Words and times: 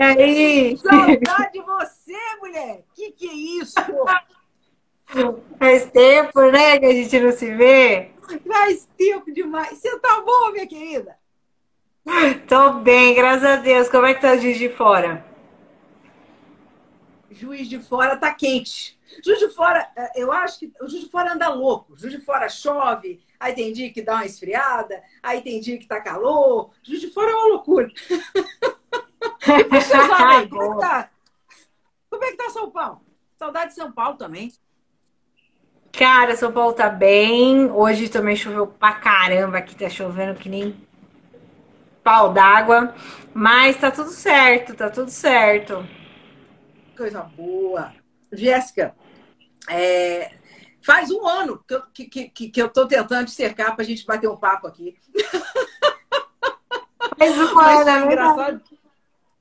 E 0.00 0.02
aí? 0.02 0.78
Saudade 0.78 1.52
de 1.52 1.60
você, 1.60 2.16
mulher! 2.40 2.84
Que 2.94 3.12
que 3.12 3.28
é 3.28 3.34
isso? 3.34 3.74
Faz 5.58 5.90
tempo, 5.90 6.40
né, 6.50 6.78
que 6.78 6.86
a 6.86 6.92
gente 6.94 7.20
não 7.20 7.30
se 7.32 7.54
vê? 7.54 8.10
Faz 8.48 8.88
tempo 8.96 9.30
demais. 9.30 9.78
Você 9.78 9.98
tá 9.98 10.22
boa, 10.22 10.52
minha 10.52 10.66
querida? 10.66 11.18
Tô 12.48 12.72
bem, 12.80 13.14
graças 13.14 13.44
a 13.44 13.56
Deus. 13.56 13.90
Como 13.90 14.06
é 14.06 14.14
que 14.14 14.22
tá 14.22 14.32
o 14.32 14.38
Juiz 14.38 14.56
de 14.56 14.70
Fora? 14.70 15.22
Juiz 17.30 17.68
de 17.68 17.78
Fora 17.78 18.16
tá 18.16 18.32
quente. 18.32 18.98
Juiz 19.22 19.38
de 19.38 19.50
Fora, 19.50 19.86
eh, 19.94 20.12
eu 20.22 20.32
acho 20.32 20.60
que 20.60 20.72
o 20.80 20.88
Juiz 20.88 21.04
de 21.04 21.10
Fora 21.10 21.34
anda 21.34 21.48
louco. 21.50 21.94
Juiz 21.98 22.14
de 22.14 22.22
Fora 22.22 22.48
chove, 22.48 23.20
aí 23.38 23.52
tem 23.52 23.70
dia 23.70 23.92
que 23.92 24.00
dá 24.00 24.14
uma 24.14 24.24
esfriada, 24.24 25.02
aí 25.22 25.42
tem 25.42 25.60
dia 25.60 25.76
que 25.76 25.86
tá 25.86 26.00
calor. 26.00 26.70
Juiz 26.82 27.02
de 27.02 27.10
Fora 27.10 27.30
é 27.30 27.34
uma 27.34 27.48
loucura. 27.48 27.90
Sabe, 29.40 30.48
como, 30.48 30.62
é 30.62 30.74
que 30.74 30.80
tá? 30.80 31.10
como 32.08 32.24
é 32.24 32.30
que 32.30 32.36
tá 32.36 32.50
São 32.50 32.70
Paulo? 32.70 33.00
Saudade 33.38 33.70
de 33.70 33.74
São 33.74 33.92
Paulo 33.92 34.16
também. 34.16 34.52
Cara, 35.92 36.36
São 36.36 36.52
Paulo 36.52 36.72
tá 36.72 36.88
bem. 36.88 37.70
Hoje 37.70 38.08
também 38.08 38.36
choveu 38.36 38.66
pra 38.66 38.92
caramba. 38.92 39.58
Aqui 39.58 39.74
tá 39.74 39.88
chovendo 39.88 40.38
que 40.38 40.48
nem 40.48 40.76
pau 42.02 42.32
d'água. 42.32 42.94
Mas 43.34 43.76
tá 43.76 43.90
tudo 43.90 44.10
certo, 44.10 44.74
tá 44.74 44.90
tudo 44.90 45.10
certo. 45.10 45.86
Coisa 46.96 47.22
boa. 47.22 47.92
Jéssica, 48.32 48.94
é, 49.68 50.32
faz 50.82 51.10
um 51.10 51.26
ano 51.26 51.62
que 51.66 51.74
eu, 51.74 51.82
que, 51.92 52.04
que, 52.06 52.48
que 52.50 52.62
eu 52.62 52.68
tô 52.68 52.86
tentando 52.86 53.26
te 53.26 53.32
cercar 53.32 53.74
pra 53.74 53.84
gente 53.84 54.06
bater 54.06 54.28
um 54.28 54.36
papo 54.36 54.66
aqui. 54.66 54.96
Um 57.20 57.58
ano, 57.58 57.90
é 57.90 58.04
engraçado. 58.06 58.62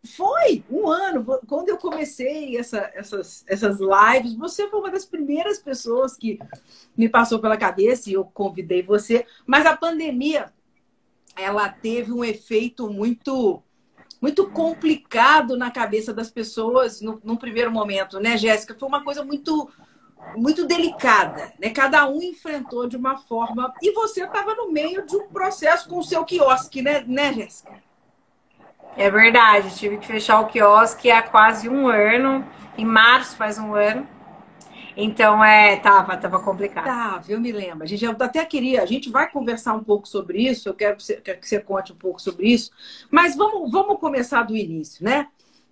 Foi 0.06 0.64
um 0.70 0.88
ano. 0.88 1.26
Quando 1.46 1.70
eu 1.70 1.78
comecei 1.78 2.58
essa, 2.58 2.90
essas, 2.94 3.44
essas 3.48 3.80
lives, 3.80 4.34
você 4.34 4.68
foi 4.70 4.80
uma 4.80 4.92
das 4.92 5.06
primeiras 5.06 5.60
pessoas 5.60 6.16
que 6.16 6.40
me 6.96 7.10
passou 7.10 7.40
pela 7.40 7.58
cabeça 7.58 8.10
e 8.10 8.14
eu 8.14 8.24
convidei 8.24 8.82
você. 8.82 9.26
Mas 9.46 9.66
a 9.66 9.76
pandemia, 9.76 10.54
ela 11.36 11.68
teve 11.70 12.12
um 12.12 12.24
efeito 12.24 12.90
muito 12.90 13.62
muito 14.22 14.50
complicado 14.50 15.56
na 15.56 15.72
cabeça 15.72 16.14
das 16.14 16.30
pessoas 16.30 17.00
no, 17.00 17.22
num 17.24 17.38
primeiro 17.38 17.72
momento, 17.72 18.20
né, 18.20 18.38
Jéssica? 18.38 18.76
Foi 18.78 18.88
uma 18.88 19.04
coisa 19.04 19.24
muito 19.24 19.70
muito 20.36 20.66
delicada, 20.68 21.54
né? 21.58 21.70
Cada 21.70 22.06
um 22.10 22.22
enfrentou 22.22 22.86
de 22.88 22.98
uma 22.98 23.18
forma 23.18 23.74
e 23.82 23.94
você 23.94 24.26
estava 24.26 24.54
no 24.56 24.70
meio 24.70 25.06
de 25.06 25.16
um 25.16 25.30
processo 25.30 25.88
com 25.88 26.00
o 26.00 26.04
seu 26.04 26.26
quiosque, 26.26 26.82
né, 26.82 27.02
né, 27.08 27.34
Jéssica? 27.34 27.89
É 28.98 29.10
verdade, 29.10 29.76
tive 29.78 29.98
que 29.98 30.08
fechar 30.08 30.42
o 30.42 30.48
quiosque 30.48 31.10
há 31.10 31.22
quase 31.22 31.70
um 31.70 31.88
ano, 31.88 32.46
em 32.78 32.86
março 32.86 33.36
faz 33.36 33.58
um 33.58 33.74
ano. 33.74 34.08
Então, 34.98 35.44
é, 35.44 35.78
tava, 35.78 36.18
tava 36.18 36.40
complicado. 36.42 36.84
Tava, 36.84 37.32
eu 37.32 37.40
me 37.40 37.52
lembro. 37.52 37.84
A 37.84 37.88
gente 37.88 38.06
até 38.06 38.44
queria, 38.44 38.82
a 38.82 38.86
gente 38.86 39.10
vai 39.10 39.32
conversar 39.32 39.74
um 39.74 39.84
pouco 39.84 40.08
sobre 40.08 40.42
isso, 40.42 40.68
eu 40.68 40.74
quero 40.74 40.98
que 40.98 41.04
você, 41.04 41.16
quero 41.16 41.40
que 41.40 41.48
você 41.48 41.60
conte 41.60 41.94
um 41.94 41.96
pouco 41.96 42.22
sobre 42.22 42.48
isso, 42.48 42.72
mas 43.10 43.36
vamos, 43.36 43.72
vamos 43.72 44.00
começar 44.00 44.44
do 44.44 44.56
início, 44.56 45.06
né? 45.06 45.28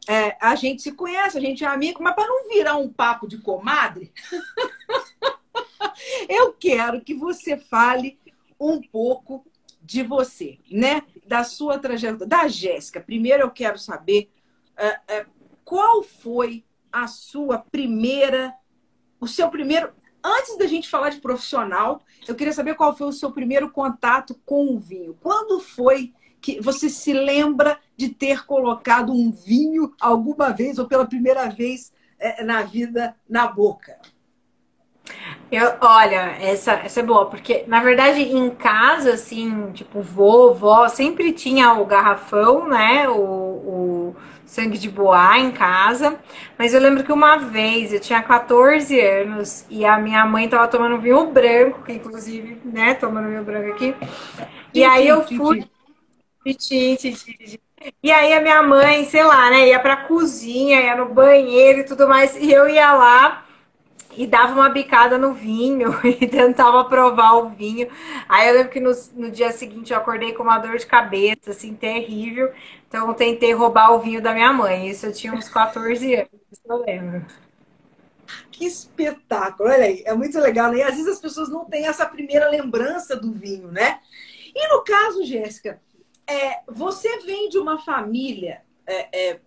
É, 0.08 0.38
a 0.40 0.56
gente 0.56 0.82
se 0.82 0.94
conhece, 0.94 1.38
a 1.38 1.42
gente 1.42 1.66
é 1.66 1.68
amigo, 1.68 2.02
mas 2.02 2.16
para 2.16 2.26
não 2.26 2.48
virar 2.48 2.78
um 2.78 2.88
papo 2.88 3.28
de 3.28 3.38
comadre, 3.40 4.14
eu 6.30 6.54
quero 6.54 7.02
que 7.02 7.14
você 7.14 7.58
fale 7.58 8.18
um 8.58 8.82
pouco 8.82 9.46
de 9.88 10.04
você, 10.04 10.60
né? 10.70 11.02
Da 11.26 11.46
sua 11.46 11.80
trajetória, 11.80 12.28
da 12.28 12.50
Jéssica. 12.50 13.00
Primeiro 13.00 13.44
eu 13.44 13.50
quero 13.50 13.80
saber 13.80 14.30
uh, 14.78 15.24
uh, 15.24 15.32
qual 15.64 16.04
foi 16.04 16.66
a 16.92 17.08
sua 17.08 17.60
primeira, 17.60 18.54
o 19.18 19.28
seu 19.28 19.50
primeiro. 19.50 19.94
Antes 20.22 20.58
da 20.58 20.68
gente 20.68 20.90
falar 20.90 21.10
de 21.10 21.22
profissional, 21.22 22.02
eu 22.28 22.36
queria 22.36 22.52
saber 22.52 22.76
qual 22.76 22.98
foi 22.98 23.08
o 23.08 23.14
seu 23.14 23.32
primeiro 23.32 23.72
contato 23.72 24.38
com 24.46 24.76
o 24.76 24.78
vinho. 24.78 25.18
Quando 25.22 25.62
foi 25.62 26.14
que 26.42 26.60
você 26.60 26.90
se 26.90 27.14
lembra 27.14 27.80
de 27.96 28.10
ter 28.10 28.46
colocado 28.46 29.14
um 29.14 29.32
vinho 29.32 29.94
alguma 30.02 30.50
vez 30.50 30.78
ou 30.78 30.86
pela 30.86 31.08
primeira 31.08 31.48
vez 31.50 31.94
uh, 32.20 32.46
na 32.46 32.62
vida 32.62 33.16
na 33.28 33.48
boca? 33.48 33.98
Eu, 35.50 35.76
olha, 35.80 36.36
essa, 36.42 36.74
essa 36.74 37.00
é 37.00 37.04
boa, 37.04 37.28
porque 37.28 37.64
na 37.68 37.82
verdade 37.82 38.22
em 38.22 38.50
casa, 38.50 39.14
assim, 39.14 39.72
tipo, 39.72 40.02
vovó, 40.02 40.90
sempre 40.90 41.32
tinha 41.32 41.74
o 41.74 41.86
garrafão, 41.86 42.68
né? 42.68 43.08
O, 43.08 43.16
o 43.16 44.16
sangue 44.46 44.78
de 44.78 44.90
boa 44.90 45.38
em 45.38 45.52
casa. 45.52 46.18
Mas 46.58 46.74
eu 46.74 46.82
lembro 46.82 47.04
que 47.04 47.14
uma 47.14 47.38
vez 47.38 47.94
eu 47.94 48.00
tinha 48.00 48.22
14 48.22 49.00
anos 49.00 49.66
e 49.70 49.86
a 49.86 49.98
minha 49.98 50.26
mãe 50.26 50.50
tava 50.50 50.68
tomando 50.68 51.00
vinho 51.00 51.28
branco, 51.28 51.84
que 51.84 51.94
inclusive, 51.94 52.60
né, 52.66 52.94
tomando 52.96 53.30
vinho 53.30 53.44
branco 53.44 53.70
aqui. 53.72 53.96
E 54.74 54.84
aí 54.84 55.08
eu 55.08 55.24
fui. 55.24 55.66
E 58.02 58.12
aí 58.12 58.34
a 58.34 58.42
minha 58.42 58.64
mãe, 58.64 59.06
sei 59.06 59.24
lá, 59.24 59.50
né, 59.50 59.68
ia 59.68 59.80
pra 59.80 59.96
cozinha, 59.96 60.82
ia 60.82 60.96
no 60.96 61.14
banheiro 61.14 61.80
e 61.80 61.84
tudo 61.86 62.08
mais, 62.08 62.36
e 62.36 62.52
eu 62.52 62.68
ia 62.68 62.94
lá 62.94 63.47
e 64.18 64.26
dava 64.26 64.54
uma 64.54 64.68
bicada 64.68 65.16
no 65.16 65.34
vinho 65.34 65.94
e 66.04 66.28
tentava 66.28 66.84
provar 66.86 67.34
o 67.34 67.50
vinho. 67.50 67.88
Aí 68.28 68.48
eu 68.50 68.56
lembro 68.56 68.72
que 68.72 68.80
no, 68.80 68.92
no, 69.14 69.30
dia 69.30 69.52
seguinte 69.52 69.94
eu 69.94 70.00
acordei 70.00 70.34
com 70.34 70.42
uma 70.42 70.58
dor 70.58 70.78
de 70.78 70.88
cabeça, 70.88 71.52
assim, 71.52 71.76
terrível. 71.76 72.52
Então 72.88 73.08
eu 73.08 73.14
tentei 73.14 73.54
roubar 73.54 73.92
o 73.94 74.00
vinho 74.00 74.22
da 74.22 74.34
minha 74.34 74.52
mãe. 74.52 74.90
Isso 74.90 75.06
eu 75.06 75.14
tinha 75.14 75.34
uns 75.34 75.48
14 75.48 76.16
anos, 76.16 76.30
eu 76.68 76.78
lembro. 76.78 77.26
Que 78.52 78.66
espetáculo, 78.66 79.70
olha 79.70 79.86
aí, 79.86 80.02
é 80.04 80.14
muito 80.16 80.38
legal, 80.40 80.72
né? 80.72 80.80
E 80.80 80.84
às 80.84 80.96
vezes 80.96 81.08
as 81.08 81.20
pessoas 81.20 81.48
não 81.48 81.66
têm 81.66 81.86
essa 81.86 82.06
primeira 82.06 82.50
lembrança 82.50 83.16
do 83.16 83.32
vinho, 83.32 83.72
né? 83.72 84.00
E 84.54 84.68
no 84.74 84.84
caso, 84.84 85.24
Jéssica, 85.24 85.80
é, 86.26 86.62
você 86.68 87.20
vem 87.20 87.50
de 87.50 87.60
uma 87.60 87.78
família 87.78 88.62
é, 88.88 89.30
é, 89.32 89.40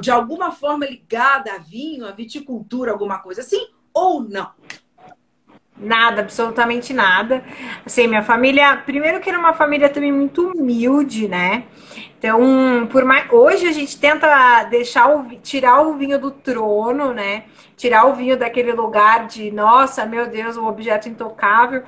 de 0.00 0.10
alguma 0.10 0.52
forma 0.52 0.84
ligada 0.84 1.52
a 1.52 1.58
vinho, 1.58 2.06
a 2.06 2.12
viticultura, 2.12 2.92
alguma 2.92 3.18
coisa 3.20 3.40
assim? 3.40 3.75
Ou 3.96 4.22
não? 4.22 4.50
Nada, 5.78 6.22
absolutamente 6.22 6.92
nada. 6.92 7.42
Assim, 7.84 8.06
minha 8.06 8.22
família, 8.22 8.76
primeiro 8.76 9.20
que 9.20 9.28
era 9.28 9.38
uma 9.38 9.52
família 9.52 9.88
também 9.88 10.12
muito 10.12 10.50
humilde, 10.50 11.28
né? 11.28 11.64
Então, 12.18 12.88
por 12.90 13.04
mais 13.04 13.30
hoje 13.30 13.66
a 13.66 13.72
gente 13.72 13.98
tenta 13.98 14.64
deixar 14.64 15.08
o 15.08 15.28
tirar 15.36 15.82
o 15.82 15.94
vinho 15.96 16.18
do 16.18 16.30
trono, 16.30 17.12
né? 17.12 17.44
Tirar 17.76 18.06
o 18.06 18.14
vinho 18.14 18.38
daquele 18.38 18.72
lugar 18.72 19.26
de, 19.26 19.50
nossa, 19.50 20.06
meu 20.06 20.26
Deus, 20.26 20.56
um 20.56 20.66
objeto 20.66 21.08
intocável. 21.08 21.82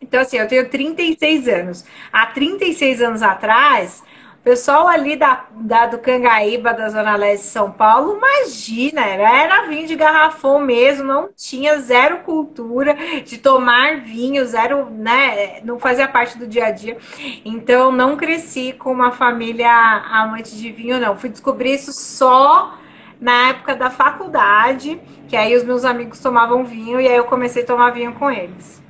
Então, 0.00 0.20
assim, 0.20 0.38
eu 0.38 0.48
tenho 0.48 0.68
36 0.68 1.46
anos. 1.46 1.84
Há 2.10 2.26
36 2.26 3.02
anos 3.02 3.22
atrás, 3.22 4.02
pessoal 4.42 4.88
ali 4.88 5.16
da, 5.16 5.44
da, 5.52 5.86
do 5.86 5.98
Cangaíba, 5.98 6.72
da 6.72 6.88
Zona 6.88 7.16
Leste 7.16 7.44
de 7.44 7.50
São 7.50 7.70
Paulo, 7.70 8.16
imagina, 8.16 9.04
era, 9.04 9.66
vinho 9.66 9.86
de 9.86 9.94
garrafão 9.94 10.60
mesmo, 10.60 11.06
não 11.06 11.28
tinha 11.36 11.78
zero 11.80 12.18
cultura 12.18 12.94
de 13.24 13.38
tomar 13.38 14.00
vinho, 14.00 14.44
zero, 14.46 14.88
né? 14.90 15.60
Não 15.62 15.78
fazia 15.78 16.08
parte 16.08 16.38
do 16.38 16.46
dia 16.46 16.66
a 16.66 16.70
dia. 16.70 16.96
Então, 17.44 17.92
não 17.92 18.16
cresci 18.16 18.72
com 18.72 18.92
uma 18.92 19.12
família 19.12 19.70
amante 19.70 20.56
de 20.56 20.70
vinho, 20.72 20.98
não. 20.98 21.16
Fui 21.16 21.28
descobrir 21.28 21.74
isso 21.74 21.92
só 21.92 22.78
na 23.20 23.50
época 23.50 23.76
da 23.76 23.90
faculdade, 23.90 25.00
que 25.28 25.36
aí 25.36 25.54
os 25.54 25.62
meus 25.62 25.84
amigos 25.84 26.18
tomavam 26.18 26.64
vinho 26.64 27.00
e 27.00 27.06
aí 27.06 27.16
eu 27.16 27.24
comecei 27.24 27.62
a 27.62 27.66
tomar 27.66 27.90
vinho 27.90 28.14
com 28.14 28.30
eles. 28.30 28.80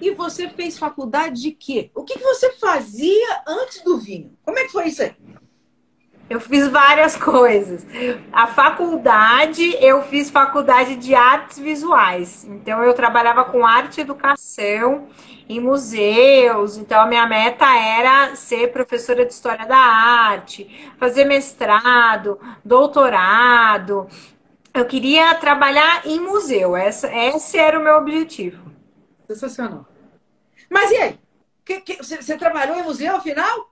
E 0.00 0.10
você 0.12 0.48
fez 0.48 0.78
faculdade 0.78 1.42
de 1.42 1.50
quê? 1.52 1.90
O 1.94 2.04
que, 2.04 2.18
você 2.18 2.52
fazia 2.52 3.42
antes 3.46 3.82
do 3.82 3.98
vinho? 3.98 4.36
Como 4.44 4.58
é 4.58 4.64
que 4.64 4.72
foi 4.72 4.88
isso 4.88 5.02
aí? 5.02 5.14
Eu 6.30 6.40
fiz 6.40 6.68
várias 6.68 7.16
coisas. 7.18 7.86
A 8.32 8.46
faculdade, 8.46 9.76
eu 9.80 10.02
fiz 10.02 10.30
faculdade 10.30 10.96
de 10.96 11.14
artes 11.14 11.58
visuais. 11.58 12.44
Então, 12.44 12.82
eu 12.82 12.92
trabalhava 12.94 13.44
com 13.44 13.66
arte 13.66 13.98
e 13.98 14.00
educação 14.02 15.08
em 15.48 15.58
museus. 15.58 16.76
Então, 16.76 17.00
a 17.00 17.06
minha 17.06 17.26
meta 17.26 17.66
era 17.74 18.36
ser 18.36 18.70
professora 18.70 19.24
de 19.24 19.32
história 19.32 19.66
da 19.66 19.78
arte, 19.78 20.92
fazer 20.98 21.24
mestrado, 21.24 22.38
doutorado. 22.64 24.06
Eu 24.74 24.84
queria 24.84 25.34
trabalhar 25.36 26.06
em 26.06 26.20
museu. 26.20 26.76
Essa, 26.76 27.12
esse 27.12 27.56
era 27.58 27.80
o 27.80 27.82
meu 27.82 27.96
objetivo. 27.96 28.68
Sensacional. 29.26 29.87
Mas 30.68 30.90
e 30.90 30.96
aí? 30.96 31.18
Que, 31.64 31.80
que, 31.80 31.96
você, 31.96 32.16
você, 32.16 32.36
trabalhou 32.36 32.78
em 32.78 32.82
museu 32.82 33.16
afinal? 33.16 33.68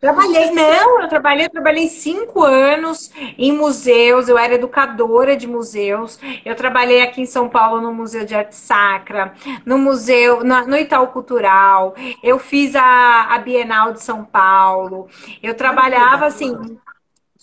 Trabalhei, 0.00 0.50
não, 0.50 1.02
eu 1.02 1.08
trabalhei, 1.08 1.44
eu 1.44 1.50
trabalhei 1.50 1.88
cinco 1.88 2.42
anos 2.42 3.10
em 3.36 3.52
museus, 3.52 4.28
eu 4.28 4.38
era 4.38 4.54
educadora 4.54 5.36
de 5.36 5.46
museus, 5.46 6.18
eu 6.42 6.54
trabalhei 6.54 7.02
aqui 7.02 7.20
em 7.20 7.26
São 7.26 7.50
Paulo 7.50 7.82
no 7.82 7.92
Museu 7.92 8.24
de 8.24 8.34
Arte 8.34 8.54
Sacra, 8.54 9.34
no 9.66 9.76
museu, 9.76 10.42
no, 10.42 10.66
no 10.66 10.76
Itaú 10.76 11.08
Cultural, 11.08 11.94
eu 12.22 12.38
fiz 12.38 12.74
a, 12.74 13.34
a 13.34 13.38
Bienal 13.38 13.92
de 13.92 14.02
São 14.02 14.24
Paulo, 14.24 15.06
eu 15.42 15.54
trabalhava 15.54 16.26
assim, 16.26 16.78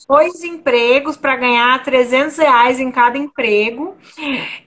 dois 0.08 0.44
empregos 0.44 1.18
para 1.18 1.36
ganhar 1.36 1.82
300 1.84 2.38
reais 2.38 2.80
em 2.80 2.92
cada 2.92 3.18
emprego. 3.18 3.96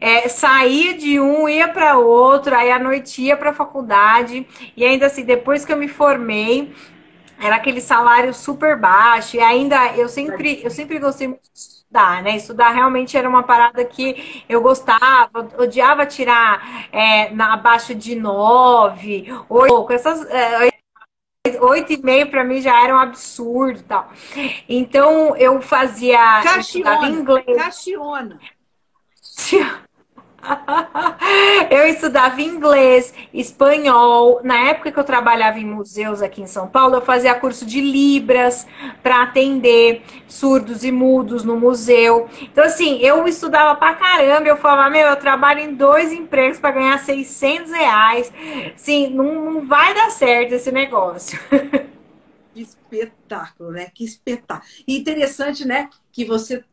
É, 0.01 0.29
saía 0.29 0.95
de 0.95 1.21
um, 1.21 1.49
ia 1.49 1.69
para 1.69 1.99
outro, 1.99 2.55
aí 2.55 2.71
à 2.71 2.79
noite 2.79 3.23
ia 3.23 3.37
para 3.37 3.51
a 3.51 3.55
faculdade. 3.55 4.47
E 4.77 4.85
ainda 4.85 5.07
assim, 5.07 5.25
depois 5.25 5.65
que 5.65 5.73
eu 5.73 5.77
me 5.77 5.89
formei, 5.89 6.73
era 7.39 7.57
aquele 7.57 7.81
salário 7.81 8.33
super 8.33 8.79
baixo. 8.79 9.37
E 9.37 9.41
ainda 9.41 9.95
eu 9.97 10.09
sempre, 10.09 10.61
eu 10.63 10.71
sempre 10.71 10.99
gostei 10.99 11.29
muito 11.29 11.43
de 11.43 11.59
estudar, 11.59 12.23
né? 12.23 12.37
Estudar 12.37 12.71
realmente 12.71 13.17
era 13.17 13.29
uma 13.29 13.43
parada 13.43 13.85
que 13.85 14.45
eu 14.49 14.61
gostava, 14.61 15.49
odiava 15.59 16.07
tirar 16.07 16.89
é, 16.93 17.31
na, 17.31 17.55
abaixo 17.55 17.95
de 17.95 18.15
nove, 18.15 19.27
oito, 19.49 19.93
essas. 19.93 20.25
É, 20.31 20.75
oito 21.61 21.93
e 21.93 21.99
meio 21.99 22.31
para 22.31 22.43
mim 22.43 22.63
já 22.63 22.83
era 22.83 22.95
um 22.95 22.99
absurdo 22.99 23.83
tal. 23.83 24.11
Então 24.67 25.37
eu 25.37 25.61
fazia 25.61 26.43
Caxiona, 26.43 27.09
inglês. 27.09 27.57
Caxiona. 27.57 28.41
eu 31.71 31.87
estudava 31.87 32.41
inglês, 32.41 33.15
espanhol. 33.33 34.41
Na 34.43 34.71
época 34.71 34.93
que 34.93 34.99
eu 34.99 35.05
trabalhava 35.05 35.59
em 35.59 35.65
museus 35.65 36.23
aqui 36.23 36.43
em 36.43 36.47
São 36.47 36.69
Paulo, 36.69 36.97
eu 36.97 37.03
fazia 37.03 37.35
curso 37.35 37.65
de 37.65 37.81
Libras 37.81 38.67
para 39.03 39.23
atender 39.23 40.03
surdos 40.29 40.85
e 40.85 40.93
mudos 40.93 41.45
no 41.45 41.59
museu. 41.59 42.29
Então, 42.43 42.65
assim, 42.65 42.99
eu 42.99 43.27
estudava 43.27 43.75
pra 43.77 43.95
caramba. 43.95 44.49
Eu 44.49 44.57
falava, 44.57 44.91
meu, 44.91 45.09
eu 45.09 45.17
trabalho 45.17 45.61
em 45.61 45.75
dois 45.75 46.13
empregos 46.13 46.59
para 46.59 46.73
ganhar 46.73 46.99
600 46.99 47.73
reais. 47.73 48.33
Sim, 48.77 49.11
não, 49.11 49.53
não 49.53 49.67
vai 49.67 49.95
dar 49.95 50.11
certo 50.11 50.53
esse 50.53 50.71
negócio. 50.71 51.39
Que 52.53 52.61
espetáculo, 52.63 53.71
né? 53.73 53.91
Que 53.95 54.05
espetáculo. 54.05 54.69
E 54.87 54.99
interessante, 54.99 55.65
né? 55.65 55.89
Que 56.13 56.25
você 56.25 56.65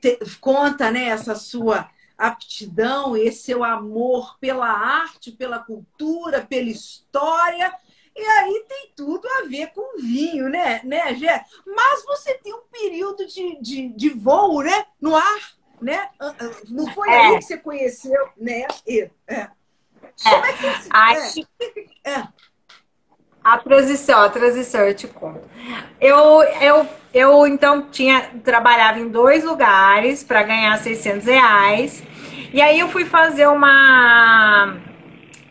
te, 0.00 0.18
conta, 0.40 0.90
né? 0.90 1.08
Essa 1.08 1.34
sua 1.34 1.88
aptidão, 2.18 3.16
esse 3.16 3.44
seu 3.44 3.62
amor 3.62 4.36
pela 4.40 4.68
arte, 4.68 5.30
pela 5.30 5.60
cultura, 5.60 6.44
pela 6.44 6.68
história. 6.68 7.72
E 8.14 8.20
aí 8.20 8.64
tem 8.68 8.92
tudo 8.96 9.28
a 9.28 9.42
ver 9.42 9.68
com 9.68 10.00
vinho, 10.02 10.48
né, 10.48 10.80
né, 10.82 11.14
Gé? 11.14 11.44
Mas 11.64 12.04
você 12.04 12.34
tem 12.34 12.52
um 12.52 12.64
período 12.70 13.24
de, 13.24 13.60
de, 13.60 13.88
de 13.90 14.10
voo, 14.10 14.60
né? 14.62 14.86
No 15.00 15.14
ar, 15.14 15.52
né? 15.80 16.10
Ah, 16.18 16.34
ah, 16.40 16.50
não 16.68 16.92
foi 16.92 17.08
é. 17.08 17.16
aí 17.16 17.38
que 17.38 17.44
você 17.44 17.56
conheceu, 17.56 18.28
né? 18.36 18.66
É. 18.84 19.10
é. 19.28 19.50
Como 20.20 20.44
é 20.44 20.52
que 20.52 20.62
você... 20.62 20.88
Acho... 20.90 21.48
É. 22.02 22.28
A 23.48 23.56
transição, 23.56 24.20
a 24.20 24.28
transição, 24.28 24.82
eu 24.82 24.94
te 24.94 25.06
conto. 25.06 25.40
Eu, 25.98 26.42
eu, 26.60 26.86
eu 27.14 27.46
então 27.46 27.88
tinha 27.90 28.20
trabalhava 28.44 28.98
em 28.98 29.08
dois 29.08 29.42
lugares 29.42 30.22
para 30.22 30.42
ganhar 30.42 30.76
600 30.76 31.24
reais. 31.24 32.02
E 32.52 32.60
aí 32.60 32.78
eu 32.78 32.88
fui 32.88 33.06
fazer 33.06 33.46
uma 33.46 34.76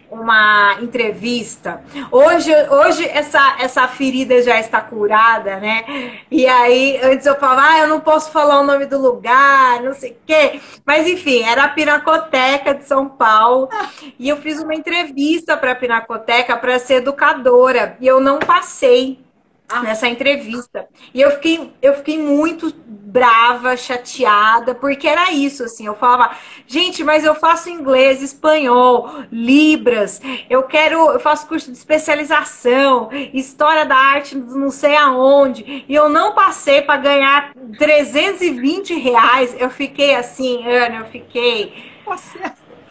uma 0.09 0.77
entrevista. 0.81 1.81
Hoje, 2.11 2.51
hoje 2.69 3.07
essa, 3.07 3.57
essa 3.59 3.87
ferida 3.87 4.41
já 4.41 4.59
está 4.59 4.81
curada, 4.81 5.57
né? 5.57 6.19
E 6.31 6.45
aí, 6.47 6.99
antes 7.03 7.25
eu 7.25 7.35
falava, 7.35 7.61
ah, 7.63 7.79
eu 7.79 7.87
não 7.87 7.99
posso 7.99 8.31
falar 8.31 8.59
o 8.59 8.63
nome 8.63 8.85
do 8.85 8.99
lugar, 8.99 9.81
não 9.81 9.93
sei 9.93 10.11
o 10.11 10.17
quê. 10.25 10.59
Mas 10.85 11.07
enfim, 11.07 11.43
era 11.43 11.65
a 11.65 11.69
Pinacoteca 11.69 12.73
de 12.73 12.85
São 12.85 13.07
Paulo. 13.07 13.69
E 14.17 14.29
eu 14.29 14.37
fiz 14.37 14.59
uma 14.59 14.75
entrevista 14.75 15.57
para 15.57 15.71
a 15.71 15.75
Pinacoteca 15.75 16.55
para 16.57 16.79
ser 16.79 16.95
educadora. 16.95 17.97
E 17.99 18.07
eu 18.07 18.19
não 18.19 18.39
passei 18.39 19.26
ah. 19.69 19.81
nessa 19.81 20.07
entrevista. 20.07 20.87
E 21.13 21.21
eu 21.21 21.31
fiquei, 21.31 21.73
eu 21.81 21.93
fiquei 21.95 22.17
muito 22.17 22.73
brava, 22.87 23.75
chateada, 23.75 24.75
porque 24.75 25.07
era 25.07 25.31
isso, 25.31 25.63
assim. 25.63 25.85
Eu 25.85 25.95
falava, 25.95 26.35
gente, 26.65 27.03
mas 27.03 27.23
eu 27.23 27.33
faço 27.35 27.69
inglês, 27.69 28.21
espanhol, 28.21 29.23
libras, 29.31 30.21
eu 30.49 30.63
quero, 30.63 31.11
eu 31.11 31.19
faço 31.19 31.47
curso 31.47 31.71
de 31.71 31.77
especialização, 31.77 33.09
história 33.33 33.85
da 33.85 33.95
arte, 33.95 34.37
não 34.37 34.69
sei 34.69 34.95
aonde, 34.95 35.85
e 35.87 35.93
eu 35.93 36.09
não 36.09 36.33
passei 36.33 36.81
para 36.81 37.01
ganhar 37.01 37.53
320 37.77 38.93
reais. 38.95 39.55
Eu 39.57 39.69
fiquei 39.69 40.15
assim, 40.15 40.65
Ana, 40.67 40.97
eu 40.97 41.05
fiquei. 41.05 41.91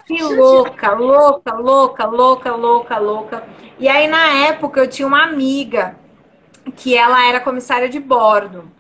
Que 0.07 0.23
louca, 0.23 0.93
louca, 0.93 1.55
louca, 1.55 2.07
louca, 2.07 2.55
louca, 2.55 2.99
louca. 2.99 3.45
E 3.79 3.89
aí, 3.89 4.07
na 4.07 4.47
época, 4.47 4.81
eu 4.81 4.89
tinha 4.89 5.07
uma 5.07 5.25
amiga 5.25 5.97
que 6.75 6.97
ela 6.97 7.27
era 7.27 7.41
comissária 7.41 7.89
de 7.89 8.01
bordo. 8.01 8.71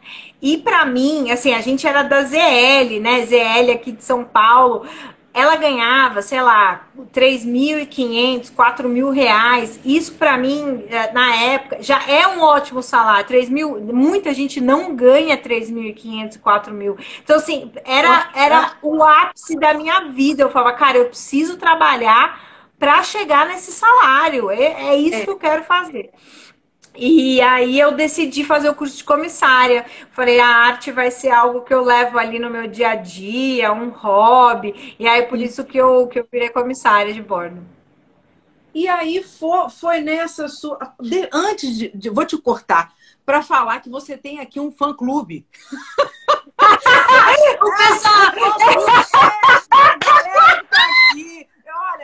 E 0.40 0.58
para 0.58 0.84
mim, 0.84 1.30
assim, 1.30 1.54
a 1.54 1.60
gente 1.60 1.86
era 1.86 2.02
da 2.02 2.22
ZL, 2.22 3.00
né? 3.00 3.24
ZL 3.26 3.72
aqui 3.72 3.92
de 3.92 4.04
São 4.04 4.24
Paulo. 4.24 4.86
Ela 5.32 5.56
ganhava, 5.56 6.22
sei 6.22 6.40
lá, 6.40 6.88
3.500, 7.12 8.54
4 8.54 8.88
mil 8.88 9.10
reais. 9.10 9.78
Isso 9.84 10.14
para 10.14 10.38
mim, 10.38 10.86
eh, 10.88 11.12
na 11.12 11.34
época, 11.36 11.82
já 11.82 12.02
é 12.08 12.26
um 12.26 12.40
ótimo 12.40 12.82
salário. 12.82 13.26
3 13.26 13.50
mil, 13.50 13.78
muita 13.92 14.32
gente 14.32 14.62
não 14.62 14.94
ganha 14.96 15.36
3.500, 15.36 16.40
4 16.40 16.72
mil. 16.72 16.96
Então, 17.22 17.36
assim, 17.36 17.70
era, 17.84 18.30
era 18.34 18.72
o 18.82 19.02
ápice 19.02 19.58
da 19.58 19.74
minha 19.74 20.08
vida. 20.10 20.42
Eu 20.42 20.50
falava, 20.50 20.74
cara, 20.74 20.96
eu 20.96 21.06
preciso 21.06 21.58
trabalhar 21.58 22.40
para 22.78 23.02
chegar 23.02 23.46
nesse 23.46 23.72
salário. 23.72 24.50
É, 24.50 24.90
é 24.90 24.96
isso 24.96 25.16
é. 25.16 25.24
que 25.24 25.30
eu 25.30 25.36
quero 25.36 25.64
fazer. 25.64 26.10
E 26.98 27.40
aí 27.40 27.78
eu 27.78 27.93
decidi 27.93 28.44
fazer 28.44 28.69
o 28.69 28.75
curso 28.75 28.96
de 28.96 29.04
comissária. 29.04 29.84
Falei, 30.12 30.40
a 30.40 30.48
arte 30.48 30.90
vai 30.90 31.10
ser 31.10 31.31
algo 31.31 31.62
que 31.62 31.72
eu 31.75 31.82
levo 31.84 32.19
ali 32.19 32.38
no 32.38 32.50
meu 32.50 32.66
dia 32.66 32.90
a 32.90 32.94
dia, 32.94 33.72
um 33.72 33.90
hobby. 33.90 34.96
E 34.98 35.06
aí 35.06 35.22
por 35.25 35.38
isso 35.38 35.64
que 35.64 35.78
eu, 35.78 36.06
que 36.06 36.19
eu 36.20 36.28
virei 36.31 36.48
comissária 36.48 37.12
de 37.12 37.22
bordo. 37.22 37.62
E 38.75 38.87
aí 38.88 39.22
foi, 39.22 39.70
foi 39.70 40.00
nessa 40.00 40.48
sua. 40.48 40.78
De, 41.00 41.28
antes 41.32 41.78
de, 41.78 41.88
de. 41.96 42.10
Vou 42.10 42.26
te 42.26 42.37
cortar 42.37 42.93
para 43.25 43.42
falar 43.42 43.81
que 43.81 43.88
você 43.88 44.19
tem 44.19 44.38
aqui 44.38 44.60
um 44.60 44.70
fã 44.70 44.92
clube. 44.94 45.46
o 47.62 47.76
pessoal. 47.76 48.16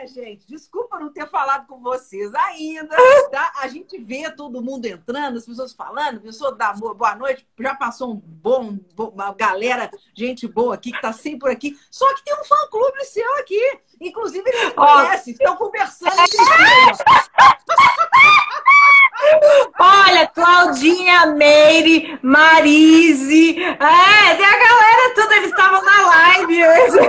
Olha, 0.03 0.07
gente, 0.07 0.45
desculpa 0.45 0.99
não 0.99 1.13
ter 1.13 1.29
falado 1.29 1.65
com 1.65 1.79
vocês 1.79 2.35
ainda. 2.35 2.93
Tá? 3.31 3.53
A 3.61 3.69
gente 3.69 3.97
vê 3.97 4.29
todo 4.29 4.61
mundo 4.61 4.85
entrando, 4.85 5.37
as 5.37 5.45
pessoas 5.45 5.71
falando, 5.71 6.19
pessoa 6.19 6.53
da 6.53 6.73
boa 6.73 7.15
noite, 7.15 7.47
já 7.57 7.73
passou 7.73 8.13
um 8.13 8.17
bom, 8.17 8.77
uma 8.97 9.33
galera, 9.33 9.89
gente 10.13 10.45
boa 10.45 10.75
aqui, 10.75 10.91
que 10.91 11.01
tá 11.01 11.13
sempre 11.13 11.39
por 11.39 11.51
aqui. 11.51 11.79
Só 11.89 12.05
que 12.15 12.25
tem 12.25 12.37
um 12.37 12.43
fã-clube 12.43 13.05
seu 13.05 13.35
aqui. 13.35 13.79
Inclusive, 14.01 14.43
eles 14.45 14.73
conhecem, 14.73 15.33
estão 15.33 15.55
conversando 15.55 16.11
Olha, 19.79 20.27
Claudinha, 20.27 21.25
Meire, 21.27 22.19
Marise. 22.21 23.57
É, 23.59 24.35
tem 24.35 24.45
a 24.45 24.59
galera 24.59 25.15
toda, 25.15 25.35
eles 25.37 25.49
estavam 25.49 25.81
na 25.83 26.05
live 26.07 26.67
hoje. 26.67 26.99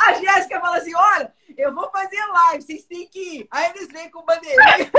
A 0.00 0.12
Jéssica 0.14 0.60
fala 0.60 0.78
assim: 0.78 0.94
olha, 0.94 1.32
eu 1.56 1.74
vou 1.74 1.90
fazer 1.90 2.24
live, 2.24 2.62
vocês 2.62 2.84
têm 2.84 3.06
que 3.06 3.18
ir. 3.18 3.48
Aí 3.50 3.70
eles 3.70 3.88
vêm 3.88 4.10
com 4.10 4.24
bandeirinha. 4.24 4.90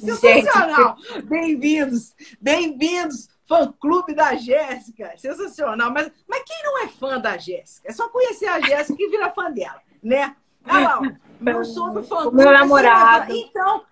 Sensacional! 0.00 0.96
Bem-vindos, 1.24 2.14
bem-vindos, 2.40 3.28
fã-clube 3.46 4.14
da 4.14 4.34
Jéssica. 4.36 5.12
Sensacional. 5.16 5.90
Mas, 5.90 6.10
mas 6.26 6.42
quem 6.44 6.62
não 6.64 6.84
é 6.84 6.88
fã 6.88 7.20
da 7.20 7.36
Jéssica? 7.36 7.88
É 7.88 7.92
só 7.92 8.08
conhecer 8.08 8.46
a 8.46 8.60
Jéssica 8.60 9.02
e 9.02 9.10
virar 9.10 9.32
fã 9.32 9.50
dela, 9.50 9.82
né? 10.02 10.34
Ah, 10.64 10.80
lá, 10.80 11.00
não 11.40 11.64
sou 11.64 11.90
do 11.90 12.02
fã-clube. 12.02 12.36
Meu 12.36 12.52
namorado. 12.52 13.32
Então, 13.34 13.84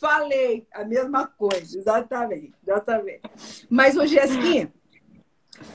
falei 0.00 0.66
a 0.72 0.84
mesma 0.84 1.26
coisa, 1.26 1.78
exatamente, 1.78 2.52
exatamente. 2.62 3.22
Mas, 3.70 3.96
ô 3.96 4.06
Jéssica, 4.06 4.70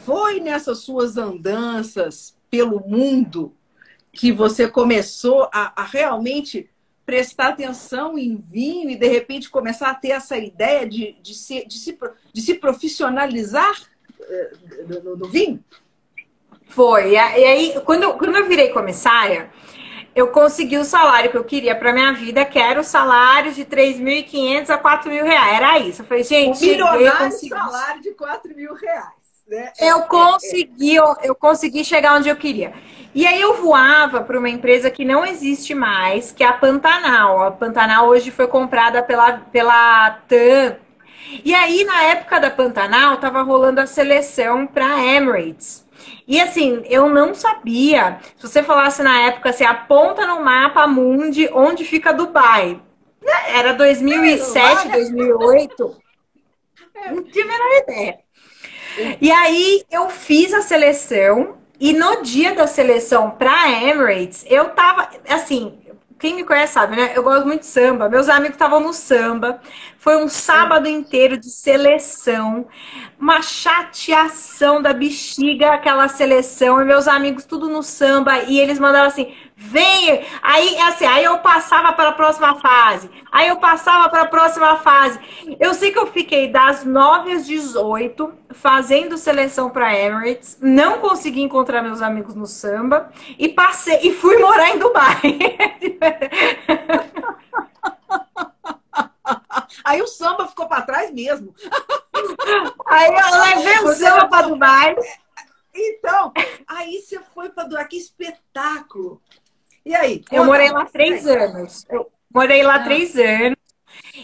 foi 0.05 0.39
nessas 0.39 0.79
suas 0.79 1.17
andanças 1.17 2.37
pelo 2.49 2.79
mundo 2.79 3.55
que 4.11 4.31
você 4.31 4.67
começou 4.67 5.49
a, 5.53 5.81
a, 5.81 5.83
realmente 5.83 6.69
prestar 7.05 7.49
atenção 7.49 8.17
em 8.17 8.35
vinho 8.35 8.89
e 8.89 8.95
de 8.95 9.07
repente 9.07 9.49
começar 9.49 9.89
a 9.89 9.95
ter 9.95 10.09
essa 10.09 10.37
ideia 10.37 10.87
de, 10.87 11.13
de, 11.21 11.33
se, 11.33 11.65
de, 11.65 11.77
se, 11.77 11.97
de 12.33 12.41
se 12.41 12.53
profissionalizar 12.55 13.81
no, 15.03 15.15
no, 15.15 15.27
vinho? 15.27 15.63
Foi. 16.67 17.13
E 17.13 17.17
aí, 17.17 17.73
quando 17.83 18.13
quando 18.13 18.35
eu 18.35 18.47
virei 18.47 18.69
comissária, 18.69 19.49
eu 20.15 20.27
consegui 20.29 20.77
o 20.77 20.83
salário 20.83 21.29
que 21.29 21.37
eu 21.37 21.43
queria 21.43 21.75
para 21.75 21.93
minha 21.93 22.11
vida, 22.13 22.43
que 22.45 22.59
era 22.59 22.79
o 22.79 22.83
salário 22.83 23.53
de 23.53 23.63
3.500 23.65 24.69
a 24.69 24.77
4 24.77 25.09
mil 25.09 25.23
reais. 25.23 25.53
Era 25.55 25.79
isso. 25.79 26.01
Eu 26.01 26.05
falei, 26.05 26.23
gente, 26.23 26.57
o 26.57 26.69
milionário 26.69 27.31
salário 27.31 28.01
de 28.01 28.11
4 28.11 28.55
mil 28.55 28.73
reais. 28.73 29.19
Né? 29.47 29.71
Eu 29.79 29.97
é, 29.97 29.99
é, 29.99 30.03
é. 30.03 30.07
consegui, 30.07 30.95
eu, 30.95 31.15
eu 31.23 31.35
consegui 31.35 31.83
chegar 31.83 32.15
onde 32.15 32.29
eu 32.29 32.35
queria. 32.35 32.73
E 33.13 33.25
aí 33.25 33.41
eu 33.41 33.55
voava 33.55 34.21
para 34.21 34.37
uma 34.37 34.49
empresa 34.49 34.91
que 34.91 35.03
não 35.03 35.25
existe 35.25 35.73
mais, 35.73 36.31
que 36.31 36.43
é 36.43 36.47
a 36.47 36.53
Pantanal. 36.53 37.41
A 37.41 37.51
Pantanal 37.51 38.07
hoje 38.07 38.29
foi 38.29 38.47
comprada 38.47 39.01
pela, 39.01 39.33
pela 39.33 40.11
TAM. 40.27 40.77
E 41.43 41.53
aí, 41.53 41.83
na 41.83 42.03
época 42.03 42.39
da 42.39 42.49
Pantanal, 42.49 43.17
tava 43.17 43.41
rolando 43.41 43.81
a 43.81 43.87
seleção 43.87 44.65
para 44.65 45.03
Emirates. 45.03 45.87
E 46.27 46.39
assim, 46.39 46.83
eu 46.85 47.09
não 47.09 47.33
sabia. 47.33 48.19
Se 48.37 48.47
você 48.47 48.63
falasse 48.63 49.01
na 49.03 49.21
época 49.21 49.49
assim, 49.49 49.63
aponta 49.63 50.25
no 50.25 50.43
mapa 50.43 50.85
mundi 50.87 51.49
onde 51.51 51.83
fica 51.83 52.13
Dubai. 52.13 52.79
Era 53.47 53.73
2007, 53.73 54.89
2008. 54.89 55.97
Não 57.11 57.23
tive 57.23 57.41
a 57.41 57.51
menor 57.51 57.83
ideia. 57.83 58.19
E 59.21 59.31
aí 59.31 59.83
eu 59.91 60.09
fiz 60.09 60.53
a 60.53 60.61
seleção 60.61 61.57
e 61.79 61.93
no 61.93 62.21
dia 62.21 62.53
da 62.53 62.67
seleção 62.67 63.31
para 63.31 63.71
Emirates, 63.71 64.45
eu 64.49 64.69
tava 64.69 65.09
assim, 65.29 65.79
quem 66.19 66.35
me 66.35 66.43
conhece 66.43 66.73
sabe, 66.73 66.97
né? 66.97 67.13
Eu 67.15 67.23
gosto 67.23 67.47
muito 67.47 67.61
de 67.61 67.67
samba. 67.67 68.09
Meus 68.09 68.27
amigos 68.27 68.55
estavam 68.55 68.81
no 68.81 68.91
samba. 68.93 69.61
Foi 69.97 70.17
um 70.17 70.27
sábado 70.27 70.87
inteiro 70.87 71.37
de 71.37 71.49
seleção. 71.49 72.67
Uma 73.17 73.41
chateação 73.41 74.81
da 74.81 74.93
bexiga 74.93 75.73
aquela 75.73 76.09
seleção. 76.09 76.81
E 76.81 76.85
meus 76.85 77.07
amigos 77.07 77.45
tudo 77.45 77.69
no 77.69 77.81
samba. 77.81 78.39
E 78.43 78.59
eles 78.59 78.79
mandavam 78.79 79.07
assim: 79.07 79.33
vem. 79.59 80.25
Aí, 80.41 80.79
assim, 80.81 81.05
aí 81.05 81.25
eu 81.25 81.37
passava 81.39 81.91
para 81.91 82.09
a 82.09 82.13
próxima 82.13 82.55
fase. 82.55 83.09
Aí 83.29 83.49
eu 83.49 83.57
passava 83.57 84.07
para 84.09 84.21
a 84.21 84.27
próxima 84.27 84.77
fase. 84.77 85.19
Eu 85.59 85.73
sei 85.73 85.91
que 85.91 85.99
eu 85.99 86.07
fiquei 86.07 86.49
das 86.49 86.85
9 86.85 87.33
às 87.33 87.45
18 87.45 88.33
fazendo 88.51 89.17
seleção 89.17 89.69
para 89.69 89.93
Emirates. 89.93 90.57
Não 90.61 90.99
consegui 90.99 91.41
encontrar 91.41 91.81
meus 91.81 92.01
amigos 92.01 92.33
no 92.35 92.45
samba 92.45 93.11
e 93.37 93.49
passei 93.49 93.99
e 94.01 94.13
fui 94.13 94.37
morar 94.37 94.69
em 94.69 94.79
Dubai. 94.79 95.21
Aí 99.83 100.01
o 100.01 100.07
samba 100.07 100.47
ficou 100.47 100.67
para 100.67 100.81
trás 100.83 101.11
mesmo. 101.11 101.53
Aí 102.87 103.11
eu 103.13 103.41
levei 103.41 103.79
o 103.83 103.93
samba 103.93 104.27
para 104.27 104.47
Dubai. 104.47 104.95
Então, 105.73 106.33
aí 106.67 106.99
você 107.01 107.19
foi 107.33 107.49
para 107.49 107.65
Dubai, 107.65 107.87
que 107.87 107.95
espetáculo! 107.97 109.21
E 109.85 109.95
aí? 109.95 110.23
Eu 110.31 110.45
morei 110.45 110.69
lá 110.69 110.85
três 110.85 111.25
anos. 111.25 111.85
Eu 111.89 112.11
morei 112.33 112.63
lá 112.63 112.75
ah. 112.75 112.83
três 112.83 113.15
anos. 113.17 113.57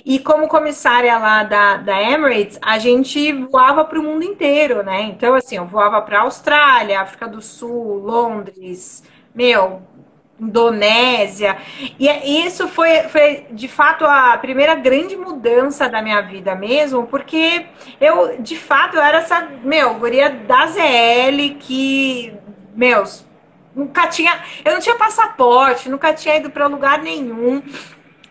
E 0.06 0.20
como 0.20 0.48
comissária 0.48 1.18
lá 1.18 1.44
da, 1.44 1.78
da 1.78 2.02
Emirates, 2.02 2.60
a 2.62 2.78
gente 2.78 3.32
voava 3.32 3.86
para 3.86 4.00
o 4.00 4.04
mundo 4.04 4.24
inteiro, 4.24 4.84
né? 4.84 5.04
Então, 5.04 5.34
assim, 5.34 5.56
eu 5.56 5.66
voava 5.66 6.02
para 6.02 6.22
Austrália, 6.22 7.02
África 7.02 7.28
do 7.28 7.42
Sul, 7.42 8.00
Londres, 8.00 9.04
meu, 9.34 9.82
Indonésia. 10.40 11.58
E 11.98 12.46
isso 12.46 12.68
foi, 12.68 13.04
foi, 13.04 13.46
de 13.52 13.68
fato, 13.68 14.06
a 14.06 14.38
primeira 14.38 14.76
grande 14.76 15.16
mudança 15.16 15.90
da 15.90 16.02
minha 16.02 16.22
vida 16.22 16.56
mesmo, 16.56 17.08
porque 17.08 17.66
eu, 18.00 18.42
de 18.42 18.58
fato, 18.58 18.98
eu 18.98 19.02
era 19.02 19.20
essa, 19.20 19.50
meu, 19.64 19.96
guria 19.96 20.30
da 20.30 20.68
ZL 20.68 21.56
que, 21.60 22.34
meus, 22.76 23.25
nunca 23.76 24.08
tinha. 24.08 24.42
Eu 24.64 24.74
não 24.74 24.80
tinha 24.80 24.96
passaporte, 24.96 25.90
nunca 25.90 26.14
tinha 26.14 26.38
ido 26.38 26.50
para 26.50 26.68
lugar 26.68 27.02
nenhum. 27.02 27.62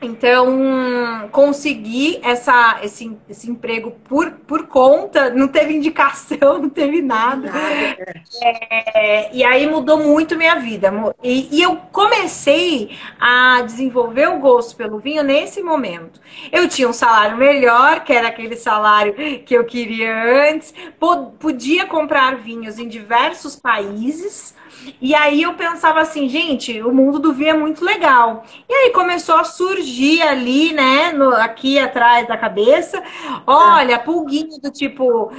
Então, 0.05 1.29
consegui 1.31 2.21
essa, 2.23 2.79
esse, 2.83 3.17
esse 3.29 3.51
emprego 3.51 3.93
por, 4.07 4.33
por 4.47 4.67
conta, 4.67 5.31
não 5.31 5.49
teve 5.49 5.75
indicação, 5.75 6.59
não 6.61 6.69
teve 6.69 7.01
nada. 7.01 7.51
É, 8.43 9.35
e 9.35 9.43
aí 9.43 9.67
mudou 9.67 9.99
muito 9.99 10.37
minha 10.37 10.57
vida. 10.57 10.93
E, 11.23 11.49
e, 11.59 11.63
eu 11.63 11.77
comecei 11.91 12.91
a 13.19 13.63
desenvolver 13.63 14.29
o 14.29 14.39
gosto 14.39 14.77
pelo 14.77 14.99
vinho 14.99 15.23
nesse 15.23 15.63
momento. 15.63 16.21
Eu 16.53 16.69
tinha 16.69 16.89
um 16.89 16.93
salário 16.93 17.39
melhor, 17.39 18.05
que 18.05 18.13
era 18.13 18.29
aquele 18.29 18.57
salário 18.57 19.15
que 19.45 19.55
eu 19.55 19.65
queria 19.65 20.51
antes, 20.51 20.75
podia 21.39 21.87
comprar 21.87 22.37
vinhos 22.37 22.79
em 22.79 22.89
diversos 22.89 23.57
países. 23.57 24.55
E 25.01 25.15
aí 25.15 25.43
eu 25.43 25.55
pensava 25.55 26.01
assim, 26.01 26.29
gente, 26.29 26.83
o 26.83 26.93
mundo 26.93 27.19
do 27.19 27.33
vinho 27.33 27.51
é 27.51 27.57
muito 27.57 27.85
legal. 27.85 28.45
E 28.69 28.73
aí 28.73 28.91
começou 28.91 29.37
a 29.37 29.45
surgir 29.45 30.23
ali, 30.23 30.73
né, 30.73 31.13
no, 31.13 31.31
aqui 31.31 31.79
atrás 31.79 32.27
da 32.27 32.37
cabeça, 32.37 33.03
olha, 33.47 33.99
pulguinho 33.99 34.61
do 34.61 34.71
tipo, 34.71 35.33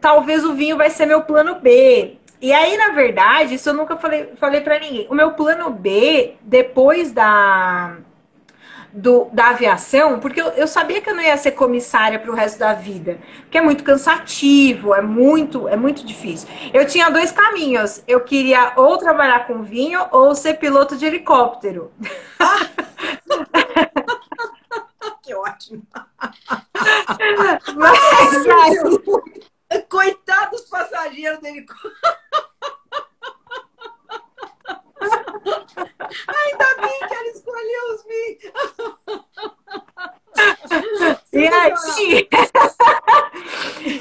talvez 0.00 0.44
o 0.44 0.54
vinho 0.54 0.76
vai 0.76 0.90
ser 0.90 1.06
meu 1.06 1.22
plano 1.22 1.56
B. 1.56 2.16
E 2.42 2.52
aí, 2.52 2.76
na 2.76 2.88
verdade, 2.88 3.54
isso 3.54 3.68
eu 3.68 3.74
nunca 3.74 3.96
falei, 3.96 4.32
falei 4.36 4.62
para 4.62 4.78
ninguém. 4.78 5.06
O 5.10 5.14
meu 5.14 5.32
plano 5.32 5.68
B, 5.70 6.36
depois 6.40 7.12
da 7.12 7.98
do, 8.92 9.26
da 9.32 9.50
aviação, 9.50 10.18
porque 10.18 10.40
eu, 10.40 10.48
eu, 10.48 10.66
sabia 10.66 11.00
que 11.00 11.08
eu 11.08 11.14
não 11.14 11.22
ia 11.22 11.36
ser 11.36 11.52
comissária 11.52 12.18
para 12.18 12.30
o 12.30 12.34
resto 12.34 12.58
da 12.58 12.74
vida, 12.74 13.18
porque 13.42 13.58
é 13.58 13.60
muito 13.60 13.84
cansativo, 13.84 14.92
é 14.94 15.00
muito, 15.00 15.68
é 15.68 15.76
muito 15.76 16.04
difícil. 16.04 16.48
Eu 16.72 16.84
tinha 16.86 17.08
dois 17.10 17.30
caminhos. 17.30 18.02
Eu 18.06 18.20
queria 18.20 18.72
ou 18.76 18.96
trabalhar 18.98 19.46
com 19.46 19.62
vinho 19.62 20.04
ou 20.10 20.34
ser 20.34 20.54
piloto 20.54 20.96
de 20.96 21.06
helicóptero. 21.06 21.92
que 25.22 25.34
ótimo! 25.34 25.86
Mas, 27.76 28.46
aí... 28.46 28.76
Coitados 29.88 30.62
passageiros 30.62 31.38
do 31.38 31.46
helicóptero. 31.46 31.94
Ainda 35.46 36.66
bem 36.80 36.98
que 37.08 37.14
ela 37.14 37.28
escolheu 37.28 37.94
os 37.94 38.04
vinhos. 38.04 38.52
E 41.32 41.46
aí, 41.46 41.72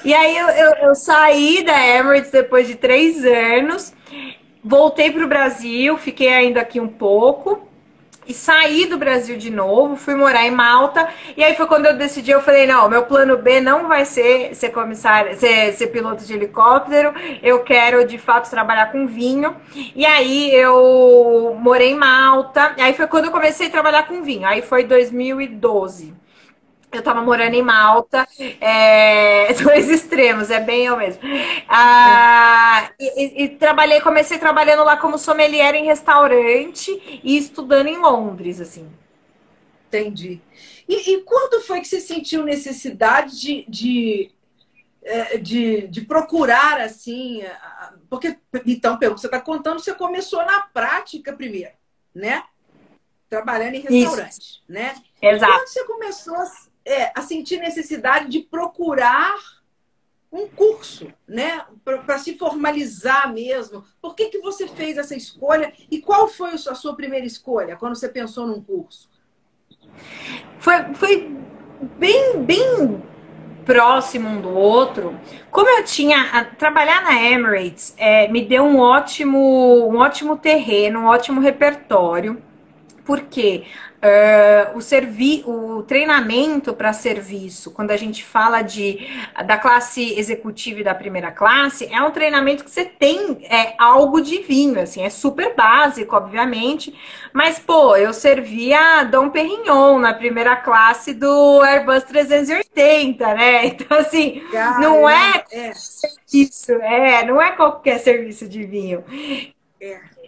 e 0.04 0.14
aí 0.14 0.38
eu, 0.38 0.48
eu, 0.50 0.72
eu, 0.88 0.96
saí 0.96 1.64
da 1.64 1.80
Emirates 1.86 2.32
depois 2.32 2.68
de 2.68 2.76
três 2.76 3.24
anos, 3.24 3.94
voltei 4.64 5.12
para 5.12 5.24
o 5.24 5.28
Brasil, 5.28 5.98
fiquei 5.98 6.30
ainda 6.30 6.62
aqui 6.62 6.80
um 6.80 6.88
pouco 6.88 7.69
e 8.30 8.34
saí 8.34 8.86
do 8.86 8.96
Brasil 8.96 9.38
de 9.38 9.50
novo, 9.50 9.96
fui 9.96 10.14
morar 10.14 10.46
em 10.46 10.52
Malta. 10.52 11.10
E 11.36 11.44
aí 11.44 11.56
foi 11.56 11.66
quando 11.66 11.88
eu 11.88 11.98
decidi, 11.98 12.30
eu 12.30 12.42
falei, 12.42 12.68
não, 12.68 12.88
meu 12.88 13.04
plano 13.04 13.36
B 13.38 13.60
não 13.60 13.88
vai 13.88 14.06
ser 14.06 14.56
ser 14.56 14.70
comissário, 14.70 15.36
ser, 15.36 15.74
ser 15.74 15.88
piloto 15.88 16.24
de 16.24 16.34
helicóptero. 16.34 17.12
Eu 17.42 17.64
quero 17.64 18.06
de 18.06 18.20
fato 18.20 18.48
trabalhar 18.48 18.92
com 18.92 19.08
vinho. 19.08 19.56
E 19.96 20.06
aí 20.06 20.54
eu 20.54 21.58
morei 21.60 21.90
em 21.90 21.96
Malta. 21.96 22.76
E 22.78 22.82
aí 22.82 22.94
foi 22.94 23.08
quando 23.08 23.26
eu 23.26 23.32
comecei 23.32 23.66
a 23.66 23.72
trabalhar 23.72 24.08
com 24.08 24.22
vinho. 24.22 24.48
Aí 24.48 24.62
foi 24.62 24.84
2012. 24.84 26.14
Eu 26.92 27.04
tava 27.04 27.22
morando 27.22 27.54
em 27.54 27.62
Malta, 27.62 28.28
é, 28.60 29.54
dois 29.62 29.90
extremos, 29.90 30.50
é 30.50 30.60
bem 30.60 30.86
eu 30.86 30.98
mesmo. 30.98 31.22
Ah, 31.68 32.92
e, 33.00 33.44
e, 33.44 33.50
trabalhei, 33.50 34.02
comecei 34.02 34.40
trabalhando 34.40 34.84
lá 34.84 34.98
como 34.98 35.18
sommelier 35.18 35.76
em 35.76 35.86
restaurante 35.86 37.22
e 37.24 37.38
estudando 37.38 37.88
em 37.88 37.98
Londres, 37.98 38.60
assim. 38.60 38.90
Entendi. 39.88 40.42
E, 40.88 41.14
e 41.14 41.22
quando 41.22 41.62
foi 41.62 41.80
que 41.82 41.88
você 41.88 42.00
sentiu 42.00 42.44
necessidade 42.44 43.40
de, 43.40 43.66
de, 43.70 44.32
é, 45.04 45.38
de, 45.38 45.88
de 45.88 46.02
procurar 46.02 46.82
assim? 46.82 47.44
Porque, 48.10 48.36
então, 48.66 48.98
pelo 48.98 49.14
que 49.14 49.22
você 49.22 49.28
está 49.28 49.40
contando, 49.40 49.80
você 49.80 49.94
começou 49.94 50.44
na 50.44 50.62
prática 50.62 51.34
primeiro, 51.34 51.74
né? 52.14 52.44
Trabalhando 53.30 53.76
em 53.76 53.82
restaurante, 53.82 54.40
Isso. 54.40 54.64
né? 54.68 54.96
Exato. 55.22 55.54
Quando 55.54 55.68
você 55.68 55.86
começou 55.86 56.36
é, 56.86 57.12
a 57.16 57.22
sentir 57.22 57.60
necessidade 57.60 58.30
de 58.30 58.40
procurar 58.40 59.36
um 60.32 60.48
curso, 60.48 61.12
né, 61.28 61.66
para 61.84 62.20
se 62.20 62.38
formalizar 62.38 63.34
mesmo. 63.34 63.84
Por 64.02 64.16
que, 64.16 64.30
que 64.30 64.40
você 64.40 64.68
fez 64.68 64.98
essa 64.98 65.16
escolha 65.16 65.74
e 65.90 66.00
qual 66.00 66.28
foi 66.28 66.52
a 66.52 66.58
sua 66.58 66.96
primeira 66.96 67.26
escolha 67.26 67.76
quando 67.76 67.96
você 67.96 68.08
pensou 68.08 68.46
num 68.46 68.62
curso? 68.62 69.10
Foi, 70.60 70.94
foi 70.94 71.36
bem, 71.98 72.44
bem 72.44 73.02
próximo 73.66 74.30
um 74.30 74.42
do 74.42 74.50
outro. 74.50 75.20
Como 75.50 75.68
eu 75.68 75.84
tinha 75.84 76.46
trabalhar 76.58 77.04
na 77.04 77.24
Emirates, 77.24 77.96
é, 77.98 78.28
me 78.28 78.46
deu 78.46 78.64
um 78.64 78.78
ótimo, 78.78 79.90
um 79.90 79.98
ótimo 79.98 80.38
terreno, 80.38 81.02
um 81.02 81.06
ótimo 81.06 81.42
repertório 81.42 82.42
porque 83.10 83.64
uh, 84.00 84.78
o, 84.78 84.82
servi 84.82 85.44
o 85.46 85.84
treinamento 85.84 86.74
para 86.74 86.94
serviço, 86.94 87.72
quando 87.72 87.92
a 87.92 87.98
gente 87.98 88.24
fala 88.24 88.62
de, 88.62 89.08
da 89.46 89.58
classe 89.58 90.18
executiva 90.18 90.80
e 90.80 90.84
da 90.84 90.96
primeira 90.96 91.32
classe, 91.32 91.88
é 91.92 92.02
um 92.02 92.12
treinamento 92.12 92.64
que 92.64 92.72
você 92.72 92.86
tem 92.86 93.46
é, 93.50 93.74
algo 93.78 94.22
de 94.22 94.40
vinho, 94.40 94.80
assim, 94.80 95.04
é 95.04 95.10
super 95.10 95.56
básico, 95.56 96.16
obviamente, 96.16 96.94
mas, 97.34 97.60
pô, 97.60 97.96
eu 97.96 98.14
servia 98.14 99.04
Dom 99.04 99.30
Perignon 99.30 100.00
na 100.00 100.14
primeira 100.14 100.56
classe 100.56 101.14
do 101.14 101.62
Airbus 101.62 102.04
380, 102.04 103.34
né? 103.34 103.66
Então, 103.80 103.98
assim, 103.98 104.42
não 104.80 105.08
é, 105.08 105.44
é. 105.52 105.74
serviço, 105.74 106.74
é, 106.74 107.24
não 107.26 107.42
é 107.42 107.52
qualquer 107.52 108.00
serviço 108.00 108.48
de 108.48 108.64
vinho. 108.64 109.04
É. 109.80 110.19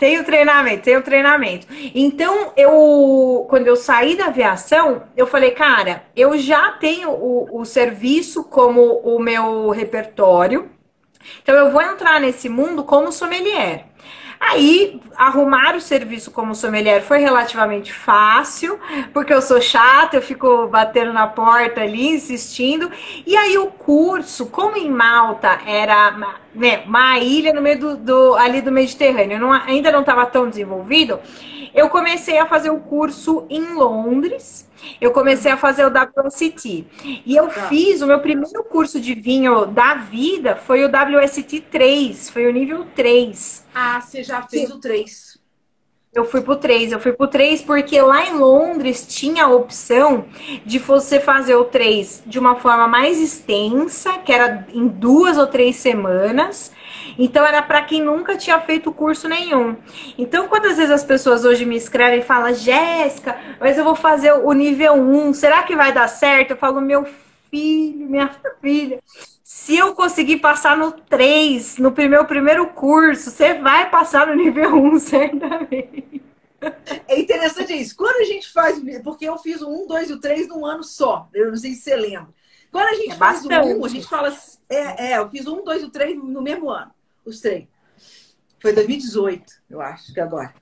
Tem, 0.00 0.18
o 0.18 0.24
treinamento, 0.24 0.82
tem 0.82 0.96
o 0.96 1.02
treinamento. 1.02 1.64
Então, 1.94 2.52
eu, 2.56 3.46
quando 3.48 3.68
eu 3.68 3.76
saí 3.76 4.16
da 4.16 4.26
aviação, 4.26 5.04
eu 5.16 5.28
falei, 5.28 5.52
cara, 5.52 6.02
eu 6.16 6.36
já 6.36 6.72
tenho 6.72 7.10
o, 7.10 7.60
o 7.60 7.64
serviço 7.64 8.42
como 8.42 8.98
o 8.98 9.20
meu 9.20 9.70
repertório, 9.70 10.68
então 11.40 11.54
eu 11.54 11.70
vou 11.70 11.80
entrar 11.80 12.20
nesse 12.20 12.48
mundo 12.48 12.82
como 12.82 13.12
sommelier. 13.12 13.86
Aí, 14.40 14.98
arrumar 15.16 15.76
o 15.76 15.80
serviço 15.82 16.30
como 16.30 16.54
sommelier 16.54 17.02
foi 17.02 17.18
relativamente 17.18 17.92
fácil, 17.92 18.80
porque 19.12 19.34
eu 19.34 19.42
sou 19.42 19.60
chata, 19.60 20.16
eu 20.16 20.22
fico 20.22 20.66
batendo 20.66 21.12
na 21.12 21.26
porta 21.26 21.82
ali, 21.82 22.08
insistindo. 22.08 22.90
E 23.26 23.36
aí, 23.36 23.58
o 23.58 23.66
curso, 23.66 24.46
como 24.46 24.78
em 24.78 24.90
Malta 24.90 25.60
era 25.66 26.38
né, 26.54 26.82
uma 26.86 27.18
ilha 27.18 27.52
no 27.52 27.60
meio 27.60 27.78
do, 27.78 27.96
do 27.98 28.34
ali 28.34 28.62
do 28.62 28.72
Mediterrâneo, 28.72 29.38
não, 29.38 29.52
ainda 29.52 29.92
não 29.92 30.00
estava 30.00 30.24
tão 30.24 30.48
desenvolvido, 30.48 31.20
eu 31.74 31.88
comecei 31.88 32.38
a 32.38 32.46
fazer 32.46 32.70
o 32.70 32.80
curso 32.80 33.46
em 33.48 33.74
Londres. 33.74 34.68
Eu 35.00 35.12
comecei 35.12 35.50
a 35.50 35.56
fazer 35.56 35.84
o 35.84 35.90
WST. 35.90 36.86
E 37.26 37.36
eu 37.36 37.48
tá. 37.48 37.68
fiz 37.68 38.00
o 38.00 38.06
meu 38.06 38.20
primeiro 38.20 38.64
curso 38.64 39.00
de 39.00 39.14
vinho 39.14 39.66
da 39.66 39.94
vida 39.94 40.56
foi 40.56 40.84
o 40.84 40.88
WST 40.88 41.60
3, 41.70 42.30
foi 42.30 42.46
o 42.46 42.52
nível 42.52 42.86
3. 42.94 43.66
Ah, 43.74 44.00
você 44.00 44.22
já 44.22 44.42
fez 44.42 44.68
Sim. 44.68 44.74
o 44.74 44.80
3. 44.80 45.40
Eu 46.12 46.24
fui 46.24 46.40
pro 46.40 46.56
3, 46.56 46.90
eu 46.90 46.98
fui 46.98 47.12
pro 47.12 47.28
3 47.28 47.62
porque 47.62 48.00
lá 48.00 48.26
em 48.26 48.32
Londres 48.36 49.06
tinha 49.06 49.44
a 49.44 49.48
opção 49.48 50.24
de 50.66 50.80
você 50.80 51.20
fazer 51.20 51.54
o 51.54 51.64
3 51.64 52.24
de 52.26 52.36
uma 52.36 52.56
forma 52.56 52.88
mais 52.88 53.20
extensa, 53.20 54.18
que 54.18 54.32
era 54.32 54.66
em 54.74 54.88
duas 54.88 55.38
ou 55.38 55.46
três 55.46 55.76
semanas. 55.76 56.72
Então 57.22 57.44
era 57.44 57.60
para 57.60 57.82
quem 57.82 58.02
nunca 58.02 58.34
tinha 58.34 58.58
feito 58.62 58.90
curso 58.90 59.28
nenhum. 59.28 59.76
Então, 60.16 60.48
quantas 60.48 60.78
vezes 60.78 60.90
as 60.90 61.04
pessoas 61.04 61.44
hoje 61.44 61.66
me 61.66 61.76
escrevem 61.76 62.20
e 62.20 62.22
falam, 62.22 62.54
Jéssica, 62.54 63.38
mas 63.60 63.76
eu 63.76 63.84
vou 63.84 63.94
fazer 63.94 64.32
o 64.32 64.52
nível 64.52 64.94
1, 64.94 65.34
será 65.34 65.62
que 65.62 65.76
vai 65.76 65.92
dar 65.92 66.08
certo? 66.08 66.52
Eu 66.52 66.56
falo, 66.56 66.80
meu 66.80 67.06
filho, 67.50 68.08
minha 68.08 68.30
filha, 68.62 69.00
se 69.44 69.76
eu 69.76 69.94
conseguir 69.94 70.38
passar 70.38 70.78
no 70.78 70.92
3, 70.92 71.76
no 71.76 71.92
meu 71.94 72.24
primeiro 72.24 72.68
curso, 72.68 73.30
você 73.30 73.52
vai 73.52 73.90
passar 73.90 74.26
no 74.26 74.34
nível 74.34 74.74
1, 74.74 74.98
certamente. 75.00 76.22
É 77.06 77.20
interessante 77.20 77.74
isso. 77.74 77.94
Quando 77.96 78.16
a 78.16 78.24
gente 78.24 78.50
faz, 78.50 78.80
porque 79.04 79.28
eu 79.28 79.36
fiz 79.36 79.60
o 79.60 79.68
1, 79.68 79.86
2 79.86 80.08
e 80.08 80.12
o 80.14 80.20
3 80.20 80.48
num 80.48 80.64
ano 80.64 80.82
só, 80.82 81.28
eu 81.34 81.50
não 81.50 81.56
sei 81.58 81.74
se 81.74 81.82
você 81.82 81.96
lembra. 81.96 82.28
Quando 82.72 82.88
a 82.88 82.94
gente 82.94 83.12
é 83.12 83.16
faz 83.16 83.44
bastante. 83.44 83.74
o 83.74 83.80
1, 83.82 83.84
a 83.84 83.88
gente 83.88 84.06
fala. 84.06 84.34
É, 84.70 85.12
é, 85.12 85.18
eu 85.18 85.28
fiz 85.28 85.46
o 85.46 85.54
1, 85.60 85.64
2 85.64 85.82
e 85.82 85.84
o 85.84 85.90
3 85.90 86.16
no 86.16 86.40
mesmo 86.40 86.70
ano, 86.70 86.90
os 87.24 87.40
três. 87.40 87.66
Foi 88.60 88.72
2018, 88.72 89.44
eu 89.70 89.80
acho 89.80 90.12
que 90.12 90.20
agora. 90.20 90.54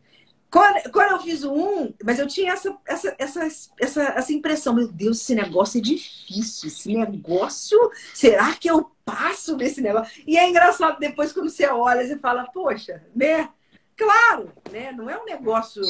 Quando, 0.50 0.90
quando 0.92 1.10
eu 1.12 1.20
fiz 1.20 1.44
o 1.44 1.52
1, 1.52 1.94
mas 2.02 2.18
eu 2.18 2.26
tinha 2.26 2.52
essa, 2.52 2.74
essa, 2.86 3.14
essa, 3.18 3.48
essa, 3.78 4.02
essa 4.02 4.32
impressão, 4.32 4.74
meu 4.74 4.88
Deus, 4.88 5.20
esse 5.20 5.34
negócio 5.34 5.78
é 5.78 5.82
difícil, 5.82 6.68
esse 6.68 6.96
negócio, 6.96 7.78
será 8.14 8.54
que 8.54 8.68
eu 8.68 8.90
passo 9.04 9.56
nesse 9.56 9.82
negócio? 9.82 10.22
E 10.26 10.38
é 10.38 10.48
engraçado 10.48 10.98
depois 10.98 11.32
quando 11.32 11.50
você 11.50 11.66
olha, 11.66 12.06
você 12.06 12.18
fala, 12.18 12.44
poxa, 12.46 13.02
né? 13.14 13.50
Claro, 13.94 14.52
né? 14.70 14.92
Não 14.92 15.10
é 15.10 15.20
um 15.20 15.24
negócio. 15.24 15.82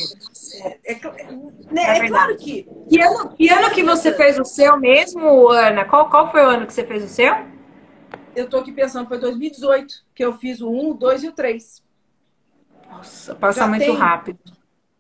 É, 0.63 0.93
é, 0.93 1.01
né? 1.71 1.83
é, 1.83 1.99
é 1.99 2.09
claro 2.09 2.35
que. 2.39 2.67
Que 2.89 3.03
ano, 3.03 3.37
que 3.37 3.49
ano 3.51 3.71
que 3.71 3.85
você 3.85 4.15
fez 4.15 4.39
o 4.39 4.45
seu 4.47 4.79
mesmo, 4.79 5.51
Ana? 5.51 5.85
Qual, 5.85 6.09
qual 6.09 6.33
foi 6.33 6.43
o 6.43 6.49
ano 6.49 6.67
que 6.67 6.73
você 6.73 6.87
fez 6.87 7.05
o 7.05 7.09
seu? 7.09 7.35
Eu 8.39 8.49
tô 8.49 8.59
aqui 8.59 8.71
pensando, 8.71 9.09
foi 9.09 9.19
2018 9.19 10.05
que 10.15 10.25
eu 10.25 10.33
fiz 10.39 10.61
o 10.61 10.71
1, 10.71 10.91
o 10.91 10.95
2 10.95 11.25
e 11.25 11.29
o 11.29 11.33
3. 11.33 11.83
Nossa, 12.89 13.35
passa 13.35 13.61
Já 13.61 13.67
muito 13.67 13.85
tem... 13.85 13.97
rápido. 13.97 14.39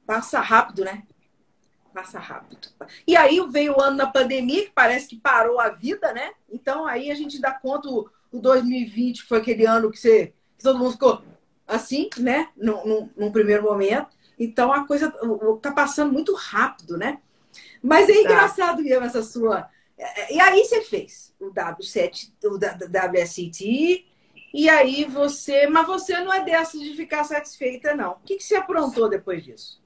Passa 0.04 0.40
rápido, 0.40 0.84
né? 0.84 1.04
Passa 1.94 2.18
rápido. 2.18 2.68
E 3.06 3.16
aí 3.16 3.40
veio 3.48 3.76
o 3.76 3.80
ano 3.80 3.96
da 3.96 4.06
pandemia, 4.08 4.64
que 4.64 4.72
parece 4.72 5.06
que 5.08 5.16
parou 5.16 5.60
a 5.60 5.68
vida, 5.68 6.12
né? 6.12 6.32
Então 6.50 6.84
aí 6.84 7.12
a 7.12 7.14
gente 7.14 7.40
dá 7.40 7.52
conta, 7.52 7.88
o, 7.88 8.10
2020 8.32 9.22
foi 9.22 9.38
aquele 9.38 9.64
ano 9.64 9.90
que, 9.90 9.98
você, 9.98 10.32
que 10.56 10.64
todo 10.64 10.78
mundo 10.78 10.92
ficou 10.92 11.22
assim, 11.66 12.10
né? 12.18 12.48
Num, 12.56 12.84
num, 12.84 13.10
num 13.16 13.32
primeiro 13.32 13.62
momento. 13.62 14.08
Então 14.36 14.72
a 14.72 14.84
coisa 14.84 15.14
tá 15.62 15.70
passando 15.70 16.12
muito 16.12 16.34
rápido, 16.34 16.96
né? 16.96 17.20
Mas 17.80 18.08
é 18.08 18.14
tá. 18.14 18.20
engraçado 18.20 18.82
mesmo 18.82 19.04
essa 19.04 19.22
sua. 19.22 19.68
É, 19.98 20.34
e 20.34 20.40
aí 20.40 20.64
você 20.64 20.82
fez 20.82 21.34
o 21.40 21.52
W7, 21.52 22.30
o 22.44 22.56
WST, 22.56 24.06
e 24.54 24.68
aí 24.68 25.04
você. 25.04 25.66
Mas 25.66 25.86
você 25.86 26.20
não 26.20 26.32
é 26.32 26.44
dessas 26.44 26.80
de 26.80 26.94
ficar 26.94 27.24
satisfeita, 27.24 27.94
não. 27.94 28.12
O 28.12 28.18
que, 28.24 28.36
que 28.36 28.44
você 28.44 28.56
aprontou 28.56 29.08
depois 29.08 29.44
disso? 29.44 29.82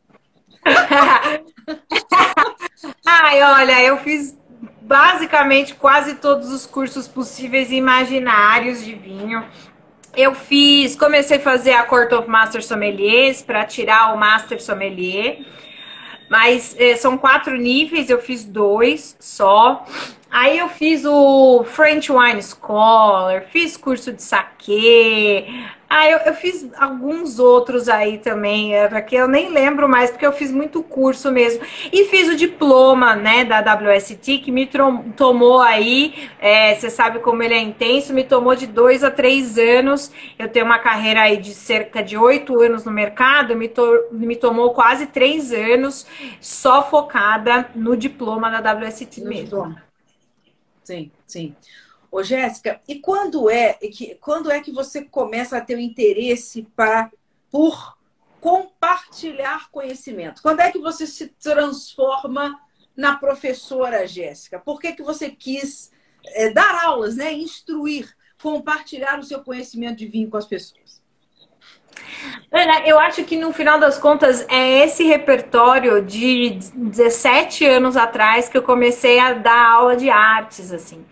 Ai, 3.04 3.42
olha, 3.42 3.82
eu 3.82 3.98
fiz 3.98 4.38
basicamente 4.82 5.74
quase 5.74 6.14
todos 6.16 6.52
os 6.52 6.66
cursos 6.66 7.08
possíveis 7.08 7.70
e 7.70 7.76
imaginários 7.76 8.84
de 8.84 8.94
vinho. 8.94 9.44
Eu 10.14 10.34
fiz, 10.34 10.94
comecei 10.94 11.38
a 11.38 11.40
fazer 11.40 11.72
a 11.72 11.84
Court 11.84 12.12
of 12.12 12.28
Master 12.28 12.62
Sommeliers 12.62 13.40
para 13.42 13.64
tirar 13.64 14.14
o 14.14 14.18
Master 14.18 14.62
Sommelier. 14.62 15.40
Mas 16.28 16.74
eh, 16.78 16.96
são 16.96 17.18
quatro 17.18 17.56
níveis, 17.56 18.08
eu 18.08 18.20
fiz 18.20 18.44
dois 18.44 19.16
só. 19.20 19.84
Aí 20.30 20.58
eu 20.58 20.68
fiz 20.68 21.04
o 21.04 21.62
French 21.64 22.10
Wine 22.10 22.42
Scholar, 22.42 23.42
fiz 23.50 23.76
curso 23.76 24.12
de 24.12 24.22
saque. 24.22 25.46
Ah, 25.94 26.08
eu, 26.08 26.18
eu 26.20 26.32
fiz 26.32 26.66
alguns 26.78 27.38
outros 27.38 27.86
aí 27.86 28.16
também, 28.16 28.74
é, 28.74 29.02
que 29.02 29.14
eu 29.14 29.28
nem 29.28 29.50
lembro 29.50 29.86
mais, 29.86 30.10
porque 30.10 30.24
eu 30.24 30.32
fiz 30.32 30.50
muito 30.50 30.82
curso 30.82 31.30
mesmo. 31.30 31.62
E 31.92 32.06
fiz 32.06 32.30
o 32.30 32.34
diploma, 32.34 33.14
né, 33.14 33.44
da 33.44 33.60
WST, 33.60 34.38
que 34.38 34.50
me 34.50 34.66
tomou 35.14 35.60
aí, 35.60 36.14
é, 36.38 36.74
você 36.74 36.88
sabe 36.88 37.18
como 37.18 37.42
ele 37.42 37.52
é 37.52 37.60
intenso, 37.60 38.14
me 38.14 38.24
tomou 38.24 38.56
de 38.56 38.66
dois 38.66 39.04
a 39.04 39.10
três 39.10 39.58
anos. 39.58 40.10
Eu 40.38 40.48
tenho 40.48 40.64
uma 40.64 40.78
carreira 40.78 41.20
aí 41.20 41.36
de 41.36 41.52
cerca 41.52 42.02
de 42.02 42.16
oito 42.16 42.58
anos 42.58 42.86
no 42.86 42.90
mercado, 42.90 43.54
me, 43.54 43.68
to 43.68 44.06
me 44.12 44.34
tomou 44.34 44.72
quase 44.72 45.08
três 45.08 45.52
anos 45.52 46.06
só 46.40 46.88
focada 46.88 47.68
no 47.74 47.98
diploma 47.98 48.50
da 48.50 48.72
WST 48.72 49.20
no 49.20 49.28
mesmo. 49.28 49.44
Diploma. 49.44 49.82
Sim, 50.84 51.10
sim. 51.26 51.54
Ô, 52.12 52.22
Jéssica, 52.22 52.78
e 52.86 52.96
quando 52.98 53.48
é 53.48 53.72
que 53.72 54.16
quando 54.16 54.50
é 54.50 54.60
que 54.60 54.70
você 54.70 55.02
começa 55.02 55.56
a 55.56 55.62
ter 55.62 55.76
o 55.76 55.80
interesse 55.80 56.68
para 56.76 57.10
por 57.50 57.96
compartilhar 58.38 59.70
conhecimento? 59.70 60.42
Quando 60.42 60.60
é 60.60 60.70
que 60.70 60.78
você 60.78 61.06
se 61.06 61.28
transforma 61.28 62.60
na 62.94 63.16
professora 63.16 64.06
Jéssica? 64.06 64.58
Por 64.58 64.78
que, 64.78 64.92
que 64.92 65.02
você 65.02 65.30
quis 65.30 65.90
é, 66.26 66.50
dar 66.50 66.84
aulas, 66.84 67.16
né? 67.16 67.32
Instruir, 67.32 68.14
compartilhar 68.42 69.18
o 69.18 69.24
seu 69.24 69.42
conhecimento 69.42 69.96
de 69.96 70.06
vinho 70.06 70.28
com 70.28 70.36
as 70.36 70.46
pessoas? 70.46 70.81
Ana, 72.50 72.86
eu 72.86 72.98
acho 72.98 73.24
que 73.24 73.36
no 73.36 73.50
final 73.52 73.80
das 73.80 73.98
contas 73.98 74.46
é 74.48 74.84
esse 74.84 75.04
repertório 75.04 76.02
de 76.02 76.58
17 76.74 77.64
anos 77.64 77.96
atrás 77.96 78.48
que 78.48 78.58
eu 78.58 78.62
comecei 78.62 79.18
a 79.18 79.32
dar 79.32 79.66
aula 79.72 79.96
de 79.96 80.10
artes, 80.10 80.70
assim. 80.70 81.02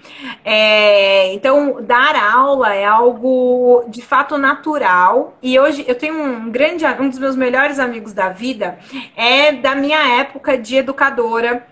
É, 0.44 1.33
então, 1.33 1.81
dar 1.81 2.14
aula 2.14 2.74
é 2.74 2.85
algo 2.85 3.85
de 3.88 4.03
fato 4.03 4.37
natural. 4.37 5.37
E 5.42 5.59
hoje 5.59 5.83
eu 5.88 5.94
tenho 5.94 6.22
um 6.22 6.50
grande, 6.50 6.85
um 6.87 7.09
dos 7.09 7.18
meus 7.18 7.37
melhores 7.37 7.79
amigos 7.79 8.12
da 8.12 8.29
vida 8.29 8.79
é 9.16 9.53
da 9.53 9.74
minha 9.74 10.20
época 10.20 10.59
de 10.59 10.76
educadora 10.76 11.66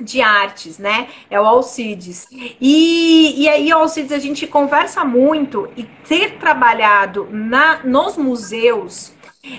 de 0.00 0.20
artes, 0.20 0.78
né? 0.78 1.08
É 1.30 1.40
o 1.40 1.44
Alcides. 1.44 2.26
E, 2.60 3.42
e 3.42 3.48
aí, 3.48 3.70
Alcides, 3.70 4.12
a 4.12 4.18
gente 4.18 4.46
conversa 4.46 5.04
muito 5.04 5.68
e 5.76 5.84
ter 6.08 6.38
trabalhado 6.38 7.28
na, 7.30 7.80
nos 7.84 8.16
museus 8.16 9.12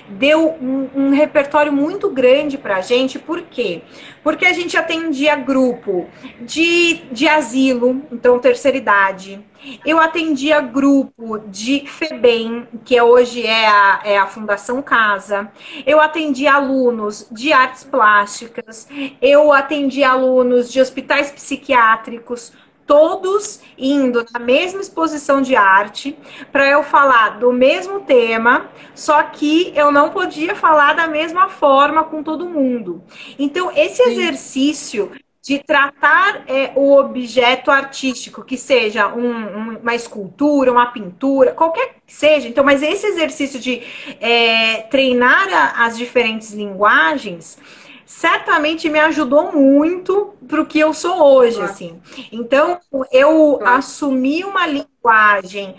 deu 0.08 0.48
um, 0.48 0.88
um 0.94 1.10
repertório 1.10 1.70
muito 1.70 2.08
grande 2.08 2.56
para 2.56 2.76
a 2.76 2.80
gente, 2.80 3.18
por 3.18 3.42
quê? 3.42 3.82
Porque 4.22 4.46
a 4.46 4.52
gente 4.52 4.76
atendia 4.78 5.36
grupo 5.36 6.08
de, 6.40 7.02
de 7.12 7.28
asilo, 7.28 8.02
então 8.10 8.38
terceira 8.38 8.78
idade. 8.78 9.44
Eu 9.84 9.98
atendia 9.98 10.60
grupo 10.60 11.38
de 11.38 11.86
FEBEM, 11.86 12.66
que 12.84 13.00
hoje 13.00 13.46
é 13.46 13.66
a, 13.66 14.00
é 14.04 14.18
a 14.18 14.26
Fundação 14.26 14.82
Casa. 14.82 15.50
Eu 15.86 16.00
atendia 16.00 16.54
alunos 16.54 17.26
de 17.30 17.52
artes 17.52 17.84
plásticas. 17.84 18.88
Eu 19.20 19.52
atendia 19.52 20.10
alunos 20.10 20.70
de 20.70 20.80
hospitais 20.80 21.30
psiquiátricos 21.30 22.52
todos 22.86 23.60
indo 23.78 24.24
na 24.32 24.38
mesma 24.38 24.80
exposição 24.80 25.40
de 25.40 25.56
arte 25.56 26.16
para 26.52 26.68
eu 26.68 26.82
falar 26.82 27.38
do 27.38 27.52
mesmo 27.52 28.00
tema, 28.00 28.68
só 28.94 29.22
que 29.22 29.72
eu 29.74 29.90
não 29.90 30.10
podia 30.10 30.54
falar 30.54 30.94
da 30.94 31.06
mesma 31.06 31.48
forma 31.48 32.04
com 32.04 32.22
todo 32.22 32.48
mundo. 32.48 33.02
Então, 33.38 33.70
esse 33.74 34.02
Sim. 34.02 34.10
exercício 34.10 35.12
de 35.44 35.58
tratar 35.58 36.44
é, 36.48 36.72
o 36.74 36.96
objeto 36.96 37.70
artístico, 37.70 38.42
que 38.42 38.56
seja 38.56 39.08
um, 39.08 39.30
um, 39.30 39.76
uma 39.76 39.94
escultura, 39.94 40.72
uma 40.72 40.86
pintura, 40.86 41.52
qualquer 41.52 41.96
que 42.06 42.14
seja. 42.14 42.48
Então, 42.48 42.64
mas 42.64 42.82
esse 42.82 43.06
exercício 43.06 43.60
de 43.60 43.82
é, 44.22 44.78
treinar 44.90 45.46
a, 45.52 45.84
as 45.84 45.98
diferentes 45.98 46.52
linguagens 46.52 47.58
certamente 48.06 48.88
me 48.88 48.98
ajudou 48.98 49.52
muito 49.52 50.32
para 50.48 50.62
o 50.62 50.66
que 50.66 50.78
eu 50.78 50.94
sou 50.94 51.22
hoje, 51.22 51.60
assim. 51.60 52.00
Então, 52.32 52.80
eu 53.12 53.60
assumi 53.66 54.44
uma 54.44 54.66
linguagem 54.66 55.76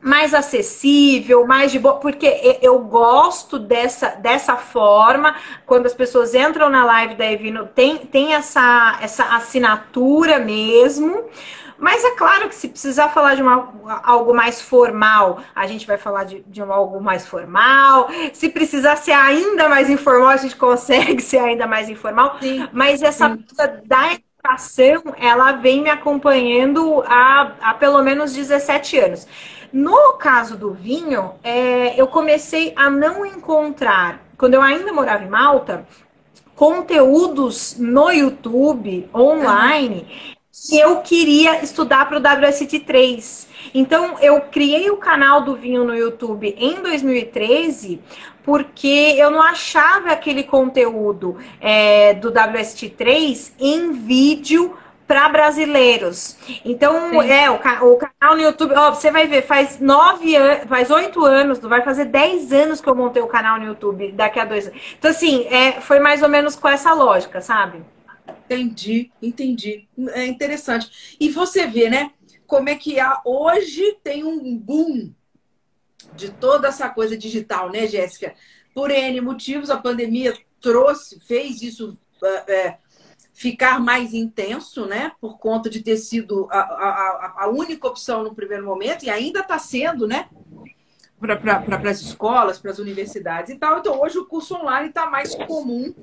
mais 0.00 0.32
acessível, 0.32 1.46
mais 1.46 1.70
de 1.70 1.78
boa, 1.78 1.96
porque 1.96 2.58
eu 2.62 2.78
gosto 2.78 3.58
dessa, 3.58 4.08
dessa 4.10 4.56
forma, 4.56 5.36
quando 5.66 5.86
as 5.86 5.94
pessoas 5.94 6.34
entram 6.34 6.70
na 6.70 6.84
live 6.84 7.14
da 7.14 7.30
Evino, 7.30 7.66
tem, 7.66 7.98
tem 7.98 8.34
essa, 8.34 8.98
essa 9.02 9.24
assinatura 9.36 10.38
mesmo, 10.38 11.24
mas 11.80 12.04
é 12.04 12.10
claro 12.10 12.48
que 12.48 12.54
se 12.54 12.68
precisar 12.68 13.08
falar 13.08 13.34
de 13.34 13.42
uma, 13.42 13.72
algo 14.02 14.34
mais 14.34 14.60
formal, 14.60 15.40
a 15.54 15.66
gente 15.66 15.86
vai 15.86 15.96
falar 15.96 16.24
de, 16.24 16.40
de 16.46 16.60
algo 16.60 17.00
mais 17.00 17.26
formal. 17.26 18.08
Se 18.34 18.50
precisar 18.50 18.96
ser 18.96 19.12
ainda 19.12 19.66
mais 19.66 19.88
informal, 19.88 20.28
a 20.28 20.36
gente 20.36 20.56
consegue 20.56 21.20
ser 21.24 21.38
ainda 21.38 21.66
mais 21.66 21.88
informal. 21.88 22.36
Sim, 22.38 22.68
mas 22.70 23.02
essa 23.02 23.30
sim. 23.30 23.44
da 23.86 24.12
educação, 24.12 25.14
ela 25.18 25.52
vem 25.52 25.82
me 25.82 25.88
acompanhando 25.88 27.02
há, 27.06 27.52
há 27.62 27.74
pelo 27.74 28.02
menos 28.02 28.34
17 28.34 28.98
anos. 28.98 29.26
No 29.72 30.14
caso 30.14 30.56
do 30.56 30.72
vinho, 30.72 31.32
é, 31.44 32.00
eu 32.00 32.08
comecei 32.08 32.72
a 32.74 32.90
não 32.90 33.24
encontrar, 33.24 34.20
quando 34.36 34.54
eu 34.54 34.62
ainda 34.62 34.92
morava 34.92 35.22
em 35.22 35.28
Malta, 35.28 35.86
conteúdos 36.56 37.76
no 37.78 38.10
YouTube, 38.10 39.08
online, 39.14 40.36
que 40.52 40.78
eu 40.78 40.96
queria 41.02 41.62
estudar 41.62 42.08
para 42.08 42.18
o 42.18 42.20
WST3. 42.20 43.46
Então, 43.72 44.18
eu 44.20 44.40
criei 44.42 44.90
o 44.90 44.96
canal 44.96 45.42
do 45.42 45.54
vinho 45.54 45.84
no 45.84 45.94
YouTube 45.94 46.54
em 46.58 46.82
2013, 46.82 48.00
porque 48.42 49.14
eu 49.16 49.30
não 49.30 49.40
achava 49.40 50.10
aquele 50.10 50.42
conteúdo 50.42 51.36
é, 51.60 52.14
do 52.14 52.32
WST3 52.32 53.52
em 53.58 53.92
vídeo 53.92 54.76
para 55.10 55.28
brasileiros. 55.28 56.36
Então, 56.64 57.10
Sim. 57.10 57.28
é, 57.28 57.50
o, 57.50 57.54
o, 57.54 57.96
canal 57.96 58.36
no 58.36 58.42
YouTube, 58.42 58.74
ó, 58.76 58.94
você 58.94 59.10
vai 59.10 59.26
ver, 59.26 59.42
faz 59.42 59.80
nove 59.80 60.36
anos, 60.36 60.68
faz 60.68 60.88
oito 60.88 61.24
anos, 61.24 61.58
vai 61.58 61.82
fazer 61.82 62.04
dez 62.04 62.52
anos 62.52 62.80
que 62.80 62.88
eu 62.88 62.94
montei 62.94 63.20
o 63.20 63.26
canal 63.26 63.58
no 63.58 63.66
YouTube, 63.66 64.12
daqui 64.12 64.38
a 64.38 64.44
dois 64.44 64.68
anos. 64.68 64.80
Então, 64.96 65.10
assim, 65.10 65.48
é, 65.48 65.80
foi 65.80 65.98
mais 65.98 66.22
ou 66.22 66.28
menos 66.28 66.54
com 66.54 66.68
essa 66.68 66.94
lógica, 66.94 67.40
sabe? 67.40 67.82
Entendi, 68.44 69.10
entendi. 69.20 69.88
É 70.10 70.26
interessante. 70.26 71.16
E 71.18 71.28
você 71.28 71.66
vê, 71.66 71.90
né, 71.90 72.12
como 72.46 72.68
é 72.68 72.76
que 72.76 73.00
há, 73.00 73.20
hoje 73.24 73.98
tem 74.04 74.22
um 74.22 74.56
boom 74.56 75.12
de 76.14 76.30
toda 76.30 76.68
essa 76.68 76.88
coisa 76.88 77.16
digital, 77.16 77.68
né, 77.68 77.88
Jéssica? 77.88 78.32
Por 78.72 78.92
N 78.92 79.20
motivos, 79.22 79.70
a 79.70 79.76
pandemia 79.76 80.38
trouxe, 80.60 81.18
fez 81.18 81.62
isso. 81.62 81.98
É, 82.46 82.76
ficar 83.40 83.80
mais 83.80 84.12
intenso, 84.12 84.84
né? 84.84 85.12
Por 85.18 85.38
conta 85.38 85.70
de 85.70 85.82
ter 85.82 85.96
sido 85.96 86.46
a, 86.50 86.58
a, 86.58 87.34
a 87.44 87.48
única 87.48 87.88
opção 87.88 88.22
no 88.22 88.34
primeiro 88.34 88.66
momento, 88.66 89.02
e 89.02 89.08
ainda 89.08 89.40
está 89.40 89.58
sendo, 89.58 90.06
né? 90.06 90.28
Para 91.18 91.36
pra, 91.36 91.90
as 91.90 92.02
escolas, 92.02 92.58
para 92.58 92.70
as 92.70 92.78
universidades 92.78 93.50
e 93.50 93.56
tal. 93.56 93.78
Então, 93.78 93.98
hoje 93.98 94.18
o 94.18 94.26
curso 94.26 94.56
online 94.56 94.90
está 94.90 95.06
mais 95.06 95.34
comum 95.34 95.94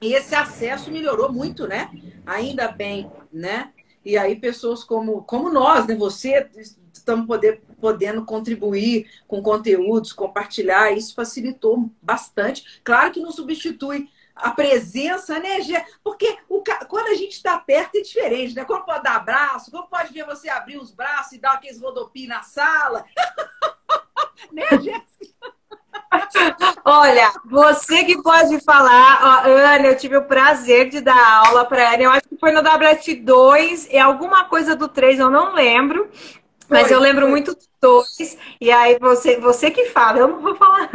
e 0.00 0.14
esse 0.14 0.34
acesso 0.34 0.90
melhorou 0.90 1.32
muito, 1.32 1.68
né? 1.68 1.92
Ainda 2.26 2.66
bem, 2.66 3.08
né? 3.32 3.70
E 4.04 4.18
aí, 4.18 4.34
pessoas 4.34 4.82
como, 4.82 5.22
como 5.22 5.52
nós, 5.52 5.86
né? 5.86 5.94
Você, 5.94 6.50
estamos 6.92 7.24
poder, 7.24 7.62
podendo 7.80 8.24
contribuir 8.24 9.08
com 9.28 9.40
conteúdos, 9.40 10.12
compartilhar, 10.12 10.90
isso 10.90 11.14
facilitou 11.14 11.88
bastante. 12.02 12.80
Claro 12.82 13.12
que 13.12 13.20
não 13.20 13.30
substitui 13.30 14.08
a 14.34 14.50
presença, 14.50 15.38
né? 15.38 15.58
Porque 16.02 16.36
quando 17.04 17.12
a 17.12 17.16
gente 17.16 17.32
está 17.32 17.58
perto 17.58 17.96
é 17.96 18.00
diferente, 18.00 18.54
né? 18.54 18.64
Quando 18.64 18.86
pode 18.86 19.02
dar 19.02 19.16
abraço, 19.16 19.70
quando 19.70 19.88
pode 19.88 20.12
ver 20.12 20.24
você 20.24 20.48
abrir 20.48 20.78
os 20.78 20.90
braços 20.90 21.32
e 21.32 21.38
dar 21.38 21.52
aqueles 21.52 21.78
rodopios 21.78 22.28
na 22.28 22.42
sala. 22.42 23.04
né, 24.50 24.64
Jéssica? 24.70 25.34
Olha, 26.82 27.30
você 27.44 28.04
que 28.04 28.22
pode 28.22 28.58
falar, 28.60 29.44
ó, 29.44 29.48
Ana, 29.48 29.88
eu 29.88 29.96
tive 29.96 30.16
o 30.16 30.24
prazer 30.24 30.88
de 30.88 31.02
dar 31.02 31.46
aula 31.46 31.66
para 31.66 31.92
Ana. 31.92 32.02
Eu 32.04 32.10
acho 32.10 32.26
que 32.26 32.38
foi 32.38 32.52
no 32.52 32.62
WT2 32.62 33.88
e 33.90 33.98
alguma 33.98 34.44
coisa 34.44 34.74
do 34.74 34.88
3, 34.88 35.18
eu 35.18 35.30
não 35.30 35.54
lembro. 35.54 36.08
Mas 36.70 36.86
foi, 36.86 36.96
eu 36.96 37.00
lembro 37.00 37.22
foi. 37.22 37.30
muito 37.30 37.54
do 37.54 37.66
2. 37.82 38.38
E 38.60 38.70
aí 38.70 38.98
você, 38.98 39.38
você 39.38 39.70
que 39.70 39.86
fala, 39.90 40.20
eu 40.20 40.28
não 40.28 40.40
vou 40.40 40.54
falar. 40.54 40.88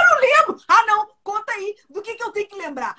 Eu 0.00 0.10
não 0.10 0.20
lembro. 0.20 0.64
Ah, 0.68 0.86
não, 0.86 1.08
conta 1.22 1.52
aí. 1.52 1.76
Do 1.88 2.02
que, 2.02 2.14
que 2.14 2.22
eu 2.22 2.30
tenho 2.30 2.48
que 2.48 2.56
lembrar? 2.56 2.94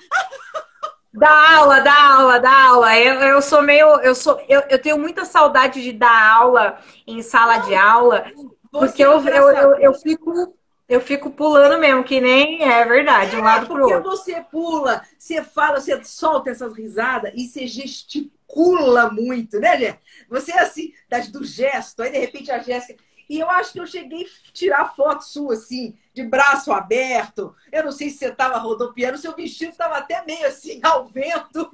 Da 1.12 1.56
aula, 1.56 1.80
da 1.80 2.14
aula, 2.14 2.40
da 2.40 2.64
aula. 2.68 2.98
Eu, 2.98 3.14
eu 3.20 3.42
sou 3.42 3.62
meio. 3.62 4.00
Eu, 4.00 4.14
sou, 4.14 4.40
eu, 4.48 4.62
eu 4.70 4.80
tenho 4.80 4.98
muita 4.98 5.24
saudade 5.24 5.82
de 5.82 5.92
dar 5.92 6.36
aula 6.36 6.78
em 7.06 7.22
sala 7.22 7.58
de 7.58 7.74
aula. 7.74 8.24
Porque 8.70 9.04
eu, 9.04 9.20
eu, 9.28 9.50
eu, 9.50 9.74
eu, 9.76 9.94
fico. 9.94 10.56
Eu 10.88 11.00
fico 11.00 11.30
pulando 11.30 11.78
mesmo, 11.78 12.04
que 12.04 12.20
nem 12.20 12.62
é 12.62 12.84
verdade, 12.84 13.36
um 13.36 13.42
lado 13.42 13.66
pro 13.66 13.82
outro. 13.82 14.02
Porque 14.02 14.16
você 14.16 14.40
pula, 14.50 15.02
você 15.18 15.42
fala, 15.42 15.80
você 15.80 16.04
solta 16.04 16.50
essas 16.50 16.74
risadas 16.74 17.32
e 17.34 17.46
você 17.46 17.66
gesticula 17.66 19.10
muito, 19.10 19.58
né, 19.58 19.78
Jé? 19.78 19.98
Você 20.28 20.52
é 20.52 20.60
assim, 20.60 20.92
das 21.08 21.28
do 21.28 21.44
gesto, 21.44 22.02
aí 22.02 22.10
de 22.10 22.18
repente 22.18 22.50
a 22.50 22.58
Jéssica 22.58 23.02
e 23.32 23.40
eu 23.40 23.48
acho 23.48 23.72
que 23.72 23.80
eu 23.80 23.86
cheguei 23.86 24.24
a 24.24 24.52
tirar 24.52 24.94
foto 24.94 25.24
sua, 25.24 25.54
assim, 25.54 25.96
de 26.12 26.22
braço 26.22 26.72
aberto. 26.72 27.54
Eu 27.70 27.84
não 27.84 27.92
sei 27.92 28.10
se 28.10 28.18
você 28.18 28.28
estava 28.28 28.58
rodopiando, 28.58 29.18
seu 29.18 29.34
vestido 29.34 29.70
estava 29.70 29.96
até 29.96 30.24
meio 30.24 30.46
assim, 30.46 30.80
ao 30.84 31.06
vento. 31.06 31.70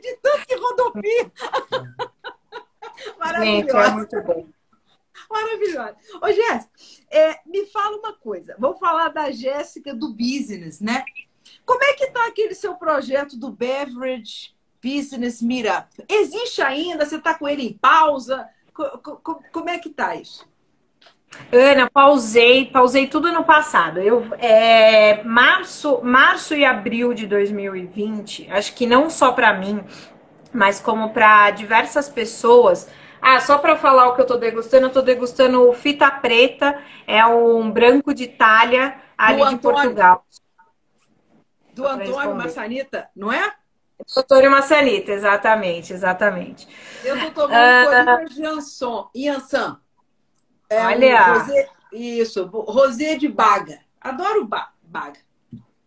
de 0.00 0.16
tanto 0.16 0.46
que 0.46 0.54
rodopia. 0.56 1.32
Maravilhoso. 3.18 3.76
é 3.76 3.90
muito 3.90 4.22
bom. 4.22 4.48
Maravilhoso. 5.28 5.96
Ô, 6.20 6.26
Jéssica, 6.28 6.70
é, 7.10 7.40
me 7.46 7.66
fala 7.66 7.96
uma 7.96 8.12
coisa. 8.12 8.54
Vamos 8.58 8.78
falar 8.78 9.08
da 9.08 9.30
Jéssica 9.30 9.94
do 9.94 10.12
business, 10.12 10.80
né? 10.80 11.04
Como 11.64 11.82
é 11.82 11.94
que 11.94 12.10
tá 12.10 12.26
aquele 12.26 12.54
seu 12.54 12.74
projeto 12.74 13.36
do 13.36 13.50
Beverage 13.50 14.54
Business 14.82 15.40
Meetup? 15.40 16.04
Existe 16.08 16.60
ainda? 16.60 17.06
Você 17.06 17.16
está 17.16 17.34
com 17.34 17.48
ele 17.48 17.62
em 17.62 17.72
pausa? 17.72 18.48
Como 19.52 19.68
é 19.68 19.78
que 19.78 19.90
tá 19.90 20.14
isso? 20.14 20.46
Ana, 21.52 21.90
pausei, 21.90 22.66
pausei 22.66 23.06
tudo 23.06 23.30
no 23.30 23.44
passado. 23.44 24.00
Eu, 24.00 24.26
é, 24.38 25.22
março, 25.22 26.00
março 26.02 26.54
e 26.54 26.64
abril 26.64 27.12
de 27.12 27.26
2020, 27.26 28.50
acho 28.50 28.74
que 28.74 28.86
não 28.86 29.10
só 29.10 29.32
para 29.32 29.52
mim, 29.52 29.84
mas 30.52 30.80
como 30.80 31.10
para 31.10 31.50
diversas 31.50 32.08
pessoas. 32.08 32.88
Ah, 33.20 33.38
só 33.38 33.58
para 33.58 33.76
falar 33.76 34.08
o 34.08 34.14
que 34.14 34.20
eu 34.22 34.26
tô 34.26 34.36
degustando, 34.36 34.86
eu 34.86 34.92
tô 34.92 35.02
degustando 35.02 35.68
o 35.68 35.72
Fita 35.72 36.10
Preta, 36.10 36.78
é 37.06 37.24
um 37.26 37.70
branco 37.70 38.14
de 38.14 38.24
Itália 38.24 38.96
ali 39.16 39.40
Do 39.40 39.48
de 39.48 39.54
Antônio. 39.54 39.76
Portugal. 39.76 40.26
Do 41.74 41.86
Antônio 41.86 42.34
Massanita, 42.34 43.08
não 43.14 43.32
é? 43.32 43.54
Doutor 44.14 44.48
Massanita, 44.50 45.12
exatamente, 45.12 45.92
exatamente. 45.92 46.66
Eu 47.04 47.20
tô 47.20 47.46
tomando 47.46 48.22
uh, 48.22 48.28
de 48.28 48.36
Janson, 48.36 49.10
Yansan. 49.14 49.81
É 50.72 50.86
olha. 50.86 51.30
Um 51.30 51.38
rosé, 51.38 51.68
isso, 51.92 52.46
rosé 52.46 53.16
de 53.16 53.28
baga. 53.28 53.78
Adoro 54.00 54.44
ba 54.44 54.70
baga. 54.82 55.20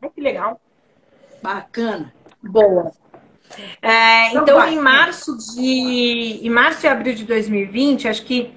Ai, 0.02 0.10
que 0.10 0.21
legal. 0.21 0.62
Bacana. 1.41 2.13
Boa. 2.41 2.91
É, 3.82 4.30
então, 4.30 4.43
então 4.43 4.67
em 4.67 4.80
março 4.80 5.38
de 5.38 6.39
em 6.43 6.50
março 6.50 6.86
e 6.86 6.89
abril 6.89 7.13
de 7.13 7.24
2020, 7.26 8.08
acho 8.08 8.24
que 8.24 8.54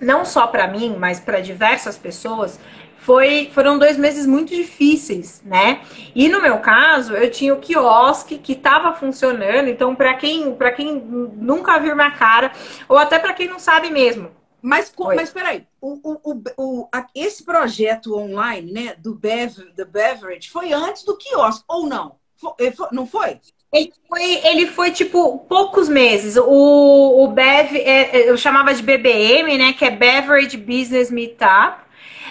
não 0.00 0.24
só 0.24 0.46
para 0.46 0.68
mim, 0.68 0.96
mas 0.98 1.20
para 1.20 1.40
diversas 1.40 1.98
pessoas, 1.98 2.58
foi, 2.98 3.50
foram 3.54 3.78
dois 3.78 3.96
meses 3.96 4.26
muito 4.26 4.54
difíceis, 4.54 5.42
né? 5.44 5.80
E 6.14 6.28
no 6.28 6.42
meu 6.42 6.58
caso, 6.58 7.14
eu 7.14 7.30
tinha 7.30 7.54
o 7.54 7.58
quiosque 7.58 8.38
que 8.38 8.52
estava 8.52 8.92
funcionando. 8.92 9.68
Então, 9.68 9.94
para 9.94 10.14
quem, 10.14 10.54
para 10.54 10.70
quem 10.72 10.94
nunca 10.94 11.78
viu 11.78 11.96
minha 11.96 12.10
cara, 12.10 12.52
ou 12.88 12.98
até 12.98 13.18
para 13.18 13.32
quem 13.32 13.48
não 13.48 13.58
sabe 13.58 13.90
mesmo. 13.90 14.30
Mas, 14.60 14.92
Oi. 14.96 15.14
mas 15.14 15.30
peraí, 15.30 15.66
o, 15.80 16.00
o, 16.02 16.42
o, 16.56 16.88
a, 16.92 17.06
esse 17.14 17.44
projeto 17.44 18.16
online, 18.16 18.72
né, 18.72 18.94
do 18.98 19.14
Bev, 19.14 19.56
The 19.76 19.84
Beverage, 19.84 20.50
foi 20.50 20.72
antes 20.72 21.04
do 21.04 21.16
quiosque, 21.16 21.64
ou 21.68 21.86
não? 21.86 22.16
Foi, 22.34 22.52
eh, 22.60 22.72
não 22.92 23.06
foi? 23.06 23.40
Ele 23.72 23.92
foi, 24.08 24.46
ele 24.46 24.66
foi 24.66 24.90
tipo 24.90 25.38
poucos 25.40 25.88
meses. 25.88 26.36
O, 26.36 27.24
o 27.24 27.28
Bev, 27.28 27.76
é, 27.76 28.28
eu 28.28 28.36
chamava 28.36 28.72
de 28.72 28.82
BBM, 28.82 29.58
né? 29.58 29.72
Que 29.74 29.84
é 29.84 29.90
Beverage 29.90 30.56
Business 30.56 31.10
Meetup. 31.10 31.86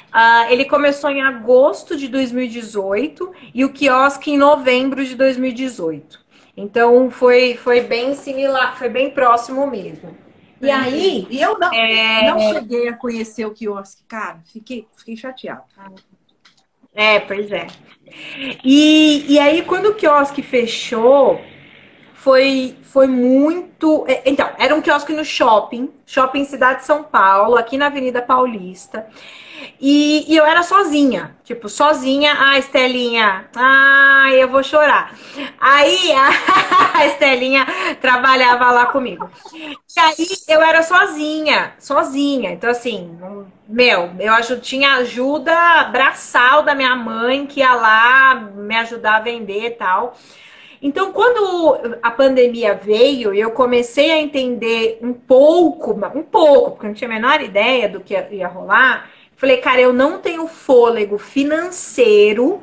Uh, 0.07 0.51
ele 0.51 0.65
começou 0.65 1.09
em 1.11 1.21
agosto 1.21 1.95
de 1.95 2.07
2018 2.07 3.31
e 3.53 3.63
o 3.63 3.69
quiosque 3.71 4.31
em 4.31 4.37
novembro 4.37 5.05
de 5.05 5.15
2018. 5.15 6.25
Então 6.55 7.11
foi, 7.11 7.55
foi 7.55 7.81
bem 7.81 8.15
similar, 8.15 8.77
foi 8.77 8.89
bem 8.89 9.11
próximo 9.11 9.67
mesmo. 9.67 10.17
E 10.61 10.71
aí. 10.71 11.27
E 11.29 11.41
eu 11.41 11.57
não, 11.59 11.73
é... 11.73 12.29
não 12.29 12.39
cheguei 12.53 12.89
a 12.89 12.93
conhecer 12.93 13.45
o 13.45 13.51
quiosque, 13.51 14.03
cara, 14.07 14.39
fiquei, 14.45 14.87
fiquei 14.95 15.15
chateado. 15.15 15.63
É, 16.93 17.19
pois 17.19 17.51
é. 17.51 17.67
E, 18.63 19.25
e 19.33 19.39
aí, 19.39 19.61
quando 19.61 19.87
o 19.87 19.95
quiosque 19.95 20.41
fechou, 20.41 21.39
foi, 22.13 22.75
foi 22.81 23.07
muito. 23.07 24.05
É, 24.07 24.23
então, 24.25 24.49
era 24.57 24.75
um 24.75 24.81
quiosque 24.81 25.13
no 25.13 25.23
shopping, 25.23 25.91
shopping 26.05 26.43
Cidade 26.43 26.79
de 26.79 26.85
São 26.85 27.03
Paulo, 27.03 27.55
aqui 27.55 27.77
na 27.77 27.87
Avenida 27.87 28.21
Paulista. 28.21 29.07
E, 29.79 30.25
e, 30.31 30.35
eu 30.35 30.45
era 30.45 30.63
sozinha, 30.63 31.35
tipo, 31.43 31.69
sozinha. 31.69 32.33
Ah, 32.37 32.57
Estelinha, 32.57 33.45
ah, 33.55 34.29
eu 34.33 34.47
vou 34.47 34.63
chorar. 34.63 35.13
Aí 35.59 36.11
a, 36.93 37.05
Estelinha 37.05 37.65
trabalhava 38.01 38.71
lá 38.71 38.87
comigo. 38.87 39.29
E 39.53 39.99
aí 39.99 40.27
eu 40.47 40.61
era 40.61 40.81
sozinha, 40.81 41.73
sozinha. 41.79 42.51
Então, 42.51 42.69
assim, 42.69 43.17
meu, 43.67 44.11
eu 44.19 44.61
tinha 44.61 44.95
ajuda 44.95 45.85
braçal 45.85 46.63
da 46.63 46.73
minha 46.73 46.95
mãe 46.95 47.45
que 47.45 47.59
ia 47.59 47.73
lá 47.73 48.35
me 48.35 48.75
ajudar 48.77 49.17
a 49.17 49.21
vender 49.21 49.65
e 49.65 49.71
tal. 49.71 50.17
Então, 50.81 51.11
quando 51.11 51.97
a 52.03 52.11
pandemia 52.11 52.75
veio, 52.75 53.33
eu 53.33 53.51
comecei 53.51 54.11
a 54.11 54.19
entender 54.19 54.99
um 55.01 55.11
pouco, 55.13 55.91
um 55.91 56.23
pouco, 56.23 56.71
porque 56.71 56.85
eu 56.85 56.89
não 56.89 56.95
tinha 56.95 57.09
a 57.09 57.13
menor 57.13 57.41
ideia 57.41 57.89
do 57.89 57.99
que 57.99 58.13
ia 58.13 58.47
rolar. 58.47 59.09
Falei, 59.37 59.57
cara, 59.57 59.79
eu 59.79 59.93
não 59.93 60.19
tenho 60.19 60.47
fôlego 60.47 61.17
financeiro 61.19 62.61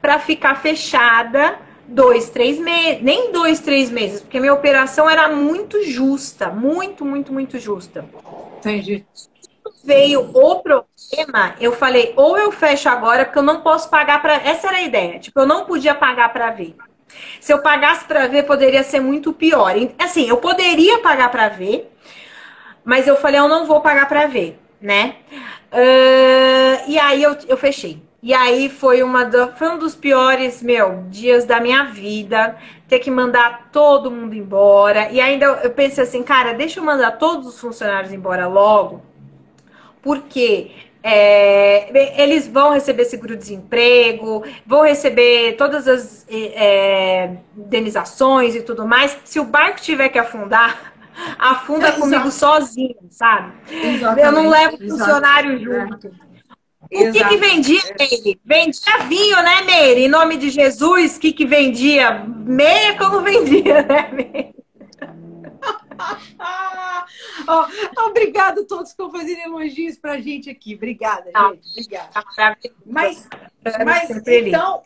para 0.00 0.18
ficar 0.18 0.56
fechada 0.56 1.58
dois, 1.88 2.28
três 2.28 2.58
meses, 2.58 3.02
nem 3.02 3.32
dois, 3.32 3.60
três 3.60 3.90
meses, 3.90 4.20
porque 4.20 4.38
minha 4.38 4.52
operação 4.52 5.08
era 5.08 5.28
muito 5.28 5.82
justa, 5.82 6.50
muito, 6.50 7.04
muito, 7.04 7.32
muito 7.32 7.58
justa. 7.58 8.04
Entendi. 8.58 9.06
Veio 9.84 10.30
o 10.34 10.62
problema, 10.62 11.56
eu 11.58 11.72
falei, 11.72 12.12
ou 12.16 12.36
eu 12.38 12.52
fecho 12.52 12.88
agora, 12.88 13.24
porque 13.24 13.38
eu 13.38 13.42
não 13.42 13.62
posso 13.62 13.88
pagar 13.88 14.20
para. 14.20 14.34
Essa 14.34 14.68
era 14.68 14.76
a 14.76 14.82
ideia, 14.82 15.18
tipo, 15.18 15.40
eu 15.40 15.46
não 15.46 15.64
podia 15.64 15.94
pagar 15.94 16.32
para 16.32 16.50
ver. 16.50 16.76
Se 17.40 17.52
eu 17.52 17.60
pagasse 17.62 18.04
para 18.04 18.26
ver, 18.26 18.44
poderia 18.44 18.82
ser 18.82 19.00
muito 19.00 19.32
pior. 19.32 19.74
Assim, 19.98 20.28
eu 20.28 20.36
poderia 20.38 20.98
pagar 21.00 21.30
para 21.30 21.48
ver, 21.48 21.90
mas 22.84 23.06
eu 23.06 23.16
falei, 23.16 23.40
eu 23.40 23.48
não 23.48 23.66
vou 23.66 23.80
pagar 23.80 24.08
para 24.08 24.26
ver, 24.26 24.58
né? 24.80 25.16
Uh, 25.72 26.84
e 26.86 26.98
aí 26.98 27.22
eu, 27.22 27.36
eu 27.48 27.56
fechei. 27.56 28.02
E 28.22 28.32
aí 28.32 28.68
foi, 28.68 29.02
uma 29.02 29.24
do, 29.24 29.52
foi 29.56 29.68
um 29.70 29.78
dos 29.78 29.96
piores, 29.96 30.62
meu, 30.62 31.04
dias 31.08 31.44
da 31.44 31.60
minha 31.60 31.84
vida. 31.84 32.56
Ter 32.86 32.98
que 32.98 33.10
mandar 33.10 33.70
todo 33.72 34.10
mundo 34.10 34.34
embora. 34.34 35.10
E 35.10 35.20
ainda 35.20 35.46
eu 35.46 35.70
pensei 35.70 36.04
assim, 36.04 36.22
cara, 36.22 36.52
deixa 36.52 36.78
eu 36.78 36.84
mandar 36.84 37.12
todos 37.12 37.48
os 37.48 37.58
funcionários 37.58 38.12
embora 38.12 38.46
logo. 38.46 39.02
Porque 40.02 40.70
é, 41.02 42.22
eles 42.22 42.46
vão 42.46 42.70
receber 42.70 43.04
seguro-desemprego, 43.06 44.44
vão 44.64 44.82
receber 44.82 45.56
todas 45.56 45.88
as 45.88 46.24
é, 46.30 47.38
indenizações 47.56 48.54
e 48.54 48.62
tudo 48.62 48.86
mais. 48.86 49.18
Se 49.24 49.40
o 49.40 49.44
barco 49.44 49.80
tiver 49.80 50.08
que 50.10 50.18
afundar, 50.18 50.91
afunda 51.38 51.88
é, 51.88 51.92
comigo 51.92 52.30
sozinho, 52.30 52.96
sabe? 53.10 53.52
Exatamente, 53.70 54.26
eu 54.26 54.32
não 54.32 54.48
levo 54.48 54.78
funcionário 54.78 55.58
junto. 55.58 56.08
O 56.08 57.12
que, 57.12 57.24
que 57.24 57.36
vendia, 57.38 57.80
Meire? 57.98 58.40
Vendia 58.44 58.98
vinho, 59.08 59.36
né, 59.36 59.62
Meire? 59.62 60.02
Em 60.02 60.08
nome 60.08 60.36
de 60.36 60.50
Jesus, 60.50 61.16
o 61.16 61.20
que, 61.20 61.32
que 61.32 61.46
vendia? 61.46 62.24
Meia 62.24 62.98
como 62.98 63.22
vendia, 63.22 63.82
né, 63.82 64.10
Meire? 64.12 64.62
oh, 67.48 68.02
obrigado 68.08 68.60
a 68.60 68.66
todos 68.66 68.92
que 68.92 69.02
estão 69.02 69.10
fazendo 69.10 69.40
elogios 69.40 69.96
pra 69.96 70.20
gente 70.20 70.50
aqui. 70.50 70.74
Obrigada, 70.74 71.24
gente. 71.24 71.70
Obrigada. 71.70 72.08
Tá 72.12 72.56
mas, 72.84 73.28
mas 73.84 74.10
então, 74.26 74.82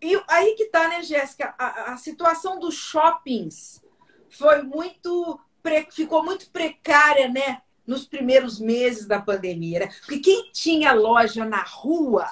e 0.00 0.20
aí 0.28 0.54
que 0.54 0.66
tá, 0.66 0.88
né, 0.88 1.02
Jéssica? 1.02 1.54
A, 1.58 1.92
a 1.92 1.96
situação 1.96 2.58
dos 2.58 2.74
shoppings 2.74 3.82
foi 4.30 4.62
muito 4.62 5.40
ficou 5.90 6.24
muito 6.24 6.50
precária, 6.50 7.28
né? 7.28 7.62
Nos 7.86 8.06
primeiros 8.06 8.58
meses 8.58 9.06
da 9.06 9.20
pandemia. 9.20 9.80
Né? 9.80 9.88
Porque 10.00 10.18
quem 10.18 10.50
tinha 10.52 10.92
loja 10.92 11.44
na 11.44 11.62
rua 11.62 12.28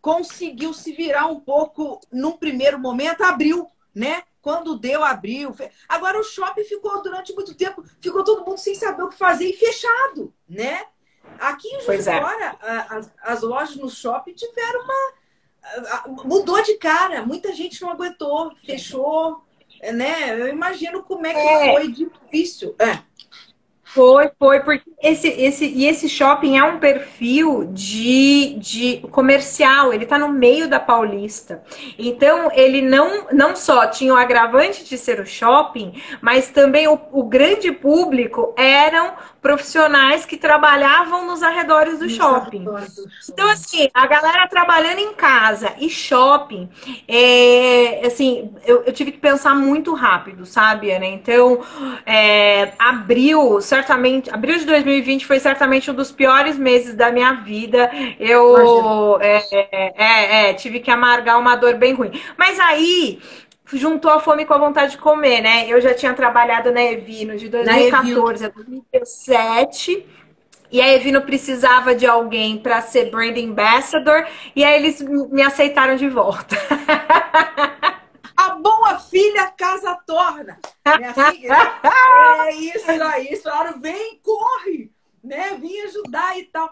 conseguiu 0.00 0.72
se 0.72 0.92
virar 0.92 1.26
um 1.26 1.40
pouco 1.40 2.00
num 2.12 2.36
primeiro 2.36 2.78
momento, 2.78 3.24
abriu, 3.24 3.66
né? 3.92 4.22
Quando 4.40 4.78
deu, 4.78 5.02
abriu. 5.02 5.52
Agora 5.88 6.20
o 6.20 6.22
shopping 6.22 6.62
ficou 6.62 7.02
durante 7.02 7.34
muito 7.34 7.54
tempo, 7.56 7.82
ficou 8.00 8.22
todo 8.22 8.44
mundo 8.44 8.58
sem 8.58 8.76
saber 8.76 9.02
o 9.02 9.08
que 9.08 9.16
fazer 9.16 9.48
e 9.48 9.56
fechado, 9.56 10.32
né? 10.48 10.84
Aqui 11.40 11.68
em 11.68 11.80
Juiz 11.80 12.06
é. 12.06 12.20
Fora, 12.20 12.56
as, 12.88 13.12
as 13.22 13.42
lojas 13.42 13.76
no 13.76 13.90
shopping 13.90 14.32
tiveram 14.34 14.84
uma. 14.84 16.24
Mudou 16.24 16.62
de 16.62 16.74
cara, 16.74 17.26
muita 17.26 17.52
gente 17.52 17.82
não 17.82 17.90
aguentou, 17.90 18.54
fechou, 18.64 19.44
né? 19.92 20.40
Eu 20.40 20.48
imagino 20.48 21.02
como 21.02 21.26
é 21.26 21.32
que 21.32 21.38
é. 21.38 21.72
foi 21.72 21.90
difícil. 21.90 22.74
É. 22.78 22.98
Foi, 23.96 24.30
foi, 24.38 24.60
porque 24.60 24.84
esse, 25.02 25.26
esse, 25.26 25.64
e 25.64 25.86
esse 25.86 26.06
shopping 26.06 26.58
é 26.58 26.62
um 26.62 26.78
perfil 26.78 27.64
de, 27.72 28.54
de 28.58 28.98
comercial, 29.10 29.90
ele 29.90 30.04
está 30.04 30.18
no 30.18 30.28
meio 30.28 30.68
da 30.68 30.78
Paulista. 30.78 31.62
Então, 31.98 32.50
ele 32.52 32.82
não, 32.82 33.28
não 33.32 33.56
só 33.56 33.86
tinha 33.86 34.12
o 34.12 34.16
agravante 34.18 34.84
de 34.84 34.98
ser 34.98 35.18
o 35.18 35.26
shopping, 35.26 35.94
mas 36.20 36.50
também 36.50 36.86
o, 36.86 37.00
o 37.10 37.22
grande 37.22 37.72
público 37.72 38.54
eram 38.58 39.14
profissionais 39.46 40.26
que 40.26 40.36
trabalhavam 40.36 41.24
nos 41.24 41.40
arredores 41.40 42.00
do 42.00 42.10
shopping. 42.10 42.66
Então, 43.30 43.48
assim, 43.48 43.88
a 43.94 44.04
galera 44.04 44.48
trabalhando 44.48 44.98
em 44.98 45.14
casa 45.14 45.72
e 45.78 45.88
shopping, 45.88 46.68
é, 47.06 48.02
assim, 48.04 48.52
eu, 48.64 48.82
eu 48.82 48.92
tive 48.92 49.12
que 49.12 49.18
pensar 49.18 49.54
muito 49.54 49.94
rápido, 49.94 50.44
sabe, 50.44 50.90
Ana? 50.90 51.06
Então, 51.06 51.60
é, 52.04 52.72
abril, 52.76 53.60
certamente, 53.86 54.30
abril 54.30 54.58
de 54.58 54.64
2020 54.64 55.26
foi 55.26 55.38
certamente 55.38 55.90
um 55.90 55.94
dos 55.94 56.10
piores 56.10 56.58
meses 56.58 56.94
da 56.94 57.12
minha 57.12 57.32
vida. 57.32 57.90
Eu 58.18 59.18
é, 59.20 59.42
é, 59.52 59.92
é, 59.96 60.50
é, 60.50 60.54
tive 60.54 60.80
que 60.80 60.90
amargar 60.90 61.38
uma 61.38 61.54
dor 61.56 61.74
bem 61.74 61.94
ruim. 61.94 62.10
Mas 62.36 62.58
aí 62.58 63.20
juntou 63.72 64.10
a 64.10 64.20
fome 64.20 64.44
com 64.44 64.54
a 64.54 64.58
vontade 64.58 64.92
de 64.92 64.98
comer, 64.98 65.40
né? 65.40 65.66
Eu 65.68 65.80
já 65.80 65.94
tinha 65.94 66.12
trabalhado 66.12 66.72
na 66.72 66.82
Evino 66.82 67.36
de 67.36 67.48
2014 67.48 68.46
a 68.46 68.48
2017. 68.48 70.06
E 70.70 70.80
a 70.80 70.92
Evino 70.92 71.22
precisava 71.22 71.94
de 71.94 72.06
alguém 72.06 72.58
para 72.58 72.80
ser 72.80 73.08
brand 73.08 73.38
ambassador 73.38 74.26
e 74.54 74.64
aí 74.64 74.74
eles 74.74 75.00
me 75.00 75.40
aceitaram 75.40 75.94
de 75.94 76.08
volta. 76.08 76.56
A 78.36 78.50
boa 78.50 78.98
filha 78.98 79.50
casa 79.50 79.94
torna. 80.06 80.58
É 82.46 82.54
isso 82.54 83.02
aí, 83.02 83.28
isso. 83.32 83.42
Claro, 83.42 83.80
vem, 83.80 84.20
corre, 84.22 84.92
né? 85.22 85.56
Vem 85.58 85.82
ajudar 85.82 86.38
e 86.38 86.44
tal. 86.44 86.70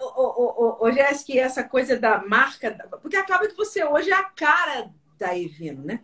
Ô, 0.00 0.22
ô, 0.22 0.64
ô, 0.82 0.86
ô 0.86 0.92
Jéssica, 0.92 1.40
essa 1.40 1.64
coisa 1.64 1.96
da 1.96 2.18
marca, 2.26 2.76
porque 3.00 3.16
acaba 3.16 3.46
que 3.46 3.56
você 3.56 3.84
hoje 3.84 4.10
é 4.10 4.14
a 4.14 4.24
cara 4.24 4.90
da 5.18 5.36
Evino, 5.36 5.84
né? 5.84 6.00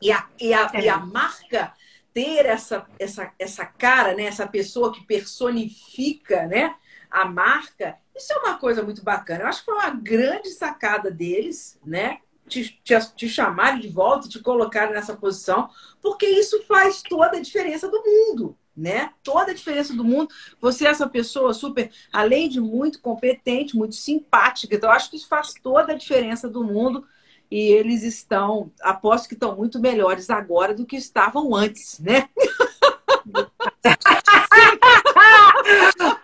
E 0.00 0.10
a, 0.10 0.26
e 0.40 0.52
a, 0.52 0.70
é. 0.74 0.80
e 0.80 0.88
a 0.88 0.98
marca 0.98 1.72
ter 2.12 2.46
essa, 2.46 2.86
essa, 2.98 3.32
essa 3.38 3.66
cara, 3.66 4.14
né? 4.14 4.24
essa 4.24 4.46
pessoa 4.46 4.92
que 4.92 5.04
personifica 5.04 6.46
né? 6.46 6.74
a 7.10 7.26
marca, 7.26 7.98
isso 8.14 8.32
é 8.32 8.38
uma 8.38 8.58
coisa 8.58 8.82
muito 8.82 9.02
bacana. 9.02 9.42
Eu 9.42 9.48
acho 9.48 9.60
que 9.60 9.66
foi 9.66 9.74
uma 9.74 9.90
grande 9.90 10.50
sacada 10.50 11.10
deles, 11.10 11.78
né? 11.84 12.18
Te, 12.48 12.78
te, 12.84 12.94
te 13.16 13.28
chamarem 13.28 13.80
de 13.80 13.88
volta, 13.88 14.28
te 14.28 14.38
colocarem 14.38 14.94
nessa 14.94 15.16
posição, 15.16 15.68
porque 16.00 16.26
isso 16.26 16.62
faz 16.62 17.02
toda 17.02 17.36
a 17.36 17.40
diferença 17.40 17.88
do 17.88 18.02
mundo, 18.04 18.56
né? 18.76 19.10
Toda 19.22 19.50
a 19.50 19.54
diferença 19.54 19.92
do 19.94 20.04
mundo. 20.04 20.28
Você 20.60 20.86
é 20.86 20.90
essa 20.90 21.08
pessoa 21.08 21.52
super, 21.52 21.90
além 22.12 22.48
de 22.48 22.60
muito 22.60 23.00
competente, 23.00 23.76
muito 23.76 23.96
simpática, 23.96 24.76
então 24.76 24.90
acho 24.90 25.10
que 25.10 25.16
isso 25.16 25.28
faz 25.28 25.54
toda 25.54 25.92
a 25.92 25.96
diferença 25.96 26.48
do 26.48 26.62
mundo 26.62 27.04
e 27.50 27.72
eles 27.72 28.02
estão, 28.02 28.72
aposto 28.82 29.28
que 29.28 29.34
estão 29.34 29.56
muito 29.56 29.80
melhores 29.80 30.30
agora 30.30 30.74
do 30.74 30.84
que 30.86 30.96
estavam 30.96 31.54
antes, 31.54 32.00
né? 32.00 32.28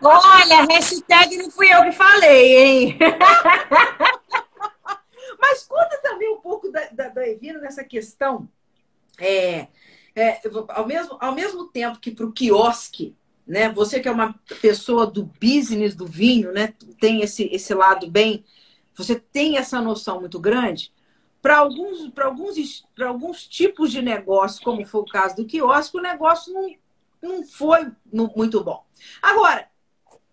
Olha, 0.05 0.67
hashtag 0.69 1.37
não 1.37 1.51
fui 1.51 1.73
eu 1.73 1.85
que 1.85 1.93
falei, 1.93 2.57
hein? 2.57 2.99
Mas 5.43 5.65
conta 5.65 6.01
também 6.01 6.33
um 6.33 6.41
pouco 6.41 6.71
da, 6.71 6.89
da, 6.91 7.09
da 7.09 7.29
Evina 7.29 7.59
nessa 7.59 7.85
questão. 7.85 8.49
É, 9.19 9.67
é, 10.15 10.41
ao, 10.69 10.87
mesmo, 10.87 11.19
ao 11.21 11.35
mesmo 11.35 11.67
tempo 11.67 12.01
que 12.01 12.13
para 12.13 12.25
o 12.25 12.33
quiosque 12.33 13.15
né? 13.47 13.69
Você 13.71 14.01
que 14.01 14.09
é 14.09 14.13
uma 14.13 14.35
pessoa 14.61 15.07
do 15.07 15.25
business 15.41 15.95
do 15.95 16.07
vinho, 16.07 16.53
né? 16.53 16.75
Tem 17.01 17.23
esse, 17.23 17.45
esse 17.53 17.75
lado 17.75 18.11
bem. 18.11 18.45
Você 18.95 19.19
tem 19.19 19.57
essa 19.57 19.81
noção 19.81 20.21
muito 20.21 20.39
grande. 20.39 20.93
Para 21.41 21.59
alguns, 21.59 22.11
alguns, 22.19 22.87
alguns 23.01 23.47
tipos 23.47 23.91
de 23.91 24.01
negócio, 24.01 24.63
como 24.63 24.87
foi 24.87 25.01
o 25.01 25.07
caso 25.07 25.37
do 25.37 25.45
quiosque, 25.45 25.97
o 25.97 26.03
negócio 26.03 26.53
não, 26.53 26.75
não 27.21 27.45
foi 27.45 27.91
muito 28.13 28.63
bom. 28.63 28.85
Agora, 29.21 29.69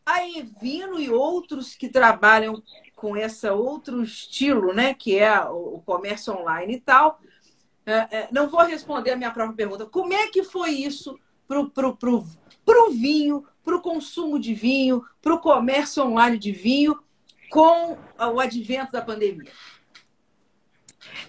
a 0.05 0.27
Evino 0.27 0.99
e 0.99 1.09
outros 1.09 1.75
que 1.75 1.89
trabalham 1.89 2.61
com 2.99 3.15
esse 3.15 3.49
outro 3.49 4.03
estilo, 4.03 4.73
né, 4.73 4.93
que 4.93 5.17
é 5.17 5.39
o 5.41 5.81
comércio 5.85 6.33
online 6.33 6.75
e 6.75 6.81
tal, 6.81 7.21
é, 7.85 7.93
é, 8.12 8.27
não 8.29 8.49
vou 8.49 8.62
responder 8.62 9.12
a 9.12 9.15
minha 9.15 9.31
própria 9.31 9.55
pergunta. 9.55 9.85
Como 9.85 10.13
é 10.13 10.27
que 10.27 10.43
foi 10.43 10.71
isso 10.71 11.17
para 11.47 11.62
o 11.62 11.69
pro, 11.69 11.95
pro, 11.95 12.25
pro 12.65 12.91
vinho, 12.91 13.45
para 13.63 13.77
o 13.77 13.81
consumo 13.81 14.38
de 14.38 14.53
vinho, 14.53 15.01
para 15.21 15.33
o 15.33 15.39
comércio 15.39 16.03
online 16.03 16.38
de 16.38 16.51
vinho, 16.51 16.99
com 17.49 17.97
o 18.19 18.39
advento 18.39 18.91
da 18.91 19.01
pandemia? 19.01 19.49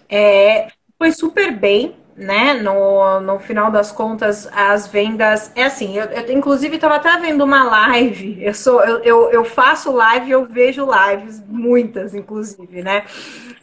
É, 0.09 0.67
foi 0.97 1.13
super 1.13 1.57
bem, 1.57 1.95
né? 2.15 2.53
No, 2.53 3.19
no 3.21 3.39
final 3.39 3.71
das 3.71 3.91
contas, 3.91 4.47
as 4.53 4.87
vendas. 4.87 5.51
É 5.55 5.65
assim, 5.65 5.97
eu, 5.97 6.05
eu 6.05 6.31
inclusive 6.31 6.75
estava 6.75 6.95
até 6.95 7.17
vendo 7.19 7.43
uma 7.43 7.63
live. 7.63 8.43
Eu 8.43 8.53
sou, 8.53 8.83
eu, 8.83 8.99
eu, 9.03 9.31
eu 9.31 9.45
faço 9.45 9.91
live, 9.91 10.31
eu 10.31 10.45
vejo 10.45 10.85
lives, 10.85 11.41
muitas, 11.47 12.13
inclusive, 12.13 12.81
né? 12.81 13.03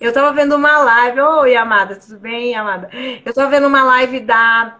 Eu 0.00 0.10
estava 0.10 0.32
vendo 0.32 0.56
uma 0.56 0.78
live. 0.78 1.20
Oi, 1.20 1.56
Amada, 1.56 1.96
tudo 1.96 2.18
bem, 2.18 2.54
Amada? 2.54 2.90
Eu 3.24 3.30
estava 3.30 3.50
vendo 3.50 3.66
uma 3.66 3.84
live 3.84 4.20
da 4.20 4.76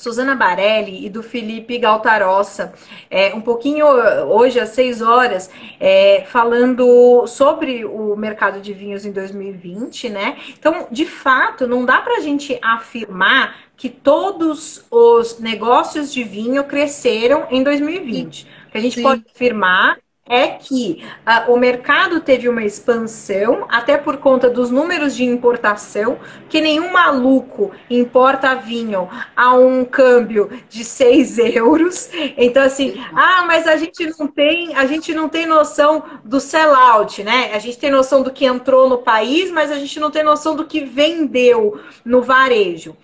Suzana 0.00 0.34
Barelli 0.34 1.04
e 1.04 1.10
do 1.10 1.22
Felipe 1.22 1.76
Galtarossa, 1.76 2.72
é, 3.10 3.34
um 3.34 3.40
pouquinho 3.42 3.84
hoje 3.86 4.58
às 4.58 4.70
seis 4.70 5.02
horas, 5.02 5.50
é, 5.78 6.24
falando 6.26 7.26
sobre 7.26 7.84
o 7.84 8.16
mercado 8.16 8.62
de 8.62 8.72
vinhos 8.72 9.04
em 9.04 9.12
2020, 9.12 10.08
né? 10.08 10.38
Então, 10.58 10.88
de 10.90 11.04
fato, 11.04 11.66
não 11.66 11.84
dá 11.84 12.00
para 12.00 12.16
a 12.16 12.20
gente 12.20 12.58
afirmar 12.62 13.56
que 13.76 13.90
todos 13.90 14.86
os 14.90 15.38
negócios 15.38 16.10
de 16.10 16.24
vinho 16.24 16.64
cresceram 16.64 17.46
em 17.50 17.62
2020. 17.62 18.44
O 18.68 18.70
que 18.72 18.78
a 18.78 18.80
gente 18.80 18.94
Sim. 18.94 19.02
pode 19.02 19.22
afirmar 19.30 19.98
é 20.30 20.46
que 20.46 21.04
uh, 21.26 21.52
o 21.52 21.58
mercado 21.58 22.20
teve 22.20 22.48
uma 22.48 22.64
expansão, 22.64 23.66
até 23.68 23.98
por 23.98 24.18
conta 24.18 24.48
dos 24.48 24.70
números 24.70 25.16
de 25.16 25.24
importação, 25.24 26.20
que 26.48 26.60
nenhum 26.60 26.92
maluco 26.92 27.72
importa 27.90 28.54
vinho 28.54 29.08
a 29.34 29.52
um 29.54 29.84
câmbio 29.84 30.48
de 30.68 30.84
6 30.84 31.38
euros. 31.56 32.08
Então, 32.36 32.62
assim, 32.62 33.04
ah, 33.12 33.44
mas 33.44 33.66
a 33.66 33.76
gente 33.76 34.06
não 34.16 34.28
tem, 34.28 34.74
a 34.76 34.86
gente 34.86 35.12
não 35.12 35.28
tem 35.28 35.46
noção 35.46 36.04
do 36.24 36.38
sellout, 36.38 37.24
né? 37.24 37.50
A 37.52 37.58
gente 37.58 37.76
tem 37.78 37.90
noção 37.90 38.22
do 38.22 38.30
que 38.30 38.44
entrou 38.44 38.88
no 38.88 38.98
país, 38.98 39.50
mas 39.50 39.72
a 39.72 39.78
gente 39.78 39.98
não 39.98 40.12
tem 40.12 40.22
noção 40.22 40.54
do 40.54 40.64
que 40.64 40.84
vendeu 40.84 41.80
no 42.04 42.22
varejo. 42.22 42.96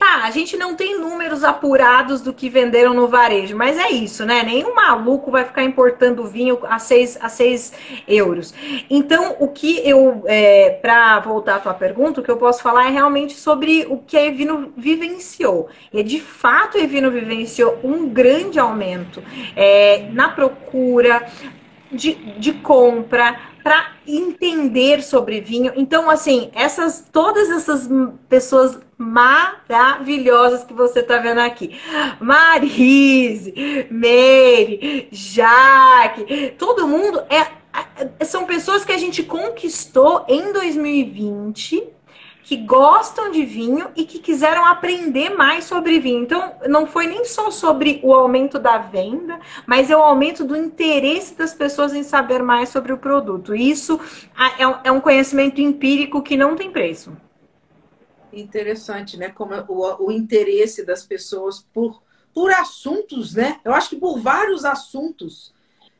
Tá, 0.00 0.24
a 0.24 0.30
gente 0.30 0.56
não 0.56 0.74
tem 0.74 0.98
números 0.98 1.44
apurados 1.44 2.22
do 2.22 2.32
que 2.32 2.48
venderam 2.48 2.94
no 2.94 3.06
varejo, 3.06 3.54
mas 3.54 3.76
é 3.76 3.90
isso, 3.90 4.24
né? 4.24 4.42
Nenhum 4.42 4.74
maluco 4.74 5.30
vai 5.30 5.44
ficar 5.44 5.62
importando 5.62 6.24
vinho 6.24 6.58
a 6.62 6.78
6 6.78 7.18
a 7.20 7.28
seis 7.28 7.70
euros. 8.08 8.54
Então, 8.88 9.36
o 9.38 9.48
que 9.48 9.86
eu, 9.86 10.22
é, 10.24 10.70
para 10.70 11.20
voltar 11.20 11.56
à 11.56 11.58
tua 11.58 11.74
pergunta, 11.74 12.18
o 12.18 12.24
que 12.24 12.30
eu 12.30 12.38
posso 12.38 12.62
falar 12.62 12.86
é 12.86 12.90
realmente 12.90 13.34
sobre 13.34 13.86
o 13.90 13.98
que 13.98 14.16
a 14.16 14.24
Evino 14.24 14.72
vivenciou. 14.74 15.68
E 15.92 16.02
de 16.02 16.18
fato, 16.18 16.78
a 16.78 16.80
Evino 16.80 17.10
vivenciou 17.10 17.78
um 17.84 18.08
grande 18.08 18.58
aumento 18.58 19.22
é, 19.54 20.08
na 20.14 20.30
procura, 20.30 21.26
de, 21.92 22.14
de 22.38 22.54
compra, 22.54 23.38
para 23.62 23.92
entender 24.06 25.02
sobre 25.02 25.42
vinho. 25.42 25.74
Então, 25.76 26.08
assim, 26.08 26.50
essas 26.54 27.06
todas 27.12 27.50
essas 27.50 27.86
pessoas 28.30 28.80
maravilhosas 29.00 30.62
que 30.62 30.74
você 30.74 31.00
está 31.00 31.16
vendo 31.16 31.38
aqui. 31.38 31.80
Marise, 32.20 33.54
Mary, 33.90 35.08
Jaque, 35.10 36.54
todo 36.58 36.86
mundo 36.86 37.18
é 37.30 37.58
são 38.24 38.46
pessoas 38.46 38.84
que 38.84 38.92
a 38.92 38.98
gente 38.98 39.22
conquistou 39.22 40.24
em 40.28 40.52
2020 40.52 41.88
que 42.42 42.56
gostam 42.56 43.30
de 43.30 43.44
vinho 43.44 43.90
e 43.94 44.04
que 44.04 44.18
quiseram 44.18 44.64
aprender 44.64 45.30
mais 45.30 45.64
sobre 45.64 46.00
vinho. 46.00 46.24
Então, 46.24 46.52
não 46.66 46.84
foi 46.84 47.06
nem 47.06 47.24
só 47.24 47.48
sobre 47.48 48.00
o 48.02 48.12
aumento 48.12 48.58
da 48.58 48.76
venda, 48.76 49.38
mas 49.64 49.88
é 49.88 49.96
o 49.96 50.02
aumento 50.02 50.44
do 50.44 50.56
interesse 50.56 51.36
das 51.36 51.54
pessoas 51.54 51.94
em 51.94 52.02
saber 52.02 52.42
mais 52.42 52.68
sobre 52.70 52.92
o 52.92 52.98
produto. 52.98 53.54
Isso 53.54 54.00
é, 54.58 54.88
é 54.88 54.90
um 54.90 55.00
conhecimento 55.00 55.60
empírico 55.60 56.22
que 56.22 56.36
não 56.36 56.56
tem 56.56 56.72
preço. 56.72 57.12
Interessante, 58.32 59.16
né? 59.16 59.30
Como 59.30 59.54
o, 59.68 60.06
o 60.06 60.12
interesse 60.12 60.84
das 60.84 61.04
pessoas 61.04 61.66
por, 61.72 62.02
por 62.34 62.50
assuntos, 62.52 63.34
né? 63.34 63.60
Eu 63.64 63.72
acho 63.74 63.90
que 63.90 63.96
por 63.96 64.20
vários 64.20 64.64
assuntos. 64.64 65.54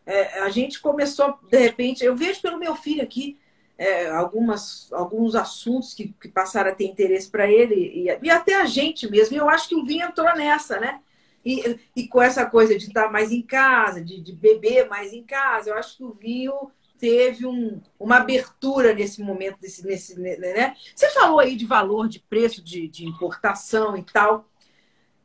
É, 0.06 0.40
a 0.40 0.50
gente 0.50 0.80
começou, 0.80 1.38
de 1.48 1.58
repente, 1.58 2.04
eu 2.04 2.16
vejo 2.16 2.40
pelo 2.40 2.58
meu 2.58 2.74
filho 2.74 3.02
aqui, 3.02 3.38
é, 3.78 4.10
algumas, 4.10 4.92
alguns 4.92 5.34
assuntos 5.34 5.94
que, 5.94 6.14
que, 6.20 6.28
passaram 6.28 6.70
a 6.70 6.74
ter 6.74 6.84
interesse 6.84 7.30
para 7.30 7.50
ele 7.50 7.74
e, 7.74 8.26
e, 8.26 8.30
até 8.30 8.60
a 8.60 8.66
gente 8.66 9.10
mesmo. 9.10 9.36
Eu 9.36 9.48
acho 9.48 9.68
que 9.68 9.74
o 9.74 9.84
vinho 9.84 10.06
entrou 10.06 10.34
nessa, 10.34 10.78
né? 10.78 11.00
E, 11.44 11.78
e 11.96 12.06
com 12.06 12.20
essa 12.20 12.44
coisa 12.44 12.76
de 12.76 12.88
estar 12.88 13.10
mais 13.10 13.32
em 13.32 13.40
casa, 13.40 14.04
de, 14.04 14.20
de, 14.20 14.32
beber 14.32 14.86
mais 14.88 15.12
em 15.12 15.22
casa, 15.22 15.70
eu 15.70 15.76
acho 15.76 15.96
que 15.96 16.04
o 16.04 16.12
vinho 16.12 16.70
teve 17.00 17.46
um, 17.46 17.80
uma 17.98 18.18
abertura 18.18 18.92
nesse 18.92 19.22
momento, 19.22 19.58
desse, 19.58 19.84
nesse, 19.84 20.20
né, 20.20 20.36
né? 20.36 20.76
Você 20.94 21.08
falou 21.10 21.40
aí 21.40 21.56
de 21.56 21.64
valor, 21.64 22.06
de 22.06 22.20
preço 22.20 22.62
de, 22.62 22.86
de 22.86 23.06
importação 23.06 23.96
e 23.96 24.02
tal. 24.02 24.46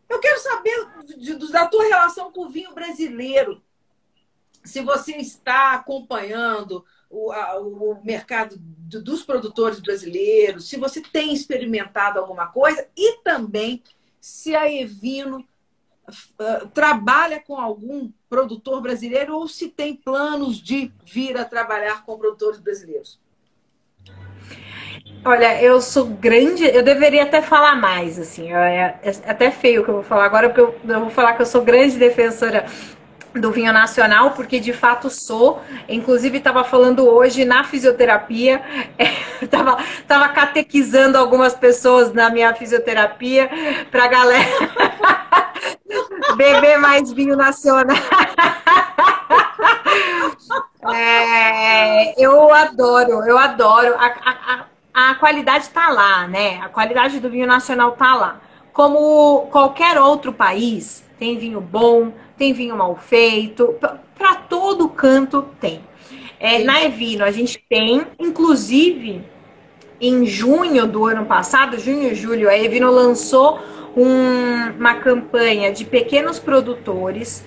Eu 0.08 0.20
quero 0.20 0.40
saber 0.40 0.88
de, 1.06 1.36
de, 1.36 1.52
da 1.52 1.68
tua 1.68 1.84
relação 1.84 2.32
com 2.32 2.46
o 2.46 2.50
vinho 2.50 2.74
brasileiro. 2.74 3.62
Se 4.64 4.82
você 4.82 5.18
está 5.18 5.74
acompanhando 5.74 6.84
o, 7.10 7.32
a, 7.32 7.60
o 7.60 8.02
mercado 8.04 8.56
dos 8.58 9.24
produtores 9.24 9.80
brasileiros, 9.80 10.70
se 10.70 10.78
você 10.78 11.02
tem 11.02 11.34
experimentado 11.34 12.20
alguma 12.20 12.48
coisa 12.48 12.88
e 12.96 13.18
também 13.18 13.84
se 14.20 14.56
a 14.56 14.72
Evino 14.72 15.46
uh, 16.10 16.68
trabalha 16.74 17.40
com 17.40 17.58
algum 17.58 18.12
produtor 18.30 18.82
brasileiro 18.82 19.36
ou 19.36 19.48
se 19.48 19.70
tem 19.70 19.96
planos 19.96 20.58
de 20.58 20.92
vir 21.06 21.38
a 21.38 21.46
trabalhar 21.46 22.06
com 22.06 22.18
produtores 22.18 22.60
brasileiros. 22.60 23.20
Olha, 25.24 25.60
eu 25.60 25.82
sou 25.82 26.06
grande, 26.06 26.64
eu 26.64 26.84
deveria 26.84 27.24
até 27.24 27.42
falar 27.42 27.76
mais, 27.76 28.20
assim, 28.20 28.54
é, 28.54 29.00
é 29.02 29.10
até 29.26 29.50
feio 29.50 29.82
o 29.82 29.84
que 29.84 29.90
eu 29.90 29.96
vou 29.96 30.04
falar 30.04 30.26
agora, 30.26 30.50
porque 30.50 30.62
eu, 30.62 30.80
eu 30.88 31.00
vou 31.00 31.10
falar 31.10 31.34
que 31.34 31.42
eu 31.42 31.48
sou 31.48 31.64
grande 31.64 31.98
defensora 31.98 32.66
do 33.40 33.52
vinho 33.52 33.74
nacional, 33.74 34.32
porque 34.32 34.60
de 34.60 34.74
fato 34.74 35.10
sou. 35.10 35.62
Inclusive, 35.88 36.38
estava 36.38 36.64
falando 36.64 37.08
hoje 37.08 37.46
na 37.46 37.64
fisioterapia, 37.64 38.62
estava 39.42 39.78
é, 40.26 40.28
catequizando 40.30 41.18
algumas 41.18 41.54
pessoas 41.54 42.14
na 42.14 42.30
minha 42.30 42.54
fisioterapia 42.54 43.50
para 43.92 44.08
galera 44.08 44.46
beber 46.36 46.78
mais 46.78 47.12
vinho 47.12 47.36
nacional. 47.36 47.96
é, 50.94 52.22
eu 52.22 52.54
adoro, 52.54 53.26
eu 53.26 53.38
adoro. 53.38 53.96
A, 53.98 54.66
a, 54.94 55.12
a 55.12 55.16
qualidade 55.16 55.66
está 55.66 55.90
lá, 55.90 56.28
né? 56.28 56.62
A 56.62 56.70
qualidade 56.70 57.20
do 57.20 57.30
vinho 57.30 57.48
nacional 57.48 57.94
está 57.94 58.16
lá. 58.16 58.40
Como 58.72 59.48
qualquer 59.52 59.98
outro 59.98 60.34
país, 60.34 61.06
tem 61.18 61.38
vinho 61.38 61.62
bom, 61.62 62.12
tem 62.38 62.54
vinho 62.54 62.78
mal 62.78 62.96
feito, 62.96 63.76
para 64.18 64.36
todo 64.36 64.90
canto 64.90 65.44
tem. 65.60 65.82
É, 66.40 66.64
na 66.64 66.84
Evino 66.84 67.24
a 67.24 67.32
gente 67.32 67.64
tem, 67.70 68.06
inclusive, 68.20 69.24
em 70.00 70.26
junho 70.26 70.86
do 70.86 71.06
ano 71.06 71.26
passado, 71.26 71.80
junho 71.80 72.12
e 72.12 72.16
julho, 72.16 72.50
a 72.50 72.58
Evino 72.58 72.92
lançou 72.92 73.60
um, 73.96 74.72
uma 74.78 74.96
campanha 74.96 75.72
de 75.72 75.86
pequenos 75.86 76.38
produtores, 76.38 77.46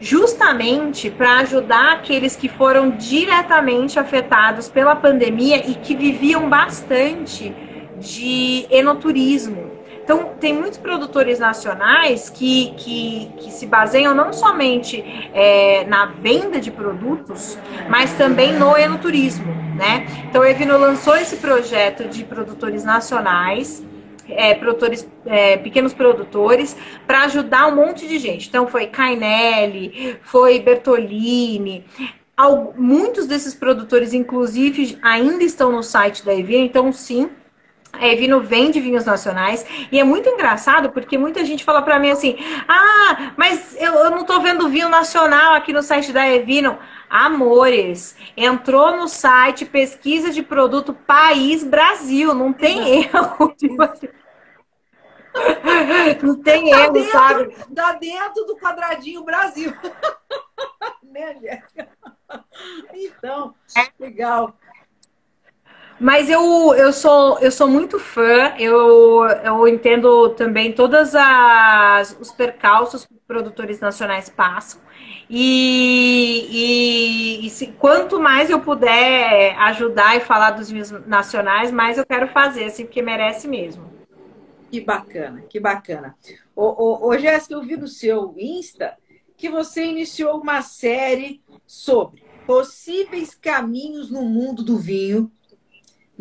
justamente 0.00 1.10
para 1.10 1.38
ajudar 1.38 1.92
aqueles 1.92 2.36
que 2.36 2.48
foram 2.48 2.90
diretamente 2.90 3.98
afetados 3.98 4.68
pela 4.68 4.96
pandemia 4.96 5.68
e 5.68 5.74
que 5.74 5.94
viviam 5.94 6.48
bastante 6.48 7.54
de 7.98 8.66
enoturismo. 8.70 9.71
Então, 10.04 10.32
tem 10.40 10.52
muitos 10.52 10.78
produtores 10.78 11.38
nacionais 11.38 12.28
que, 12.28 12.74
que, 12.76 13.30
que 13.38 13.50
se 13.50 13.66
baseiam 13.66 14.14
não 14.14 14.32
somente 14.32 15.02
é, 15.32 15.84
na 15.84 16.06
venda 16.06 16.60
de 16.60 16.70
produtos, 16.70 17.56
mas 17.88 18.12
também 18.14 18.52
no 18.52 18.76
enoturismo, 18.76 19.52
né? 19.76 20.06
Então, 20.28 20.42
a 20.42 20.50
Evino 20.50 20.76
lançou 20.76 21.16
esse 21.16 21.36
projeto 21.36 22.08
de 22.08 22.24
produtores 22.24 22.84
nacionais 22.84 23.84
é, 24.28 24.54
produtores, 24.54 25.06
é, 25.26 25.56
pequenos 25.56 25.92
produtores, 25.92 26.76
para 27.06 27.24
ajudar 27.24 27.66
um 27.66 27.76
monte 27.76 28.06
de 28.06 28.18
gente. 28.18 28.48
Então 28.48 28.66
foi 28.66 28.86
Cainelli, 28.86 30.16
foi 30.22 30.60
Bertolini, 30.60 31.84
muitos 32.76 33.26
desses 33.26 33.54
produtores, 33.54 34.12
inclusive, 34.12 34.98
ainda 35.02 35.44
estão 35.44 35.70
no 35.70 35.82
site 35.82 36.24
da 36.24 36.34
Evino, 36.34 36.64
então 36.64 36.92
sim, 36.92 37.30
a 37.92 38.08
Evino 38.08 38.40
vende 38.40 38.80
vinhos 38.80 39.04
nacionais 39.04 39.64
e 39.92 40.00
é 40.00 40.04
muito 40.04 40.28
engraçado 40.28 40.90
porque 40.90 41.18
muita 41.18 41.44
gente 41.44 41.64
fala 41.64 41.82
para 41.82 41.98
mim 41.98 42.10
assim: 42.10 42.36
ah, 42.66 43.32
mas 43.36 43.76
eu, 43.78 43.92
eu 43.94 44.10
não 44.10 44.24
tô 44.24 44.40
vendo 44.40 44.68
vinho 44.68 44.88
nacional 44.88 45.54
aqui 45.54 45.72
no 45.72 45.82
site 45.82 46.12
da 46.12 46.28
Evino. 46.28 46.78
Amores, 47.08 48.16
entrou 48.34 48.96
no 48.96 49.06
site 49.06 49.66
pesquisa 49.66 50.30
de 50.30 50.42
produto 50.42 50.94
país 50.94 51.62
Brasil, 51.62 52.34
não 52.34 52.54
tem 52.54 53.02
erro. 53.02 53.54
Tipo 53.56 53.82
assim. 53.82 54.08
Não 56.22 56.42
tem 56.42 56.70
tá 56.70 56.78
erro, 56.78 56.92
dentro, 56.92 57.10
sabe? 57.10 57.56
Tá 57.74 57.92
dentro 57.94 58.44
do 58.44 58.54
quadradinho 58.58 59.24
Brasil. 59.24 59.72
né, 61.02 61.34
Jéssica? 61.40 61.88
Então, 62.92 63.54
é. 63.76 63.88
legal. 63.98 64.54
Mas 66.00 66.28
eu, 66.28 66.74
eu, 66.74 66.92
sou, 66.92 67.38
eu 67.38 67.50
sou 67.50 67.68
muito 67.68 67.98
fã, 67.98 68.54
eu, 68.58 69.24
eu 69.44 69.68
entendo 69.68 70.30
também 70.30 70.72
todos 70.72 71.12
os 72.20 72.32
percalços 72.32 73.04
que 73.04 73.14
produtores 73.26 73.78
nacionais 73.78 74.28
passam. 74.28 74.80
E, 75.30 76.48
e, 76.50 77.46
e 77.46 77.50
se, 77.50 77.68
quanto 77.68 78.20
mais 78.20 78.50
eu 78.50 78.60
puder 78.60 79.56
ajudar 79.58 80.16
e 80.16 80.20
falar 80.20 80.50
dos 80.50 80.70
vinhos 80.70 80.90
nacionais, 81.06 81.70
mais 81.70 81.96
eu 81.96 82.04
quero 82.04 82.28
fazer, 82.28 82.64
assim, 82.64 82.84
porque 82.84 83.00
merece 83.00 83.48
mesmo. 83.48 83.90
Que 84.70 84.80
bacana, 84.80 85.42
que 85.48 85.60
bacana. 85.60 86.16
Ô, 86.54 86.64
ô, 86.64 87.08
ô 87.08 87.18
Jéssica, 87.18 87.54
eu 87.54 87.62
vi 87.62 87.76
no 87.76 87.86
seu 87.88 88.34
Insta 88.36 88.96
que 89.36 89.48
você 89.48 89.84
iniciou 89.84 90.40
uma 90.40 90.62
série 90.62 91.42
sobre 91.66 92.22
possíveis 92.46 93.34
caminhos 93.34 94.10
no 94.10 94.22
mundo 94.22 94.62
do 94.62 94.76
vinho, 94.76 95.30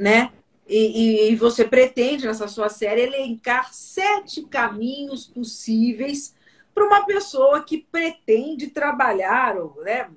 né? 0.01 0.31
E, 0.67 1.29
e, 1.31 1.35
você 1.35 1.63
pretende, 1.63 2.25
nessa 2.25 2.47
sua 2.47 2.69
série, 2.69 3.01
elencar 3.01 3.71
sete 3.71 4.41
caminhos 4.43 5.27
possíveis 5.27 6.33
para 6.73 6.85
uma 6.85 7.05
pessoa 7.05 7.61
que 7.63 7.77
pretende 7.77 8.69
trabalhar 8.69 9.55
né, 9.83 10.09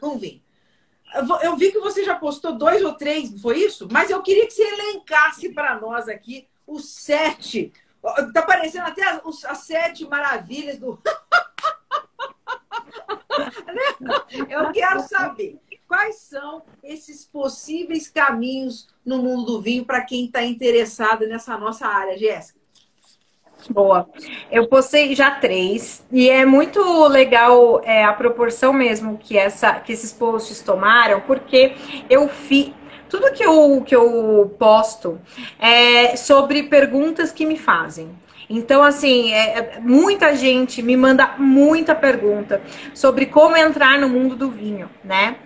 com 0.00 0.18
vinho. 0.18 0.42
Eu 1.42 1.56
vi 1.56 1.70
que 1.70 1.78
você 1.78 2.04
já 2.04 2.16
postou 2.16 2.58
dois 2.58 2.82
ou 2.82 2.94
três, 2.94 3.40
foi 3.40 3.58
isso? 3.58 3.86
Mas 3.90 4.10
eu 4.10 4.20
queria 4.22 4.46
que 4.46 4.52
você 4.52 4.62
elencasse 4.62 5.50
para 5.50 5.78
nós 5.78 6.08
aqui 6.08 6.48
os 6.66 6.88
sete. 6.88 7.72
Está 8.18 8.42
parecendo 8.42 8.86
até 8.86 9.04
as, 9.04 9.44
as 9.44 9.58
sete 9.58 10.04
maravilhas 10.06 10.78
do. 10.78 11.00
Eu 14.48 14.72
quero 14.72 15.00
saber 15.00 15.58
quais 15.88 16.16
são 16.16 16.62
esses 16.84 17.24
possíveis 17.24 18.08
caminhos 18.08 18.86
no 19.04 19.18
mundo 19.22 19.46
do 19.46 19.60
vinho 19.60 19.84
para 19.84 20.02
quem 20.02 20.26
está 20.26 20.44
interessado 20.44 21.26
nessa 21.26 21.56
nossa 21.56 21.86
área, 21.86 22.16
Jéssica. 22.18 22.58
Boa. 23.70 24.08
Eu 24.52 24.68
postei 24.68 25.14
já 25.16 25.32
três 25.32 26.06
e 26.12 26.30
é 26.30 26.46
muito 26.46 26.80
legal 27.08 27.80
é, 27.82 28.04
a 28.04 28.12
proporção 28.12 28.72
mesmo 28.72 29.18
que, 29.18 29.36
essa, 29.36 29.74
que 29.80 29.92
esses 29.92 30.12
posts 30.12 30.62
tomaram, 30.62 31.20
porque 31.22 31.74
eu 32.08 32.28
fiz 32.28 32.72
tudo 33.08 33.32
que 33.32 33.44
eu, 33.44 33.82
que 33.84 33.96
eu 33.96 34.54
posto 34.58 35.18
é 35.58 36.14
sobre 36.14 36.64
perguntas 36.64 37.32
que 37.32 37.46
me 37.46 37.58
fazem. 37.58 38.10
Então, 38.50 38.82
assim, 38.82 39.32
é, 39.32 39.58
é, 39.58 39.80
muita 39.80 40.34
gente 40.34 40.82
me 40.82 40.96
manda 40.96 41.34
muita 41.36 41.94
pergunta 41.94 42.62
sobre 42.94 43.26
como 43.26 43.56
entrar 43.56 43.98
no 43.98 44.08
mundo 44.08 44.34
do 44.34 44.50
vinho, 44.50 44.88
né? 45.04 45.36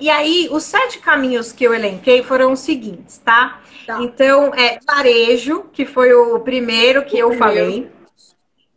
E 0.00 0.10
aí, 0.10 0.48
os 0.50 0.64
sete 0.64 0.98
caminhos 0.98 1.52
que 1.52 1.64
eu 1.64 1.74
elenquei 1.74 2.22
foram 2.22 2.52
os 2.52 2.60
seguintes, 2.60 3.18
tá? 3.18 3.60
tá. 3.86 4.02
Então, 4.02 4.52
é 4.54 4.78
varejo, 4.86 5.64
que 5.72 5.84
foi 5.86 6.12
o 6.12 6.40
primeiro 6.40 7.04
que 7.04 7.16
o 7.16 7.18
eu 7.18 7.28
primeiro. 7.28 7.38
falei. 7.38 7.92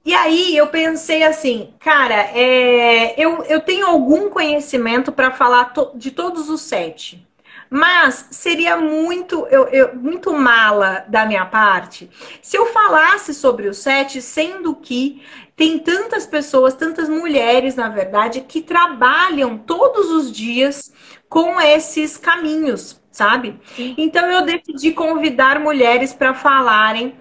E 0.06 0.14
aí 0.14 0.56
eu 0.56 0.68
pensei 0.68 1.24
assim, 1.24 1.74
cara, 1.80 2.14
é, 2.14 3.20
eu, 3.20 3.44
eu 3.46 3.60
tenho 3.60 3.88
algum 3.88 4.30
conhecimento 4.30 5.12
para 5.12 5.32
falar 5.32 5.74
to, 5.74 5.92
de 5.96 6.12
todos 6.12 6.48
os 6.48 6.62
sete. 6.62 7.28
Mas 7.68 8.28
seria 8.30 8.78
muito, 8.78 9.48
eu, 9.48 9.68
eu, 9.70 9.96
muito 9.96 10.32
mala 10.32 11.04
da 11.08 11.26
minha 11.26 11.46
parte 11.48 12.10
se 12.40 12.56
eu 12.56 12.68
falasse 12.68 13.34
sobre 13.34 13.68
o 13.68 13.74
sete, 13.74 14.22
sendo 14.22 14.76
que 14.76 15.24
tem 15.56 15.80
tantas 15.80 16.26
pessoas, 16.26 16.74
tantas 16.74 17.08
mulheres, 17.08 17.76
na 17.76 17.88
verdade, 17.88 18.42
que 18.42 18.62
trabalham 18.62 19.58
todos 19.58 20.12
os 20.12 20.32
dias 20.32 20.94
com 21.30 21.60
esses 21.62 22.18
caminhos, 22.18 23.02
sabe? 23.12 23.60
Sim. 23.76 23.96
Então 23.98 24.30
eu 24.30 24.44
decidi 24.44 24.92
convidar 24.92 25.60
mulheres 25.60 26.14
para 26.14 26.34
falarem 26.34 27.16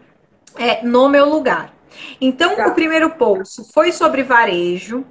é, 0.57 0.85
no 0.85 1.09
meu 1.09 1.29
lugar. 1.29 1.73
Então, 2.21 2.57
tá. 2.57 2.67
o 2.67 2.75
primeiro 2.75 3.11
post 3.11 3.73
foi 3.73 3.93
sobre 3.93 4.23
varejo, 4.23 5.05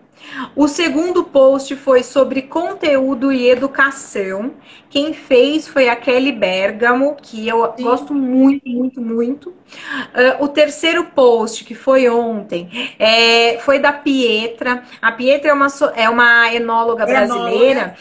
o 0.56 0.68
segundo 0.68 1.24
post 1.24 1.76
foi 1.76 2.04
sobre 2.04 2.44
conteúdo 2.44 3.32
e 3.32 3.50
educação. 3.50 4.54
Quem 4.90 5.14
fez 5.14 5.68
foi 5.68 5.90
a 5.90 5.96
Kelly 5.96 6.32
Bergamo, 6.32 7.16
que 7.16 7.48
eu 7.48 7.74
Sim. 7.76 7.84
gosto 7.84 8.14
muito, 8.14 8.68
muito, 8.70 9.02
muito. 9.02 9.50
Uh, 9.50 10.44
o 10.44 10.48
terceiro 10.48 11.06
post, 11.06 11.64
que 11.64 11.74
foi 11.74 12.08
ontem, 12.10 12.70
é, 13.00 13.58
foi 13.60 13.80
da 13.80 13.92
Pietra. 13.92 14.84
A 15.02 15.12
Pietra 15.12 15.52
é 15.52 15.54
uma, 15.54 15.68
é 15.96 16.10
uma 16.10 16.54
enóloga 16.54 17.06
brasileira. 17.06 17.96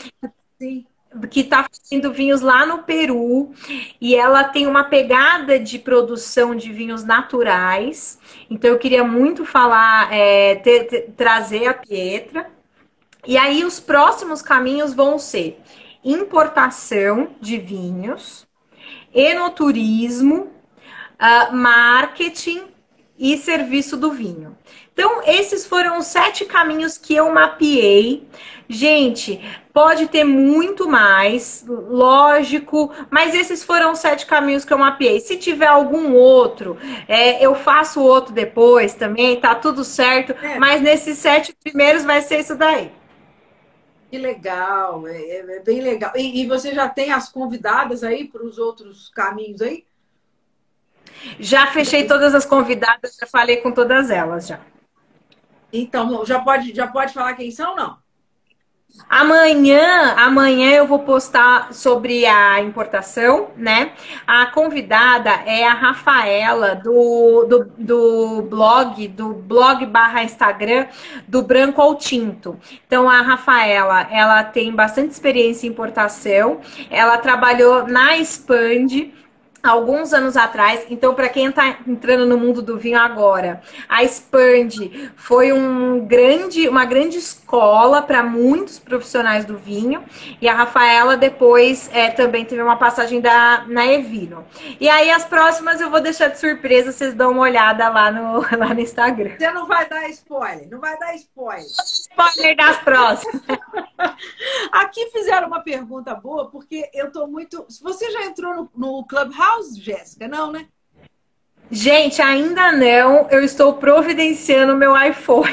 Sim 0.58 0.84
que 1.30 1.40
está 1.40 1.64
fazendo 1.64 2.12
vinhos 2.12 2.40
lá 2.40 2.64
no 2.64 2.78
Peru 2.84 3.52
e 4.00 4.14
ela 4.14 4.44
tem 4.44 4.66
uma 4.66 4.84
pegada 4.84 5.58
de 5.58 5.78
produção 5.78 6.54
de 6.54 6.72
vinhos 6.72 7.04
naturais. 7.04 8.18
Então 8.50 8.70
eu 8.70 8.78
queria 8.78 9.04
muito 9.04 9.44
falar, 9.44 10.12
é, 10.12 10.56
ter, 10.56 10.84
ter, 10.84 11.12
trazer 11.16 11.66
a 11.66 11.74
Pietra. 11.74 12.50
E 13.26 13.36
aí 13.36 13.64
os 13.64 13.78
próximos 13.78 14.42
caminhos 14.42 14.94
vão 14.94 15.18
ser 15.18 15.60
importação 16.04 17.30
de 17.40 17.58
vinhos, 17.58 18.46
enoturismo, 19.14 20.50
uh, 21.22 21.54
marketing 21.54 22.64
e 23.16 23.36
serviço 23.36 23.96
do 23.96 24.10
vinho. 24.10 24.56
Então, 24.92 25.22
esses 25.26 25.66
foram 25.66 25.98
os 25.98 26.06
sete 26.06 26.44
caminhos 26.44 26.98
que 26.98 27.14
eu 27.14 27.32
mapeei. 27.32 28.26
Gente, 28.68 29.40
pode 29.72 30.06
ter 30.06 30.24
muito 30.24 30.88
mais, 30.88 31.64
lógico, 31.66 32.92
mas 33.10 33.34
esses 33.34 33.64
foram 33.64 33.92
os 33.92 33.98
sete 33.98 34.26
caminhos 34.26 34.64
que 34.64 34.72
eu 34.72 34.78
mapeei. 34.78 35.20
Se 35.20 35.36
tiver 35.36 35.66
algum 35.66 36.14
outro, 36.14 36.76
é, 37.08 37.44
eu 37.44 37.54
faço 37.54 38.00
outro 38.00 38.32
depois 38.32 38.94
também, 38.94 39.40
tá 39.40 39.54
tudo 39.54 39.82
certo. 39.82 40.32
É. 40.42 40.58
Mas 40.58 40.80
nesses 40.82 41.18
sete 41.18 41.54
primeiros 41.62 42.04
vai 42.04 42.20
ser 42.20 42.40
isso 42.40 42.54
daí. 42.54 42.92
Que 44.10 44.18
legal, 44.18 45.08
é, 45.08 45.16
é, 45.16 45.56
é 45.56 45.60
bem 45.60 45.80
legal. 45.80 46.12
E, 46.14 46.42
e, 46.42 46.46
você 46.46 46.74
já 46.74 46.86
tem 46.86 47.12
as 47.12 47.30
convidadas 47.30 48.04
aí 48.04 48.28
para 48.28 48.44
os 48.44 48.58
outros 48.58 49.08
caminhos 49.08 49.62
aí? 49.62 49.86
Já 51.40 51.66
fechei 51.68 52.06
todas 52.06 52.34
as 52.34 52.44
convidadas, 52.44 53.16
já 53.18 53.26
falei 53.26 53.58
com 53.58 53.72
todas 53.72 54.10
elas 54.10 54.46
já. 54.46 54.60
Então, 55.72 56.24
já 56.26 56.40
pode, 56.40 56.74
já 56.74 56.86
pode 56.86 57.14
falar 57.14 57.34
quem 57.34 57.50
são, 57.50 57.74
não? 57.74 58.02
Amanhã, 59.08 60.14
amanhã 60.16 60.70
eu 60.70 60.86
vou 60.86 60.98
postar 60.98 61.72
sobre 61.72 62.26
a 62.26 62.60
importação, 62.60 63.48
né? 63.56 63.92
A 64.26 64.46
convidada 64.46 65.30
é 65.46 65.66
a 65.66 65.72
Rafaela 65.72 66.74
do, 66.74 67.44
do, 67.44 67.72
do 67.78 68.42
blog, 68.42 69.08
do 69.08 69.32
blog 69.32 69.84
barra 69.86 70.24
Instagram 70.24 70.86
do 71.26 71.42
Branco 71.42 71.80
ao 71.80 71.94
Tinto. 71.94 72.58
Então 72.86 73.08
a 73.08 73.20
Rafaela, 73.22 74.08
ela 74.10 74.44
tem 74.44 74.74
bastante 74.74 75.10
experiência 75.10 75.66
em 75.66 75.70
importação, 75.70 76.60
ela 76.90 77.18
trabalhou 77.18 77.86
na 77.86 78.16
Expand, 78.16 79.10
alguns 79.62 80.12
anos 80.12 80.36
atrás. 80.36 80.84
Então, 80.90 81.14
para 81.14 81.28
quem 81.28 81.46
está 81.46 81.78
entrando 81.86 82.26
no 82.26 82.36
mundo 82.36 82.60
do 82.60 82.78
vinho 82.78 82.98
agora, 82.98 83.62
a 83.88 84.02
Expand 84.02 85.10
foi 85.14 85.52
um 85.52 86.00
grande, 86.06 86.68
uma 86.68 86.84
grande 86.84 87.18
escola 87.18 87.41
para 88.02 88.22
muitos 88.22 88.78
profissionais 88.78 89.44
do 89.44 89.58
vinho. 89.58 90.04
E 90.40 90.48
a 90.48 90.54
Rafaela 90.54 91.16
depois 91.16 91.90
é, 91.92 92.10
também 92.10 92.44
teve 92.44 92.62
uma 92.62 92.76
passagem 92.76 93.20
da, 93.20 93.64
na 93.66 93.86
Evino. 93.86 94.44
E 94.80 94.88
aí 94.88 95.10
as 95.10 95.24
próximas 95.24 95.80
eu 95.80 95.90
vou 95.90 96.00
deixar 96.00 96.28
de 96.28 96.38
surpresa, 96.38 96.92
vocês 96.92 97.14
dão 97.14 97.32
uma 97.32 97.42
olhada 97.42 97.88
lá 97.88 98.10
no, 98.10 98.40
lá 98.56 98.74
no 98.74 98.80
Instagram. 98.80 99.36
Você 99.38 99.50
não 99.50 99.66
vai 99.66 99.88
dar 99.88 100.08
spoiler, 100.08 100.68
não 100.70 100.80
vai 100.80 100.98
dar 100.98 101.14
spoiler. 101.16 101.66
Spoiler 101.66 102.56
das 102.56 102.78
próximas. 102.78 103.42
Aqui 104.72 105.10
fizeram 105.10 105.48
uma 105.48 105.60
pergunta 105.60 106.14
boa, 106.14 106.50
porque 106.50 106.88
eu 106.94 107.12
tô 107.12 107.26
muito. 107.26 107.66
Você 107.82 108.10
já 108.10 108.24
entrou 108.24 108.54
no, 108.54 108.70
no 108.74 109.06
Clubhouse? 109.06 109.78
Jéssica? 109.78 110.26
Não, 110.26 110.50
né? 110.50 110.66
Gente, 111.74 112.20
ainda 112.20 112.70
não. 112.70 113.30
Eu 113.30 113.42
estou 113.42 113.72
providenciando 113.72 114.76
meu 114.76 114.94
iPhone. 114.94 115.50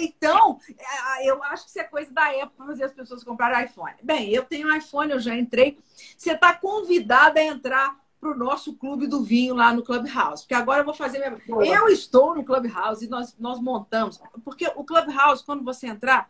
então, 0.00 0.58
é, 0.76 1.30
eu 1.30 1.40
acho 1.44 1.62
que 1.62 1.70
isso 1.70 1.78
é 1.78 1.84
coisa 1.84 2.12
da 2.12 2.34
época 2.34 2.54
para 2.56 2.66
fazer 2.66 2.82
as 2.82 2.92
pessoas 2.92 3.22
comprarem 3.22 3.64
iPhone. 3.64 3.94
Bem, 4.02 4.30
eu 4.30 4.42
tenho 4.42 4.74
iPhone, 4.74 5.12
eu 5.12 5.20
já 5.20 5.36
entrei. 5.36 5.78
Você 6.16 6.32
está 6.32 6.52
convidada 6.52 7.38
a 7.38 7.44
entrar 7.44 7.96
para 8.20 8.32
o 8.32 8.36
nosso 8.36 8.74
clube 8.74 9.06
do 9.06 9.22
vinho 9.22 9.54
lá 9.54 9.72
no 9.72 9.84
Clubhouse. 9.84 10.42
Porque 10.42 10.54
agora 10.54 10.80
eu 10.80 10.84
vou 10.84 10.94
fazer 10.94 11.18
minha. 11.18 11.40
Eu 11.64 11.86
estou 11.86 12.34
no 12.34 12.42
Clubhouse 12.42 13.04
e 13.04 13.08
nós, 13.08 13.36
nós 13.38 13.60
montamos. 13.60 14.20
Porque 14.44 14.66
o 14.74 14.82
Clubhouse, 14.82 15.44
quando 15.44 15.62
você 15.62 15.86
entrar, 15.86 16.28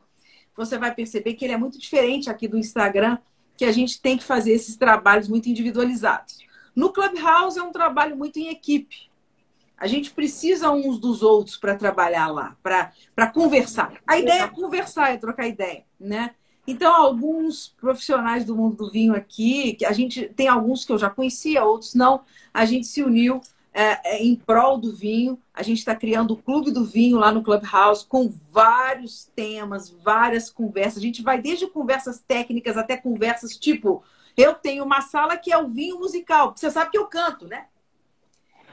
você 0.55 0.77
vai 0.77 0.95
perceber 0.95 1.33
que 1.33 1.47
ele 1.47 1.55
é 1.55 1.59
muito 1.59 1.79
diferente 1.79 2.29
aqui 2.29 2.47
do 2.47 2.59
Instagram, 2.59 3.17
que 3.57 3.65
a 3.65 3.73
gente 3.73 4.03
tem 4.03 4.19
que 4.19 4.25
fazer 4.25 4.53
esses 4.53 4.77
trabalhos 4.77 5.29
muito 5.29 5.49
individualizados. 5.49 6.47
No 6.79 6.93
Clubhouse 6.93 7.59
é 7.59 7.63
um 7.65 7.73
trabalho 7.73 8.17
muito 8.17 8.39
em 8.39 8.51
equipe. 8.51 9.11
A 9.77 9.89
gente 9.89 10.13
precisa 10.13 10.71
uns 10.71 11.01
dos 11.01 11.25
outros 11.25 11.57
para 11.57 11.75
trabalhar 11.75 12.29
lá, 12.29 12.57
para 12.63 13.27
conversar. 13.27 13.95
A 14.07 14.17
ideia 14.17 14.45
é 14.45 14.49
conversar, 14.49 15.13
é 15.13 15.17
trocar 15.17 15.49
ideia, 15.49 15.83
né? 15.99 16.37
Então, 16.69 16.95
alguns 16.95 17.75
profissionais 17.81 18.45
do 18.45 18.55
mundo 18.55 18.77
do 18.77 18.93
vinho 18.93 19.13
aqui, 19.13 19.73
que 19.73 19.85
a 19.85 19.91
gente 19.91 20.29
tem 20.37 20.47
alguns 20.47 20.85
que 20.85 20.93
eu 20.93 20.99
já 20.99 21.11
conhecia, 21.11 21.65
outros 21.65 21.97
não, 21.97 22.21
a 22.55 22.65
gente 22.65 22.87
se 22.87 23.03
uniu 23.03 23.41
é, 23.75 24.15
é, 24.17 24.23
em 24.23 24.37
prol 24.37 24.79
do 24.79 24.95
vinho. 24.95 25.37
A 25.53 25.65
gente 25.65 25.79
está 25.79 25.97
criando 25.97 26.35
o 26.35 26.37
Clube 26.37 26.71
do 26.71 26.85
Vinho 26.85 27.19
lá 27.19 27.33
no 27.33 27.43
Clubhouse 27.43 28.07
com 28.07 28.33
vários 28.53 29.25
temas, 29.35 29.91
várias 29.91 30.49
conversas. 30.49 30.99
A 30.99 31.07
gente 31.07 31.23
vai 31.23 31.43
desde 31.43 31.67
conversas 31.67 32.21
técnicas 32.21 32.77
até 32.77 32.97
conversas 32.97 33.57
tipo 33.57 34.05
eu 34.39 34.55
tenho 34.55 34.85
uma 34.85 35.01
sala 35.01 35.37
que 35.37 35.53
é 35.53 35.59
o 35.59 35.67
vinho 35.67 35.99
musical. 35.99 36.55
Você 36.55 36.71
sabe 36.71 36.93
que 36.93 36.99
eu 36.99 37.07
canto, 37.07 37.47
né? 37.49 37.67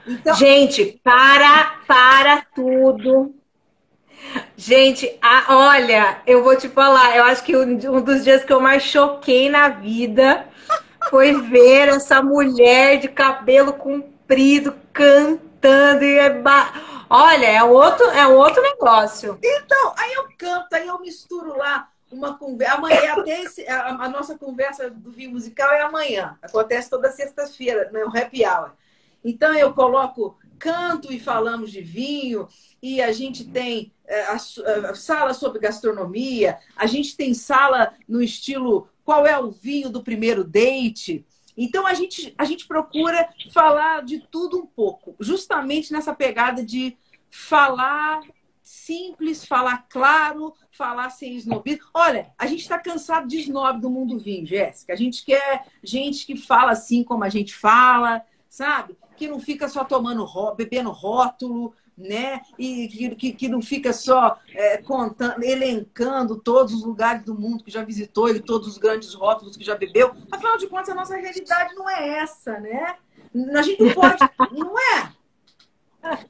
Então... 0.06 0.34
Gente, 0.36 1.00
para, 1.02 1.80
para 1.86 2.42
tudo. 2.54 3.34
Gente, 4.56 5.18
a, 5.20 5.56
olha, 5.56 6.22
eu 6.24 6.44
vou 6.44 6.56
te 6.56 6.68
falar, 6.68 7.16
eu 7.16 7.24
acho 7.24 7.42
que 7.42 7.56
um, 7.56 7.72
um 7.96 8.00
dos 8.00 8.22
dias 8.22 8.44
que 8.44 8.52
eu 8.52 8.60
mais 8.60 8.84
choquei 8.84 9.50
na 9.50 9.68
vida 9.68 10.46
foi 11.10 11.32
ver 11.32 11.88
essa 11.88 12.22
mulher 12.22 12.98
de 12.98 13.08
cabelo 13.08 13.72
comprido 13.72 14.74
cantando 14.92 16.04
e 16.04 16.18
é 16.18 16.30
ba... 16.30 16.72
olha, 17.10 17.46
é 17.46 17.62
outro, 17.62 18.06
é 18.10 18.26
outro 18.26 18.62
negócio. 18.62 19.38
Então, 19.42 19.94
aí 19.98 20.12
eu 20.14 20.28
canto, 20.38 20.72
aí 20.74 20.86
eu 20.86 21.00
misturo 21.00 21.56
lá 21.56 21.88
uma 22.16 22.38
conversa. 22.38 22.74
Amanhã, 22.76 23.14
até 23.14 23.42
esse, 23.42 23.66
a, 23.68 24.04
a, 24.04 24.08
nossa 24.08 24.36
conversa 24.36 24.90
do 24.90 25.12
vinho 25.12 25.32
musical 25.32 25.70
é 25.72 25.82
amanhã. 25.82 26.38
Acontece 26.40 26.90
toda 26.90 27.10
sexta-feira, 27.10 27.90
né, 27.92 28.02
happy 28.14 28.44
hour. 28.44 28.72
Então 29.24 29.54
eu 29.54 29.72
coloco 29.74 30.38
canto 30.58 31.12
e 31.12 31.20
falamos 31.20 31.70
de 31.70 31.82
vinho, 31.82 32.48
e 32.82 33.02
a 33.02 33.12
gente 33.12 33.44
tem 33.44 33.92
é, 34.06 34.22
a, 34.22 34.34
a, 34.34 34.94
sala 34.94 35.34
sobre 35.34 35.60
gastronomia, 35.60 36.58
a 36.74 36.86
gente 36.86 37.16
tem 37.16 37.34
sala 37.34 37.92
no 38.08 38.22
estilo 38.22 38.88
qual 39.04 39.26
é 39.26 39.38
o 39.38 39.50
vinho 39.50 39.90
do 39.90 40.02
primeiro 40.02 40.42
date. 40.42 41.26
Então 41.56 41.86
a 41.86 41.94
gente, 41.94 42.34
a 42.38 42.44
gente 42.44 42.66
procura 42.66 43.28
falar 43.52 44.02
de 44.02 44.20
tudo 44.30 44.58
um 44.58 44.66
pouco, 44.66 45.14
justamente 45.20 45.92
nessa 45.92 46.14
pegada 46.14 46.64
de 46.64 46.96
falar 47.30 48.22
simples, 48.66 49.46
falar 49.46 49.86
claro, 49.88 50.52
falar 50.72 51.10
sem 51.10 51.36
snobismo. 51.36 51.84
Olha, 51.94 52.32
a 52.36 52.46
gente 52.46 52.62
está 52.62 52.76
cansado 52.76 53.28
de 53.28 53.38
snob 53.38 53.80
do 53.80 53.88
mundo 53.88 54.18
vinho, 54.18 54.44
Jéssica. 54.44 54.92
A 54.92 54.96
gente 54.96 55.24
quer 55.24 55.66
gente 55.84 56.26
que 56.26 56.36
fala 56.36 56.72
assim 56.72 57.04
como 57.04 57.22
a 57.22 57.28
gente 57.28 57.54
fala, 57.54 58.22
sabe? 58.48 58.98
Que 59.16 59.28
não 59.28 59.38
fica 59.38 59.68
só 59.68 59.84
tomando, 59.84 60.26
bebendo 60.56 60.90
rótulo, 60.90 61.72
né? 61.96 62.40
E 62.58 63.14
que, 63.16 63.32
que 63.34 63.48
não 63.48 63.62
fica 63.62 63.92
só 63.92 64.36
é, 64.52 64.78
contando, 64.78 65.44
elencando 65.44 66.34
todos 66.34 66.74
os 66.74 66.82
lugares 66.82 67.22
do 67.22 67.38
mundo 67.38 67.62
que 67.62 67.70
já 67.70 67.84
visitou 67.84 68.28
e 68.28 68.40
todos 68.40 68.66
os 68.66 68.78
grandes 68.78 69.14
rótulos 69.14 69.56
que 69.56 69.64
já 69.64 69.76
bebeu. 69.76 70.12
Afinal 70.28 70.58
de 70.58 70.66
contas, 70.66 70.88
a 70.88 70.94
nossa 70.94 71.14
realidade 71.14 71.72
não 71.76 71.88
é 71.88 72.18
essa, 72.18 72.58
né? 72.58 72.96
A 73.54 73.62
gente 73.62 73.80
não 73.80 73.94
pode, 73.94 74.18
não 74.52 74.76
é? 74.76 75.15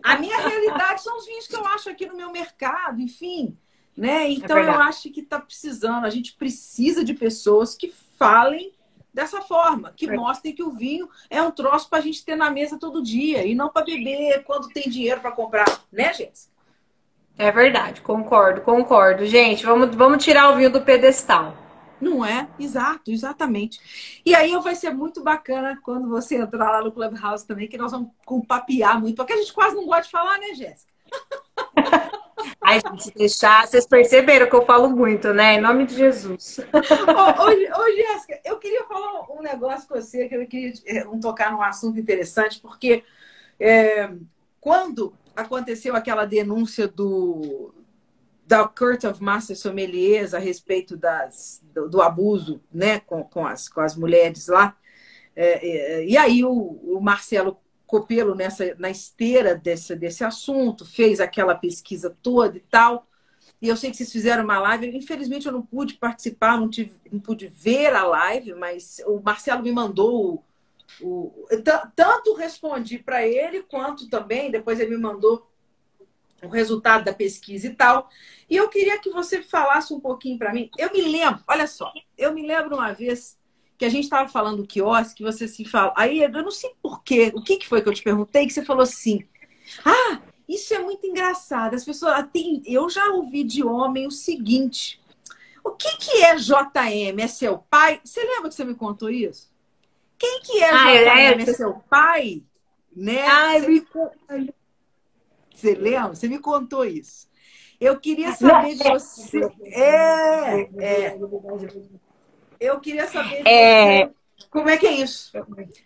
A 0.03 0.18
minha 0.18 0.39
realidade 0.39 1.03
são 1.03 1.16
os 1.16 1.27
vinhos 1.27 1.47
que 1.47 1.57
eu 1.57 1.66
acho 1.66 1.91
aqui 1.91 2.07
no 2.07 2.16
meu 2.16 2.31
mercado, 2.31 3.01
enfim. 3.01 3.57
Né? 3.97 4.31
Então 4.31 4.59
é 4.59 4.66
eu 4.66 4.72
acho 4.72 5.11
que 5.11 5.20
está 5.20 5.41
precisando, 5.41 6.05
a 6.05 6.11
gente 6.11 6.35
precisa 6.35 7.03
de 7.03 7.14
pessoas 7.14 7.74
que 7.74 7.93
falem 8.18 8.72
dessa 9.12 9.41
forma, 9.41 9.95
que 9.97 10.07
é. 10.07 10.14
mostrem 10.14 10.55
que 10.55 10.62
o 10.62 10.72
vinho 10.72 11.09
é 11.31 11.41
um 11.41 11.51
troço 11.51 11.89
para 11.89 12.01
a 12.01 12.03
gente 12.03 12.22
ter 12.22 12.37
na 12.37 12.51
mesa 12.51 12.79
todo 12.79 13.03
dia 13.03 13.47
e 13.47 13.55
não 13.55 13.70
para 13.70 13.87
beber 13.87 14.45
quando 14.45 14.68
tem 14.68 14.91
dinheiro 14.91 15.22
para 15.22 15.33
comprar, 15.33 15.64
né, 15.91 16.12
Jéssica? 16.12 16.55
É 17.39 17.51
verdade, 17.51 18.03
concordo, 18.03 18.61
concordo. 18.61 19.24
Gente, 19.24 19.64
vamos, 19.64 19.95
vamos 19.95 20.22
tirar 20.22 20.51
o 20.51 20.57
vinho 20.57 20.70
do 20.70 20.83
pedestal. 20.83 21.66
Não 22.01 22.24
é? 22.24 22.49
Exato, 22.59 23.11
exatamente. 23.11 24.20
E 24.24 24.34
aí 24.34 24.53
vai 24.61 24.74
ser 24.74 24.90
muito 24.90 25.22
bacana 25.22 25.78
quando 25.82 26.09
você 26.09 26.36
entrar 26.36 26.70
lá 26.70 26.82
no 26.82 26.92
Clubhouse 26.92 27.47
também, 27.47 27.68
que 27.68 27.78
nós 27.78 27.92
vamos 27.92 28.11
papiar 28.47 29.01
muito, 29.01 29.16
porque 29.16 29.32
a 29.32 29.36
gente 29.36 29.53
quase 29.53 29.74
não 29.74 29.86
gosta 29.86 30.03
de 30.03 30.11
falar, 30.11 30.38
né, 30.38 30.55
Jéssica? 30.55 30.92
Ai, 32.62 32.80
gente, 32.80 33.12
deixar. 33.16 33.66
Vocês 33.66 33.86
perceberam 33.86 34.49
que 34.49 34.55
eu 34.55 34.64
falo 34.64 34.90
muito, 34.90 35.32
né? 35.32 35.55
Em 35.55 35.61
nome 35.61 35.86
de 35.86 35.94
Jesus. 35.94 36.59
Hoje, 36.59 37.70
ô, 37.72 37.97
Jéssica, 37.97 38.40
eu 38.44 38.59
queria 38.59 38.84
falar 38.84 39.30
um 39.32 39.42
negócio 39.42 39.88
com 39.88 39.94
você, 39.94 40.28
que 40.28 40.34
eu 40.34 40.47
queria 40.47 41.09
um, 41.09 41.18
tocar 41.18 41.51
num 41.51 41.62
assunto 41.62 41.99
interessante, 41.99 42.61
porque 42.61 43.05
é, 43.59 44.11
quando 44.61 45.14
aconteceu 45.34 45.97
aquela 45.97 46.26
denúncia 46.26 46.86
do, 46.86 47.72
da 48.47 48.66
Court 48.66 49.03
of 49.05 49.22
Master 49.22 49.57
Sommeliers 49.57 50.32
a 50.32 50.38
respeito 50.38 50.97
das, 50.97 51.61
do, 51.74 51.88
do 51.88 52.01
abuso 52.01 52.62
né, 52.72 53.01
com, 53.01 53.24
com, 53.24 53.44
as, 53.44 53.68
com 53.68 53.80
as 53.80 53.97
mulheres 53.97 54.47
lá. 54.47 54.76
É, 55.34 55.68
é, 55.68 56.07
e 56.07 56.16
aí 56.16 56.44
o, 56.44 56.53
o, 56.53 57.01
Marcelo 57.01 57.59
Copelo, 57.86 58.34
nessa, 58.34 58.74
na 58.78 58.88
esteira 58.88 59.55
desse, 59.55 59.94
desse 59.97 60.24
assunto, 60.24 60.84
fez 60.86 61.20
aquela 61.20 61.55
pesquisa 61.55 62.16
toda 62.22 62.57
e 62.57 62.61
tal. 62.61 63.07
E 63.61 63.68
eu 63.68 63.76
sei 63.76 63.90
que 63.90 63.97
vocês 63.97 64.12
fizeram 64.12 64.44
uma 64.44 64.61
live. 64.61 64.97
Infelizmente 64.97 65.47
eu 65.47 65.53
não 65.53 65.62
pude 65.62 65.94
participar, 65.94 66.59
não, 66.59 66.70
tive, 66.70 66.92
não 67.11 67.18
pude 67.18 67.49
ver 67.49 67.94
a 67.94 68.05
live, 68.05 68.55
mas 68.55 69.03
o 69.07 69.20
Marcelo 69.20 69.62
me 69.62 69.72
mandou 69.72 70.44
o, 71.01 71.07
o 71.07 71.47
tanto 71.97 72.34
respondi 72.34 72.99
para 72.99 73.26
ele 73.26 73.62
quanto 73.62 74.09
também 74.09 74.53
depois 74.53 74.78
ele 74.78 74.92
me 74.92 75.03
mandou 75.03 75.47
o 76.43 76.49
resultado 76.49 77.05
da 77.05 77.12
pesquisa 77.12 77.66
e 77.66 77.74
tal. 77.74 78.11
E 78.49 78.57
eu 78.57 78.68
queria 78.68 78.99
que 78.99 79.11
você 79.11 79.43
falasse 79.43 79.93
um 79.93 80.01
pouquinho 80.01 80.39
para 80.39 80.53
mim. 80.53 80.70
Eu 80.78 80.93
me 80.93 81.03
lembro, 81.03 81.43
olha 81.49 81.66
só, 81.66 81.93
eu 82.16 82.32
me 82.32 82.47
lembro 82.47 82.76
uma 82.76 82.93
vez 82.93 83.39
que 83.78 83.84
a 83.84 83.89
gente 83.89 84.05
estava 84.05 84.28
falando 84.28 84.59
do 84.59 84.66
quiosque, 84.66 85.16
que 85.16 85.22
você 85.22 85.47
se 85.47 85.64
fala. 85.64 85.93
Aí 85.97 86.22
eu 86.22 86.30
não 86.30 86.51
sei 86.51 86.72
porquê, 86.82 87.32
o 87.34 87.43
que, 87.43 87.57
que 87.57 87.68
foi 87.68 87.82
que 87.82 87.89
eu 87.89 87.95
te 87.95 88.03
perguntei, 88.03 88.47
que 88.47 88.53
você 88.53 88.64
falou 88.64 88.82
assim: 88.82 89.26
Ah, 89.84 90.20
isso 90.49 90.72
é 90.74 90.78
muito 90.78 91.07
engraçado. 91.07 91.74
As 91.74 91.84
pessoas 91.84 92.26
têm. 92.32 92.62
Eu 92.66 92.89
já 92.89 93.11
ouvi 93.11 93.45
de 93.45 93.64
homem 93.64 94.07
o 94.07 94.11
seguinte: 94.11 95.01
O 95.64 95.72
que, 95.72 95.97
que 95.99 96.22
é 96.22 96.37
JM? 96.37 97.20
É 97.20 97.26
seu 97.26 97.59
pai? 97.59 98.01
Você 98.03 98.22
lembra 98.22 98.49
que 98.49 98.55
você 98.55 98.64
me 98.64 98.74
contou 98.74 99.11
isso? 99.11 99.51
Quem 100.18 100.41
que 100.41 100.62
é 100.62 100.70
ah, 100.70 100.84
JM? 100.84 101.41
É, 101.41 101.43
é 101.43 101.55
seu 101.55 101.74
pai? 101.91 102.43
Né? 102.95 103.26
Ai, 103.26 103.61
você... 103.61 103.68
me... 103.68 104.55
Você 105.57 105.75
lembra? 105.75 106.15
Você 106.15 106.29
me 106.29 106.39
contou 106.39 106.85
isso. 106.85 107.27
Eu 107.81 107.99
queria 107.99 108.33
saber 108.35 108.75
de 108.75 108.85
você. 108.85 109.41
É, 109.63 110.61
é. 110.79 111.19
Eu 112.61 112.79
queria 112.81 113.07
saber 113.07 113.43
de 113.43 113.49
é... 113.49 114.07
você. 114.07 114.15
Como 114.51 114.69
é 114.69 114.77
que 114.77 114.87
é 114.87 114.93
isso? 114.93 115.33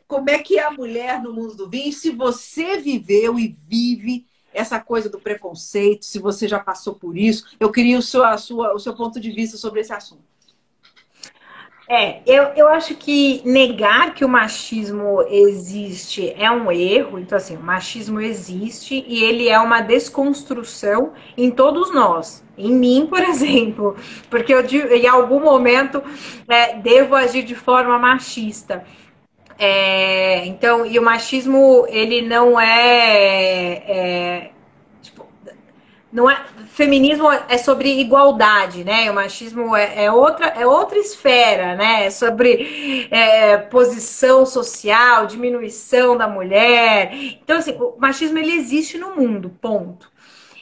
Como 0.09 0.29
é 0.29 0.39
que 0.39 0.59
é 0.59 0.65
a 0.65 0.73
mulher 0.73 1.23
no 1.23 1.33
mundo 1.33 1.55
do 1.55 1.71
vinho? 1.71 1.93
Se 1.93 2.11
você 2.11 2.79
viveu 2.79 3.39
e 3.39 3.49
vive 3.69 4.27
essa 4.53 4.81
coisa 4.81 5.09
do 5.09 5.21
preconceito, 5.21 6.05
se 6.05 6.19
você 6.19 6.49
já 6.49 6.59
passou 6.59 6.95
por 6.95 7.17
isso, 7.17 7.57
eu 7.61 7.71
queria 7.71 7.97
o 7.97 8.03
seu, 8.03 8.25
a 8.25 8.37
sua, 8.37 8.75
o 8.75 8.79
seu 8.81 8.95
ponto 8.95 9.21
de 9.21 9.31
vista 9.31 9.57
sobre 9.57 9.81
esse 9.81 9.93
assunto. 9.93 10.30
É, 11.93 12.21
eu, 12.25 12.45
eu 12.55 12.69
acho 12.69 12.95
que 12.95 13.43
negar 13.45 14.15
que 14.15 14.25
o 14.25 14.29
machismo 14.29 15.23
existe 15.29 16.33
é 16.39 16.49
um 16.49 16.71
erro. 16.71 17.19
Então, 17.19 17.37
assim, 17.37 17.57
o 17.57 17.61
machismo 17.61 18.21
existe 18.21 19.05
e 19.09 19.25
ele 19.25 19.49
é 19.49 19.59
uma 19.59 19.81
desconstrução 19.81 21.13
em 21.37 21.51
todos 21.51 21.93
nós. 21.93 22.45
Em 22.57 22.73
mim, 22.73 23.09
por 23.11 23.19
exemplo, 23.27 23.97
porque 24.31 24.55
eu 24.55 24.65
em 24.65 25.09
algum 25.09 25.41
momento 25.41 26.01
é, 26.49 26.77
devo 26.77 27.17
agir 27.17 27.43
de 27.43 27.57
forma 27.57 27.99
machista. 27.99 28.85
É, 29.59 30.47
então, 30.47 30.87
e 30.87 30.97
o 30.97 31.03
machismo, 31.03 31.87
ele 31.89 32.23
não 32.23 32.59
é, 32.59 33.73
é 33.89 34.51
não 36.13 36.29
é 36.29 36.45
feminismo 36.73 37.31
é 37.31 37.59
sobre 37.59 38.01
igualdade, 38.01 38.83
né? 38.85 39.11
O 39.11 39.15
machismo 39.15 39.77
é, 39.77 40.05
é 40.05 40.13
outra 40.13 40.47
é 40.47 40.67
outra 40.67 40.99
esfera, 40.99 41.77
né? 41.77 42.07
É 42.07 42.11
sobre 42.11 43.09
é, 43.11 43.57
posição 43.57 44.45
social, 44.45 45.27
diminuição 45.27 46.17
da 46.17 46.27
mulher. 46.27 47.13
Então 47.43 47.59
assim, 47.59 47.73
o 47.73 47.95
machismo 47.99 48.39
ele 48.39 48.53
existe 48.53 48.99
no 48.99 49.15
mundo, 49.15 49.51
ponto. 49.61 50.11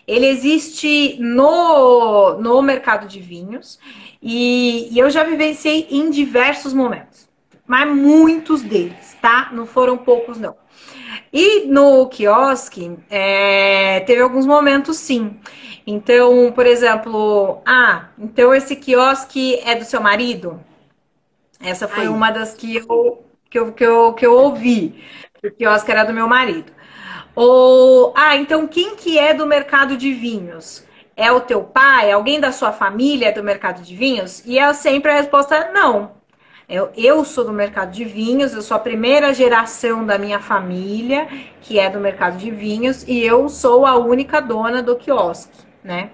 Ele 0.06 0.26
existe 0.26 1.18
no, 1.20 2.38
no 2.38 2.62
mercado 2.62 3.06
de 3.06 3.20
vinhos 3.20 3.78
e, 4.22 4.88
e 4.90 4.98
eu 4.98 5.10
já 5.10 5.22
vivenciei 5.22 5.86
em 5.90 6.08
diversos 6.08 6.72
momentos, 6.72 7.28
mas 7.66 7.86
muitos 7.94 8.62
deles, 8.62 9.16
tá? 9.20 9.50
Não 9.52 9.66
foram 9.66 9.98
poucos 9.98 10.38
não. 10.38 10.56
E 11.32 11.66
no 11.66 12.08
quiosque, 12.08 12.98
é, 13.10 14.00
teve 14.00 14.22
alguns 14.22 14.46
momentos 14.46 14.96
sim. 14.96 15.38
Então, 15.86 16.52
por 16.52 16.66
exemplo, 16.66 17.62
ah, 17.64 18.08
então 18.18 18.54
esse 18.54 18.76
quiosque 18.76 19.58
é 19.64 19.74
do 19.74 19.84
seu 19.84 20.00
marido? 20.00 20.60
Essa 21.60 21.88
foi 21.88 22.04
Ai. 22.04 22.08
uma 22.08 22.30
das 22.30 22.54
que 22.54 22.76
eu, 22.76 23.24
que, 23.50 23.58
eu, 23.58 23.72
que, 23.72 23.84
eu, 23.84 24.12
que 24.12 24.26
eu 24.26 24.34
ouvi. 24.34 25.02
O 25.42 25.50
quiosque 25.50 25.90
era 25.90 26.04
do 26.04 26.12
meu 26.12 26.28
marido. 26.28 26.72
Ou, 27.34 28.12
ah, 28.16 28.36
então 28.36 28.66
quem 28.66 28.96
que 28.96 29.18
é 29.18 29.32
do 29.32 29.46
mercado 29.46 29.96
de 29.96 30.12
vinhos? 30.12 30.84
É 31.16 31.32
o 31.32 31.40
teu 31.40 31.62
pai? 31.64 32.12
Alguém 32.12 32.38
da 32.40 32.52
sua 32.52 32.72
família 32.72 33.28
é 33.28 33.32
do 33.32 33.42
mercado 33.42 33.82
de 33.82 33.94
vinhos? 33.96 34.44
E 34.44 34.58
é 34.58 34.72
sempre 34.72 35.10
a 35.10 35.14
resposta 35.14 35.70
não. 35.72 36.17
Eu, 36.68 36.90
eu 36.94 37.24
sou 37.24 37.46
do 37.46 37.52
mercado 37.52 37.92
de 37.92 38.04
vinhos, 38.04 38.52
eu 38.52 38.60
sou 38.60 38.76
a 38.76 38.80
primeira 38.80 39.32
geração 39.32 40.04
da 40.04 40.18
minha 40.18 40.38
família 40.38 41.26
que 41.62 41.78
é 41.78 41.88
do 41.88 41.98
mercado 41.98 42.36
de 42.36 42.50
vinhos 42.50 43.04
e 43.08 43.22
eu 43.22 43.48
sou 43.48 43.86
a 43.86 43.96
única 43.96 44.38
dona 44.40 44.82
do 44.82 44.94
quiosque, 44.94 45.58
né? 45.82 46.10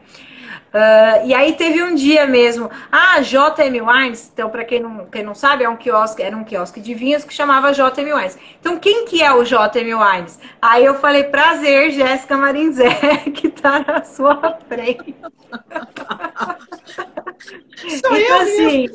Uh, 0.72 1.26
e 1.26 1.34
aí 1.34 1.52
teve 1.54 1.82
um 1.82 1.94
dia 1.94 2.26
mesmo, 2.26 2.70
ah, 2.90 3.20
JM 3.20 3.80
Wines, 3.84 4.30
então 4.32 4.48
para 4.48 4.64
quem 4.64 4.80
não, 4.80 5.06
quem 5.06 5.24
não 5.24 5.34
sabe, 5.34 5.64
é 5.64 5.68
um 5.68 5.76
quiosque, 5.76 6.22
era 6.22 6.36
um 6.36 6.44
quiosque 6.44 6.80
de 6.80 6.94
vinhos 6.94 7.24
que 7.24 7.34
chamava 7.34 7.72
JM 7.72 8.12
Wines. 8.14 8.38
Então 8.60 8.76
quem 8.78 9.06
que 9.06 9.22
é 9.22 9.32
o 9.32 9.42
JM 9.42 9.94
Wines? 9.96 10.38
Aí 10.62 10.84
eu 10.84 10.94
falei, 10.94 11.24
prazer, 11.24 11.90
Jéssica 11.90 12.36
Marinzé, 12.36 12.90
que 13.34 13.48
tá 13.48 13.80
na 13.80 14.04
sua 14.04 14.58
frente. 14.68 15.16
Sou 17.76 18.16
então, 18.16 18.16
eu 18.16 18.40
assim, 18.40 18.86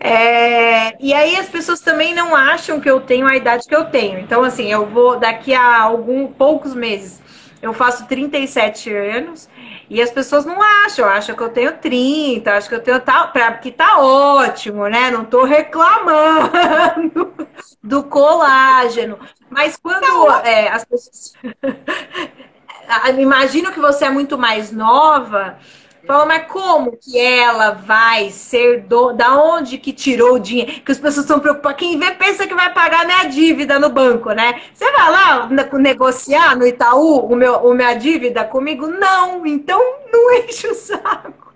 é, 0.00 0.96
e 0.98 1.12
aí 1.12 1.36
as 1.36 1.48
pessoas 1.48 1.80
também 1.80 2.14
não 2.14 2.34
acham 2.34 2.80
que 2.80 2.90
eu 2.90 3.00
tenho 3.00 3.26
a 3.26 3.36
idade 3.36 3.66
que 3.66 3.74
eu 3.74 3.84
tenho. 3.84 4.18
Então, 4.18 4.42
assim, 4.42 4.72
eu 4.72 4.86
vou 4.86 5.18
daqui 5.18 5.54
a 5.54 5.82
algum 5.82 6.26
poucos 6.26 6.74
meses, 6.74 7.20
eu 7.60 7.74
faço 7.74 8.06
37 8.06 8.92
anos 8.92 9.48
e 9.90 10.00
as 10.00 10.10
pessoas 10.10 10.46
não 10.46 10.62
acham, 10.62 11.06
acham 11.06 11.36
que 11.36 11.42
eu 11.42 11.50
tenho 11.50 11.76
30, 11.76 12.52
acham 12.52 12.68
que 12.68 12.74
eu 12.76 12.82
tenho 12.82 13.00
tal, 13.00 13.32
pra, 13.32 13.52
que 13.54 13.70
tá 13.70 13.98
ótimo, 14.00 14.86
né? 14.88 15.10
Não 15.10 15.24
tô 15.24 15.44
reclamando 15.44 17.32
do 17.82 18.04
colágeno. 18.04 19.18
Mas 19.50 19.76
quando 19.76 20.26
tá 20.26 20.48
é, 20.48 20.68
as 20.68 20.84
pessoas 20.84 21.34
imagino 23.18 23.72
que 23.72 23.80
você 23.80 24.06
é 24.06 24.10
muito 24.10 24.38
mais 24.38 24.72
nova 24.72 25.58
Fala, 26.06 26.26
mas 26.26 26.46
como 26.46 26.96
que 26.96 27.18
ela 27.18 27.72
vai 27.72 28.30
ser 28.30 28.82
do... 28.82 29.12
da 29.12 29.36
onde 29.40 29.78
que 29.78 29.92
tirou 29.92 30.34
o 30.34 30.38
dinheiro? 30.40 30.82
Que 30.82 30.92
as 30.92 30.98
pessoas 30.98 31.24
estão 31.24 31.40
preocupadas. 31.40 31.78
Quem 31.78 31.98
vê 31.98 32.10
pensa 32.12 32.46
que 32.46 32.54
vai 32.54 32.72
pagar 32.72 33.04
minha 33.06 33.24
dívida 33.24 33.78
no 33.78 33.90
banco, 33.90 34.30
né? 34.32 34.60
Você 34.74 34.90
vai 34.90 35.10
lá 35.10 35.48
negociar 35.78 36.56
no 36.56 36.66
Itaú 36.66 37.26
o 37.26 37.36
meu, 37.36 37.54
o 37.56 37.74
minha 37.74 37.94
dívida 37.94 38.44
comigo? 38.44 38.86
Não, 38.88 39.46
então 39.46 39.80
não 40.12 40.32
enche 40.44 40.66
o 40.68 40.74
saco. 40.74 41.50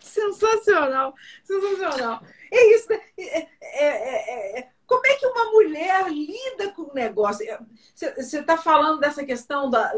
Sensacional, 0.00 1.14
sensacional. 1.44 2.22
É 2.52 2.74
isso, 2.76 2.88
né? 2.90 3.00
É, 3.18 3.38
é, 3.40 4.58
é, 4.58 4.58
é 4.60 4.68
como 4.86 5.06
é 5.06 5.14
que 5.16 5.26
uma 5.26 5.50
mulher 5.50 6.08
lida 6.10 6.72
com 6.74 6.82
o 6.82 6.94
negócio? 6.94 7.46
Você 7.94 8.38
está 8.40 8.56
falando 8.56 9.00
dessa 9.00 9.24
questão 9.24 9.68
da, 9.68 9.92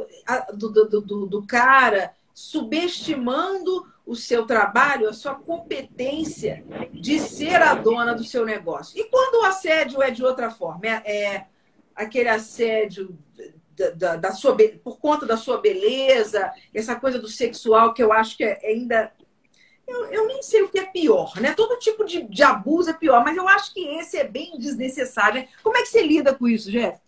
do, 0.55 0.71
do, 0.71 1.01
do, 1.01 1.27
do 1.27 1.47
cara 1.47 2.15
subestimando 2.33 3.87
o 4.07 4.15
seu 4.15 4.47
trabalho, 4.47 5.09
a 5.09 5.13
sua 5.13 5.35
competência 5.35 6.65
de 6.93 7.19
ser 7.19 7.61
a 7.61 7.75
dona 7.75 8.15
do 8.15 8.25
seu 8.25 8.47
negócio. 8.47 8.99
E 8.99 9.05
quando 9.11 9.43
o 9.43 9.45
assédio 9.45 10.01
é 10.01 10.11
de 10.11 10.25
outra 10.25 10.51
forma? 10.51 10.87
É, 10.87 11.35
é 11.35 11.47
aquele 11.95 12.29
assédio 12.29 13.19
da, 13.77 13.91
da, 13.91 14.17
da, 14.17 14.33
sua, 14.33 14.57
por 14.83 14.99
conta 14.99 15.27
da 15.27 15.37
sua 15.37 15.61
beleza, 15.61 16.53
essa 16.73 16.95
coisa 16.95 17.19
do 17.19 17.29
sexual 17.29 17.93
que 17.93 18.03
eu 18.03 18.13
acho 18.13 18.37
que 18.37 18.45
é 18.45 18.61
ainda 18.65 19.13
eu, 19.89 20.05
eu 20.07 20.27
nem 20.27 20.43
sei 20.43 20.63
o 20.63 20.69
que 20.69 20.79
é 20.79 20.85
pior, 20.85 21.33
né? 21.41 21.55
Todo 21.55 21.79
tipo 21.79 22.05
de, 22.05 22.23
de 22.23 22.43
abuso 22.43 22.91
é 22.91 22.93
pior, 22.93 23.25
mas 23.25 23.37
eu 23.37 23.49
acho 23.49 23.73
que 23.73 23.81
esse 23.97 24.19
é 24.19 24.25
bem 24.25 24.59
desnecessário. 24.59 25.47
Como 25.63 25.77
é 25.77 25.83
que 25.83 25.89
você 25.89 26.03
lida 26.03 26.35
com 26.35 26.47
isso, 26.47 26.71
Jeff? 26.71 26.99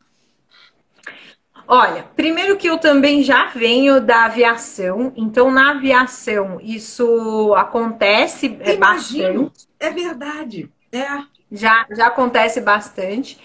Olha, 1.69 2.05
primeiro 2.17 2.57
que 2.57 2.69
eu 2.69 2.79
também 2.79 3.23
já 3.23 3.47
venho 3.47 4.01
da 4.01 4.25
aviação, 4.25 5.13
então 5.15 5.51
na 5.51 5.73
aviação 5.73 6.59
isso 6.61 7.55
acontece 7.55 8.59
é 8.61 8.77
bastante. 8.77 9.69
É 9.79 9.91
verdade, 9.91 10.69
é. 10.91 11.07
Já, 11.53 11.87
já 11.91 12.07
acontece 12.07 12.61
bastante. 12.61 13.39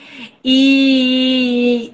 E, 0.43 1.93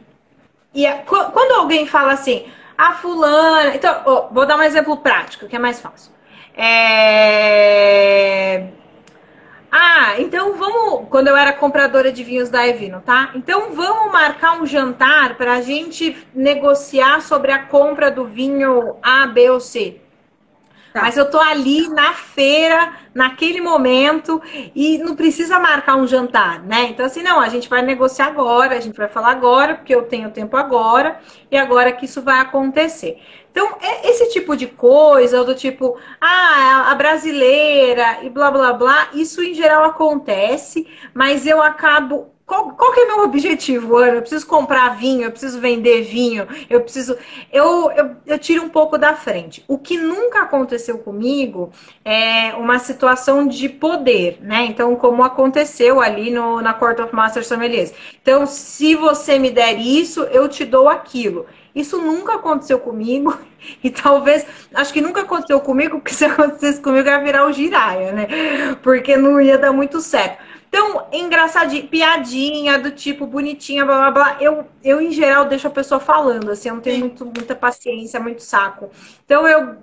e 0.73 0.85
quando 1.05 1.53
alguém 1.53 1.87
fala 1.87 2.13
assim, 2.13 2.45
a 2.77 2.89
ah, 2.89 2.93
fulana. 2.93 3.75
Então, 3.75 4.01
oh, 4.05 4.33
vou 4.33 4.45
dar 4.45 4.57
um 4.57 4.63
exemplo 4.63 4.97
prático, 4.97 5.47
que 5.47 5.55
é 5.55 5.59
mais 5.59 5.79
fácil. 5.79 6.11
É... 6.55 8.01
Ah, 9.71 10.15
então 10.19 10.53
vamos. 10.55 11.07
Quando 11.09 11.29
eu 11.29 11.37
era 11.37 11.53
compradora 11.53 12.11
de 12.11 12.23
vinhos 12.23 12.49
da 12.49 12.67
Evino, 12.67 13.01
tá? 13.01 13.31
Então 13.35 13.71
vamos 13.71 14.11
marcar 14.11 14.61
um 14.61 14.65
jantar 14.65 15.37
para 15.37 15.53
a 15.53 15.61
gente 15.61 16.17
negociar 16.33 17.21
sobre 17.21 17.51
a 17.51 17.59
compra 17.59 18.11
do 18.11 18.25
vinho 18.25 18.97
A, 19.01 19.27
B 19.27 19.49
ou 19.49 19.59
C. 19.59 20.01
Tá. 20.93 21.01
Mas 21.03 21.15
eu 21.15 21.29
tô 21.29 21.39
ali 21.39 21.87
na 21.87 22.11
feira, 22.13 22.93
naquele 23.13 23.61
momento, 23.61 24.41
e 24.75 24.97
não 24.97 25.15
precisa 25.15 25.57
marcar 25.57 25.95
um 25.95 26.05
jantar, 26.05 26.61
né? 26.63 26.87
Então, 26.89 27.05
assim, 27.05 27.23
não, 27.23 27.39
a 27.39 27.47
gente 27.47 27.69
vai 27.69 27.81
negociar 27.81 28.27
agora, 28.27 28.75
a 28.75 28.79
gente 28.81 28.97
vai 28.97 29.07
falar 29.07 29.31
agora, 29.31 29.75
porque 29.75 29.95
eu 29.95 30.03
tenho 30.03 30.29
tempo 30.31 30.57
agora, 30.57 31.17
e 31.49 31.57
agora 31.57 31.93
que 31.93 32.03
isso 32.03 32.21
vai 32.21 32.41
acontecer. 32.41 33.21
Então, 33.51 33.77
é 33.81 34.09
esse 34.09 34.29
tipo 34.29 34.55
de 34.55 34.65
coisa, 34.65 35.43
do 35.43 35.53
tipo, 35.53 35.97
ah, 36.19 36.89
a 36.89 36.95
brasileira 36.95 38.23
e 38.23 38.29
blá 38.29 38.49
blá 38.49 38.71
blá, 38.73 39.09
isso 39.13 39.43
em 39.43 39.53
geral 39.53 39.83
acontece, 39.83 40.87
mas 41.13 41.45
eu 41.45 41.61
acabo 41.61 42.30
qual, 42.51 42.71
qual 42.71 42.91
que 42.91 42.99
é 42.99 43.05
meu 43.05 43.23
objetivo, 43.23 43.95
Ana? 43.95 44.15
Eu 44.15 44.21
preciso 44.21 44.45
comprar 44.45 44.97
vinho, 44.97 45.23
eu 45.23 45.31
preciso 45.31 45.57
vender 45.61 46.01
vinho, 46.01 46.45
eu 46.69 46.81
preciso. 46.81 47.17
Eu, 47.49 47.89
eu, 47.91 48.15
eu 48.27 48.37
tiro 48.37 48.61
um 48.61 48.67
pouco 48.67 48.97
da 48.97 49.15
frente. 49.15 49.63
O 49.69 49.77
que 49.77 49.97
nunca 49.97 50.41
aconteceu 50.41 50.97
comigo 50.97 51.71
é 52.03 52.53
uma 52.55 52.77
situação 52.77 53.47
de 53.47 53.69
poder, 53.69 54.39
né? 54.41 54.65
Então, 54.65 54.97
como 54.97 55.23
aconteceu 55.23 56.01
ali 56.01 56.29
no, 56.29 56.61
na 56.61 56.73
Court 56.73 56.99
of 56.99 57.15
Master 57.15 57.45
Sommeliers. 57.45 57.93
Então, 58.21 58.45
se 58.45 58.95
você 58.95 59.39
me 59.39 59.49
der 59.49 59.79
isso, 59.79 60.23
eu 60.23 60.49
te 60.49 60.65
dou 60.65 60.89
aquilo. 60.89 61.45
Isso 61.73 61.99
nunca 61.99 62.35
aconteceu 62.35 62.79
comigo 62.79 63.33
e 63.81 63.89
talvez, 63.89 64.45
acho 64.73 64.91
que 64.91 64.99
nunca 64.99 65.21
aconteceu 65.21 65.61
comigo, 65.61 65.99
porque 65.99 66.13
se 66.13 66.25
acontecesse 66.27 66.81
comigo 66.81 67.07
ia 67.07 67.23
virar 67.23 67.45
o 67.45 67.53
giraia, 67.53 68.11
né? 68.11 68.27
Porque 68.83 69.15
não 69.15 69.39
ia 69.39 69.57
dar 69.57 69.71
muito 69.71 70.01
certo. 70.01 70.50
Então, 70.71 71.05
engraçadinho, 71.11 71.85
piadinha 71.89 72.79
do 72.79 72.91
tipo 72.91 73.27
bonitinha, 73.27 73.85
blá 73.85 74.09
blá 74.09 74.11
blá. 74.11 74.37
Eu, 74.39 74.65
eu 74.81 75.01
em 75.01 75.11
geral, 75.11 75.43
deixo 75.43 75.67
a 75.67 75.69
pessoa 75.69 75.99
falando, 75.99 76.49
assim, 76.49 76.69
eu 76.69 76.75
não 76.75 76.81
tenho 76.81 76.99
muito, 77.01 77.25
muita 77.25 77.53
paciência, 77.53 78.21
muito 78.21 78.41
saco. 78.41 78.89
Então, 79.25 79.45
eu. 79.45 79.75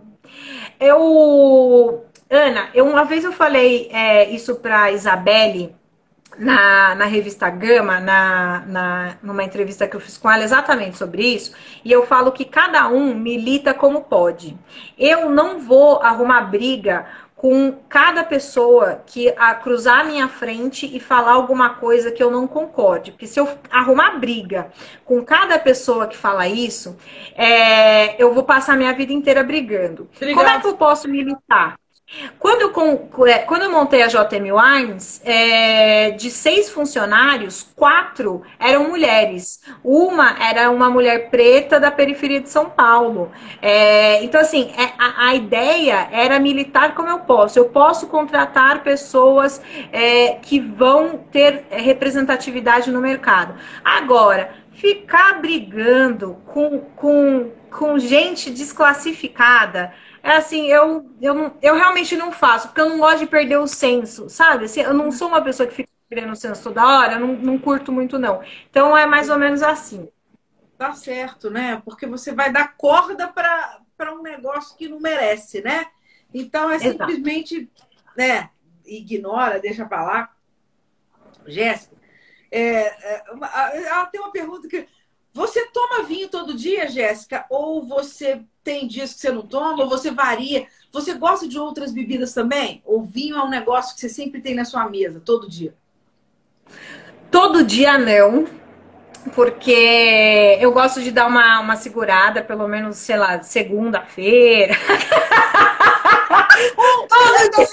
Eu. 0.81 2.07
Ana, 2.31 2.71
eu, 2.73 2.87
uma 2.87 3.05
vez 3.05 3.23
eu 3.23 3.33
falei 3.33 3.89
é, 3.93 4.31
isso 4.31 4.57
pra 4.57 4.91
Isabelle 4.91 5.75
na, 6.39 6.95
na 6.95 7.05
revista 7.05 7.51
Gama, 7.51 8.01
na, 8.01 8.65
na, 8.67 9.17
numa 9.23 9.45
entrevista 9.45 9.87
que 9.87 9.97
eu 9.97 10.01
fiz 10.01 10.17
com 10.17 10.31
ela 10.31 10.45
exatamente 10.45 10.97
sobre 10.97 11.23
isso, 11.23 11.53
e 11.85 11.91
eu 11.91 12.07
falo 12.07 12.33
que 12.33 12.45
cada 12.45 12.89
um 12.89 13.15
milita 13.15 13.75
como 13.75 14.03
pode. 14.03 14.57
Eu 14.97 15.29
não 15.29 15.59
vou 15.59 16.01
arrumar 16.01 16.43
briga 16.43 17.07
com 17.39 17.73
cada 17.89 18.25
pessoa 18.25 19.01
que 19.07 19.33
a 19.39 19.55
cruzar 19.55 20.01
a 20.01 20.05
minha 20.05 20.27
frente 20.27 20.91
e 20.93 20.99
falar 20.99 21.35
alguma 21.35 21.71
coisa 21.71 22.11
que 22.11 22.21
eu 22.21 22.33
não 22.33 22.49
concorde. 22.49 23.13
Porque 23.13 23.29
se 23.29 23.39
eu 23.39 23.49
arrumar 23.71 24.19
briga 24.19 24.73
com 25.05 25.25
cada 25.25 25.57
pessoa 25.57 26.09
que 26.09 26.17
fala 26.17 26.49
isso, 26.49 26.97
é, 27.37 28.21
eu 28.21 28.35
vou 28.35 28.43
passar 28.43 28.77
minha 28.77 28.93
vida 28.93 29.13
inteira 29.13 29.45
brigando. 29.45 30.11
Como 30.19 30.49
é 30.49 30.61
que 30.61 30.67
eu 30.67 30.77
posso 30.77 31.09
militar? 31.09 31.79
Quando 32.39 32.63
eu, 32.63 33.27
é, 33.27 33.41
quando 33.41 33.63
eu 33.63 33.71
montei 33.71 34.03
a 34.03 34.07
JM 34.07 34.51
Wines, 34.51 35.21
é, 35.25 36.11
de 36.13 36.31
seis 36.31 36.71
funcionários, 36.71 37.69
quatro 37.77 38.43
eram 38.59 38.89
mulheres. 38.89 39.61
Uma 39.85 40.35
era 40.43 40.71
uma 40.71 40.89
mulher 40.89 41.29
preta 41.29 41.79
da 41.79 41.91
periferia 41.91 42.41
de 42.41 42.49
São 42.49 42.71
Paulo. 42.71 43.31
É, 43.61 44.25
então, 44.25 44.41
assim, 44.41 44.73
é, 44.79 44.93
a, 44.99 45.29
a, 45.29 45.35
ideia 45.35 46.09
era 46.11 46.41
militar 46.41 46.95
como 46.95 47.11
eu 47.11 47.19
posso. 47.21 47.59
Eu 47.59 47.67
posso 47.67 48.07
contratar 48.07 48.83
pessoas 48.83 49.61
é, 49.93 50.39
que 50.41 50.59
vão 50.59 51.19
ter 51.31 51.67
representatividade 51.71 52.91
no 52.91 53.03
mercado. 53.03 53.55
Agora, 53.85 54.55
ficar 54.73 55.41
brigando 55.41 56.39
com, 56.47 56.79
com, 56.97 57.51
com 57.71 57.99
gente 57.99 58.51
desclassificada 58.51 59.93
assim, 60.23 60.67
eu, 60.67 61.11
eu, 61.21 61.57
eu 61.63 61.75
realmente 61.75 62.17
não 62.17 62.33
faço, 62.33 62.69
porque 62.69 62.81
eu 62.81 62.89
não 62.89 62.99
gosto 62.99 63.21
de 63.21 63.27
perder 63.27 63.59
o 63.59 63.67
senso, 63.67 64.29
sabe? 64.29 64.65
Assim, 64.65 64.81
eu 64.81 64.95
não 64.95 65.11
sou 65.11 65.29
uma 65.29 65.43
pessoa 65.43 65.67
que 65.69 65.75
fica 65.75 65.89
perdendo 66.09 66.33
o 66.33 66.37
senso 66.37 66.63
toda 66.63 66.87
hora, 66.87 67.15
eu 67.15 67.21
não, 67.21 67.35
não 67.35 67.59
curto 67.59 67.93
muito, 67.93 68.19
não. 68.19 68.43
Então 68.71 68.97
é 68.97 69.07
mais 69.07 69.29
ou 69.29 69.39
menos 69.39 69.63
assim. 69.63 70.09
Tá 70.77 70.93
certo, 70.93 71.51
né? 71.51 71.83
Porque 71.85 72.07
você 72.07 72.33
vai 72.33 72.53
dar 72.53 72.77
corda 72.77 73.29
para 73.29 74.15
um 74.15 74.23
negócio 74.23 74.77
que 74.77 74.89
não 74.89 75.01
merece, 75.01 75.61
né? 75.61 75.87
Então 76.33 76.71
é 76.71 76.79
simplesmente, 76.79 77.71
né? 78.17 78.51
Ignora, 78.87 79.59
deixa 79.59 79.85
para 79.85 80.05
lá. 80.05 80.35
Jéssica, 81.47 81.97
é, 82.51 82.87
é, 82.87 83.25
ela 83.87 84.07
tem 84.07 84.21
uma 84.21 84.33
pergunta 84.33 84.69
que. 84.69 84.87
Você 85.39 85.67
toma 85.67 86.03
vinho 86.03 86.29
todo 86.29 86.53
dia, 86.53 86.89
Jéssica? 86.89 87.47
Ou 87.49 87.81
você 87.81 88.43
tem 88.65 88.89
dias 88.89 89.15
que 89.15 89.21
você 89.21 89.31
não 89.31 89.43
toma, 89.47 89.85
ou 89.85 89.89
você 89.89 90.11
varia. 90.11 90.67
Você 90.91 91.15
gosta 91.15 91.47
de 91.47 91.57
outras 91.57 91.93
bebidas 91.93 92.35
também? 92.35 92.83
Ou 92.85 93.05
vinho 93.05 93.37
é 93.37 93.43
um 93.45 93.49
negócio 93.49 93.95
que 93.95 94.01
você 94.01 94.09
sempre 94.09 94.41
tem 94.41 94.53
na 94.53 94.65
sua 94.65 94.89
mesa, 94.89 95.23
todo 95.25 95.49
dia? 95.49 95.77
Todo 97.31 97.63
dia 97.63 97.97
não, 97.97 98.49
porque 99.33 100.59
eu 100.61 100.73
gosto 100.73 101.01
de 101.01 101.13
dar 101.13 101.29
uma, 101.29 101.61
uma 101.61 101.77
segurada, 101.77 102.43
pelo 102.43 102.67
menos, 102.67 102.97
sei 102.97 103.17
lá, 103.17 103.41
segunda-feira. 103.41 104.75
eu 106.83 107.07
também, 107.53 107.69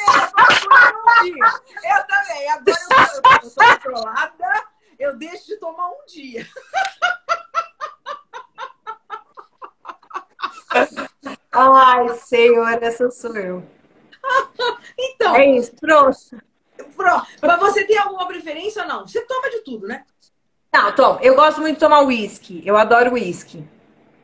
eu 1.84 2.04
também. 2.08 2.48
Agora 2.52 2.78
eu, 2.92 3.16
eu 3.16 3.22
tô 3.42 3.50
controlada, 3.50 4.64
eu 5.00 5.18
deixo 5.18 5.48
de 5.48 5.58
tomar 5.58 5.90
um 5.90 6.06
dia. 6.08 6.46
Ai, 11.52 12.10
senhor, 12.18 12.84
essa 12.84 13.10
sou 13.12 13.36
eu. 13.36 13.64
então. 14.98 15.36
É 15.36 15.46
isso, 15.58 15.76
trouxa. 15.76 16.38
Mas 17.42 17.60
você 17.60 17.86
tem 17.86 17.98
alguma 17.98 18.28
preferência 18.28 18.82
ou 18.82 18.88
não? 18.88 19.08
Você 19.08 19.22
toma 19.22 19.50
de 19.50 19.60
tudo, 19.60 19.88
né? 19.88 20.04
Não, 20.74 20.92
tomo. 20.92 21.20
Eu 21.22 21.36
gosto 21.36 21.62
muito 21.62 21.76
de 21.76 21.80
tomar 21.80 22.04
uísque. 22.04 22.62
Eu 22.66 22.76
adoro 22.78 23.14
uísque. 23.14 23.64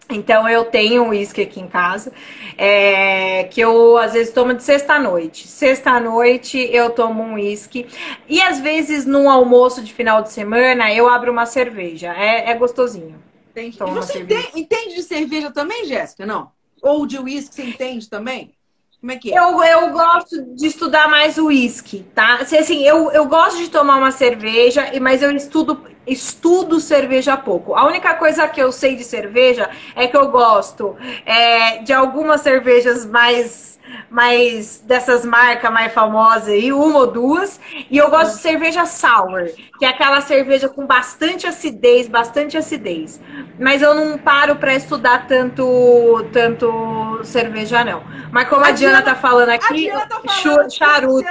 Então 0.09 0.47
eu 0.49 0.65
tenho 0.65 1.03
um 1.03 1.09
uísque 1.09 1.41
aqui 1.41 1.61
em 1.61 1.67
casa, 1.67 2.11
é, 2.57 3.45
que 3.45 3.61
eu 3.61 3.97
às 3.97 4.11
vezes 4.11 4.33
tomo 4.33 4.53
de 4.53 4.61
sexta 4.61 4.99
noite. 4.99 5.47
Sexta 5.47 5.99
noite 5.99 6.59
eu 6.71 6.89
tomo 6.89 7.23
um 7.23 7.35
uísque. 7.35 7.87
E 8.27 8.41
às 8.41 8.59
vezes 8.59 9.05
no 9.05 9.29
almoço 9.29 9.81
de 9.81 9.93
final 9.93 10.21
de 10.21 10.31
semana 10.31 10.93
eu 10.93 11.07
abro 11.07 11.31
uma 11.31 11.45
cerveja. 11.45 12.13
É, 12.13 12.51
é 12.51 12.55
gostosinho. 12.55 13.30
Entendi. 13.51 13.77
E 13.79 13.91
você 13.91 14.19
entende, 14.19 14.51
entende, 14.55 14.95
de 14.95 15.03
cerveja 15.03 15.51
também, 15.51 15.85
Jéssica? 15.85 16.25
Não? 16.25 16.51
Ou 16.81 17.05
de 17.05 17.19
uísque, 17.19 17.55
você 17.55 17.63
entende 17.63 18.09
também? 18.09 18.53
Como 18.99 19.11
é 19.11 19.17
que 19.17 19.33
é? 19.33 19.37
Eu, 19.37 19.61
eu 19.63 19.89
gosto 19.91 20.55
de 20.55 20.67
estudar 20.67 21.09
mais 21.09 21.37
o 21.37 21.47
uísque, 21.47 22.05
tá? 22.15 22.35
Assim, 22.35 22.83
eu, 22.83 23.11
eu 23.11 23.25
gosto 23.25 23.57
de 23.57 23.69
tomar 23.69 23.97
uma 23.97 24.11
cerveja, 24.11 24.91
mas 25.01 25.21
eu 25.21 25.35
estudo, 25.35 25.83
estudo 26.07 26.79
cerveja 26.79 27.35
pouco. 27.35 27.75
A 27.75 27.85
única 27.87 28.13
coisa 28.13 28.47
que 28.47 28.61
eu 28.61 28.71
sei 28.71 28.95
de 28.95 29.03
cerveja 29.03 29.69
é 29.95 30.07
que 30.07 30.15
eu 30.15 30.29
gosto 30.29 30.95
é, 31.25 31.79
de 31.79 31.91
algumas 31.91 32.41
cervejas 32.41 33.05
mais 33.05 33.70
mais 34.09 34.79
dessas 34.79 35.25
marcas 35.25 35.71
mais 35.71 35.93
famosas 35.93 36.49
aí, 36.49 36.71
uma 36.71 36.99
ou 36.99 37.07
duas. 37.07 37.59
E 37.89 37.97
eu 37.97 38.09
gosto 38.09 38.35
de 38.35 38.41
cerveja 38.41 38.85
sour, 38.85 39.45
que 39.77 39.85
é 39.85 39.89
aquela 39.89 40.21
cerveja 40.21 40.69
com 40.69 40.85
bastante 40.85 41.47
acidez, 41.47 42.07
bastante 42.07 42.57
acidez. 42.57 43.19
Mas 43.59 43.81
eu 43.81 43.93
não 43.93 44.17
paro 44.17 44.55
para 44.55 44.73
estudar 44.73 45.27
tanto 45.27 46.25
tanto 46.31 47.21
cerveja 47.23 47.83
não. 47.83 48.03
Mas 48.31 48.47
como 48.47 48.63
a, 48.63 48.69
a 48.69 48.71
Diana, 48.71 49.01
Diana 49.01 49.01
tá 49.01 49.15
falando 49.15 49.49
aqui, 49.49 49.89
a 49.89 49.95
Diana 49.95 50.07
tá 50.07 50.21
falando 50.21 50.71
charuto. 50.71 51.27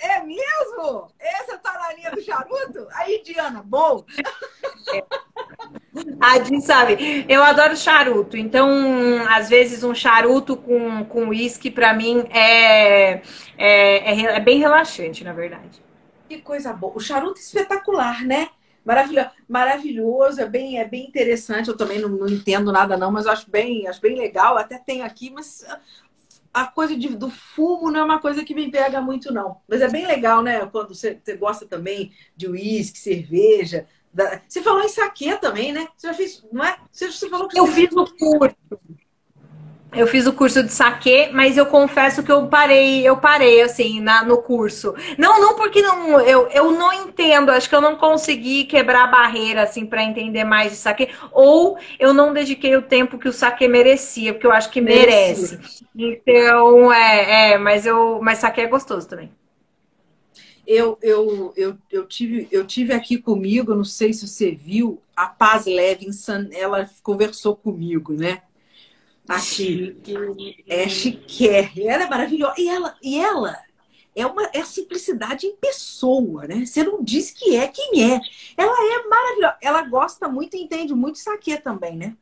É 0.00 0.22
mesmo? 0.22 1.08
Essa 1.18 1.58
tá 1.58 1.72
na 1.78 1.92
linha 1.94 2.10
do 2.10 2.22
charuto? 2.22 2.86
Aí, 2.92 3.22
Diana, 3.24 3.62
bom. 3.64 4.04
É. 4.94 5.04
A 6.20 6.42
Jean 6.42 6.60
sabe, 6.60 7.24
eu 7.28 7.42
adoro 7.42 7.76
charuto, 7.76 8.36
então 8.36 8.68
às 9.28 9.48
vezes 9.48 9.82
um 9.82 9.94
charuto 9.94 10.56
com, 10.56 11.04
com 11.04 11.28
uísque 11.28 11.70
para 11.70 11.94
mim 11.94 12.24
é, 12.30 13.12
é, 13.12 13.22
é, 13.58 14.22
é, 14.36 14.40
bem 14.40 14.58
relaxante, 14.58 15.24
na 15.24 15.32
verdade. 15.32 15.82
Que 16.28 16.38
coisa 16.38 16.72
boa. 16.72 16.96
O 16.96 17.00
charuto 17.00 17.38
é 17.38 17.42
espetacular, 17.42 18.24
né? 18.24 18.48
Maravilhoso, 18.84 19.30
maravilhoso, 19.48 20.40
é 20.40 20.46
bem, 20.46 20.78
é 20.78 20.84
bem 20.84 21.06
interessante. 21.06 21.68
Eu 21.68 21.76
também 21.76 21.98
não, 21.98 22.08
não 22.08 22.28
entendo 22.28 22.70
nada, 22.70 22.96
não, 22.96 23.10
mas 23.10 23.26
acho 23.26 23.50
bem, 23.50 23.88
acho 23.88 24.00
bem 24.00 24.16
legal. 24.16 24.56
Até 24.56 24.78
tem 24.78 25.02
aqui, 25.02 25.30
mas 25.30 25.64
a 26.56 26.66
coisa 26.66 26.96
de, 26.96 27.08
do 27.16 27.28
fumo 27.28 27.90
não 27.90 28.00
é 28.00 28.04
uma 28.04 28.18
coisa 28.18 28.42
que 28.42 28.54
me 28.54 28.70
pega 28.70 29.00
muito, 29.00 29.32
não. 29.32 29.58
Mas 29.68 29.82
é 29.82 29.88
bem 29.88 30.06
legal, 30.06 30.42
né? 30.42 30.64
Quando 30.66 30.94
você, 30.94 31.20
você 31.22 31.36
gosta 31.36 31.66
também 31.66 32.12
de 32.34 32.48
uísque, 32.48 32.98
cerveja. 32.98 33.86
Da... 34.16 34.40
Você 34.48 34.62
falou 34.62 34.82
em 34.82 34.88
saque 34.88 35.36
também, 35.36 35.74
né? 35.74 35.86
Você 35.94 36.06
já 36.06 36.14
fez, 36.14 36.42
não 36.50 36.64
é? 36.64 36.74
Você, 36.90 37.12
você 37.12 37.28
falou 37.28 37.46
que 37.46 37.60
eu 37.60 37.66
fiz 37.66 37.92
o 37.92 38.06
curso. 38.06 38.56
Eu 39.92 40.06
fiz 40.06 40.26
o 40.26 40.32
curso 40.32 40.62
de 40.62 40.72
saque, 40.72 41.28
mas 41.32 41.56
eu 41.56 41.66
confesso 41.66 42.22
que 42.22 42.32
eu 42.32 42.46
parei, 42.48 43.06
eu 43.06 43.16
parei 43.18 43.62
assim 43.62 44.00
na, 44.00 44.24
no 44.24 44.38
curso. 44.38 44.94
Não, 45.16 45.38
não 45.40 45.54
porque 45.54 45.80
não, 45.80 46.20
eu, 46.20 46.48
eu 46.48 46.72
não 46.72 46.92
entendo, 46.92 47.50
acho 47.50 47.68
que 47.68 47.74
eu 47.74 47.80
não 47.80 47.96
consegui 47.96 48.64
quebrar 48.64 49.04
a 49.04 49.06
barreira 49.06 49.62
assim 49.62 49.86
para 49.86 50.02
entender 50.02 50.44
mais 50.44 50.72
de 50.72 50.78
saque, 50.78 51.10
ou 51.30 51.78
eu 51.98 52.12
não 52.12 52.32
dediquei 52.32 52.74
o 52.76 52.82
tempo 52.82 53.18
que 53.18 53.28
o 53.28 53.32
saque 53.32 53.68
merecia, 53.68 54.32
porque 54.32 54.46
eu 54.46 54.52
acho 54.52 54.70
que 54.70 54.80
merece. 54.80 55.56
merece. 55.56 55.86
Então, 55.94 56.92
é, 56.92 57.52
é, 57.52 57.58
mas 57.58 57.86
eu, 57.86 58.18
mas 58.22 58.38
saque 58.38 58.60
é 58.62 58.66
gostoso 58.66 59.06
também 59.08 59.30
eu, 60.66 60.98
eu, 61.00 61.52
eu, 61.56 61.78
eu, 61.90 62.06
tive, 62.06 62.48
eu 62.50 62.66
tive 62.66 62.92
aqui 62.92 63.18
comigo, 63.18 63.74
não 63.74 63.84
sei 63.84 64.12
se 64.12 64.26
você 64.26 64.50
viu, 64.50 65.00
a 65.14 65.26
Paz 65.26 65.64
Levinson, 65.64 66.48
ela 66.52 66.90
conversou 67.02 67.56
comigo, 67.56 68.12
né? 68.12 68.42
Aqui. 69.28 69.96
É 70.66 70.88
chique. 70.88 71.48
Ela 71.48 72.04
é 72.04 72.08
maravilhosa. 72.08 72.54
E 72.58 72.68
ela, 72.68 72.96
e 73.02 73.18
ela 73.18 73.56
é 74.14 74.26
uma 74.26 74.44
é 74.52 74.60
a 74.60 74.64
simplicidade 74.64 75.46
em 75.46 75.56
pessoa, 75.56 76.46
né? 76.46 76.64
Você 76.64 76.82
não 76.82 77.02
diz 77.02 77.30
que 77.30 77.56
é 77.56 77.68
quem 77.68 78.12
é. 78.12 78.20
Ela 78.56 78.72
é 78.72 79.08
maravilhosa. 79.08 79.56
Ela 79.60 79.82
gosta 79.82 80.28
muito 80.28 80.56
e 80.56 80.62
entende 80.62 80.94
muito 80.94 81.18
saque 81.18 81.56
também, 81.58 81.96
né? 81.96 82.16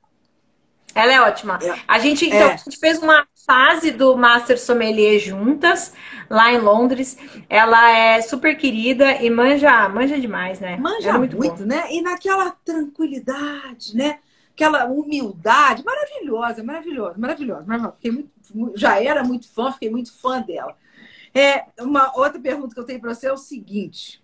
Ela 0.95 1.13
é 1.13 1.21
ótima. 1.21 1.59
É. 1.63 1.79
A 1.87 1.99
gente, 1.99 2.27
então, 2.27 2.49
é. 2.49 2.53
a 2.55 2.57
gente 2.57 2.79
fez 2.79 3.03
uma 3.03 3.27
fase 3.47 3.91
do 3.91 4.17
Master 4.17 4.59
Sommelier 4.59 5.19
juntas, 5.19 5.93
lá 6.31 6.53
em 6.53 6.59
Londres. 6.59 7.17
Ela 7.49 7.91
é 7.91 8.23
super 8.23 8.57
querida 8.57 9.23
e 9.23 9.29
manja, 9.29 9.89
manja 9.89 10.19
demais, 10.19 10.61
né? 10.61 10.77
Manja 10.77 11.11
é 11.11 11.19
muito, 11.19 11.37
muito 11.37 11.67
né? 11.67 11.87
E 11.91 12.01
naquela 12.01 12.51
tranquilidade, 12.65 13.97
né? 13.97 14.21
Aquela 14.53 14.87
humildade 14.87 15.85
maravilhosa, 15.85 16.63
maravilhosa, 16.63 17.15
maravilhosa. 17.19 17.93
Fiquei 17.97 18.13
muito, 18.13 18.31
já 18.77 19.03
era 19.03 19.25
muito 19.25 19.49
fã, 19.53 19.73
fiquei 19.73 19.91
muito 19.91 20.13
fã 20.13 20.41
dela. 20.41 20.77
É, 21.35 21.65
uma 21.81 22.17
outra 22.17 22.41
pergunta 22.41 22.73
que 22.73 22.81
eu 22.81 22.85
tenho 22.85 23.01
para 23.01 23.13
você 23.13 23.27
é 23.27 23.33
o 23.33 23.37
seguinte: 23.37 24.23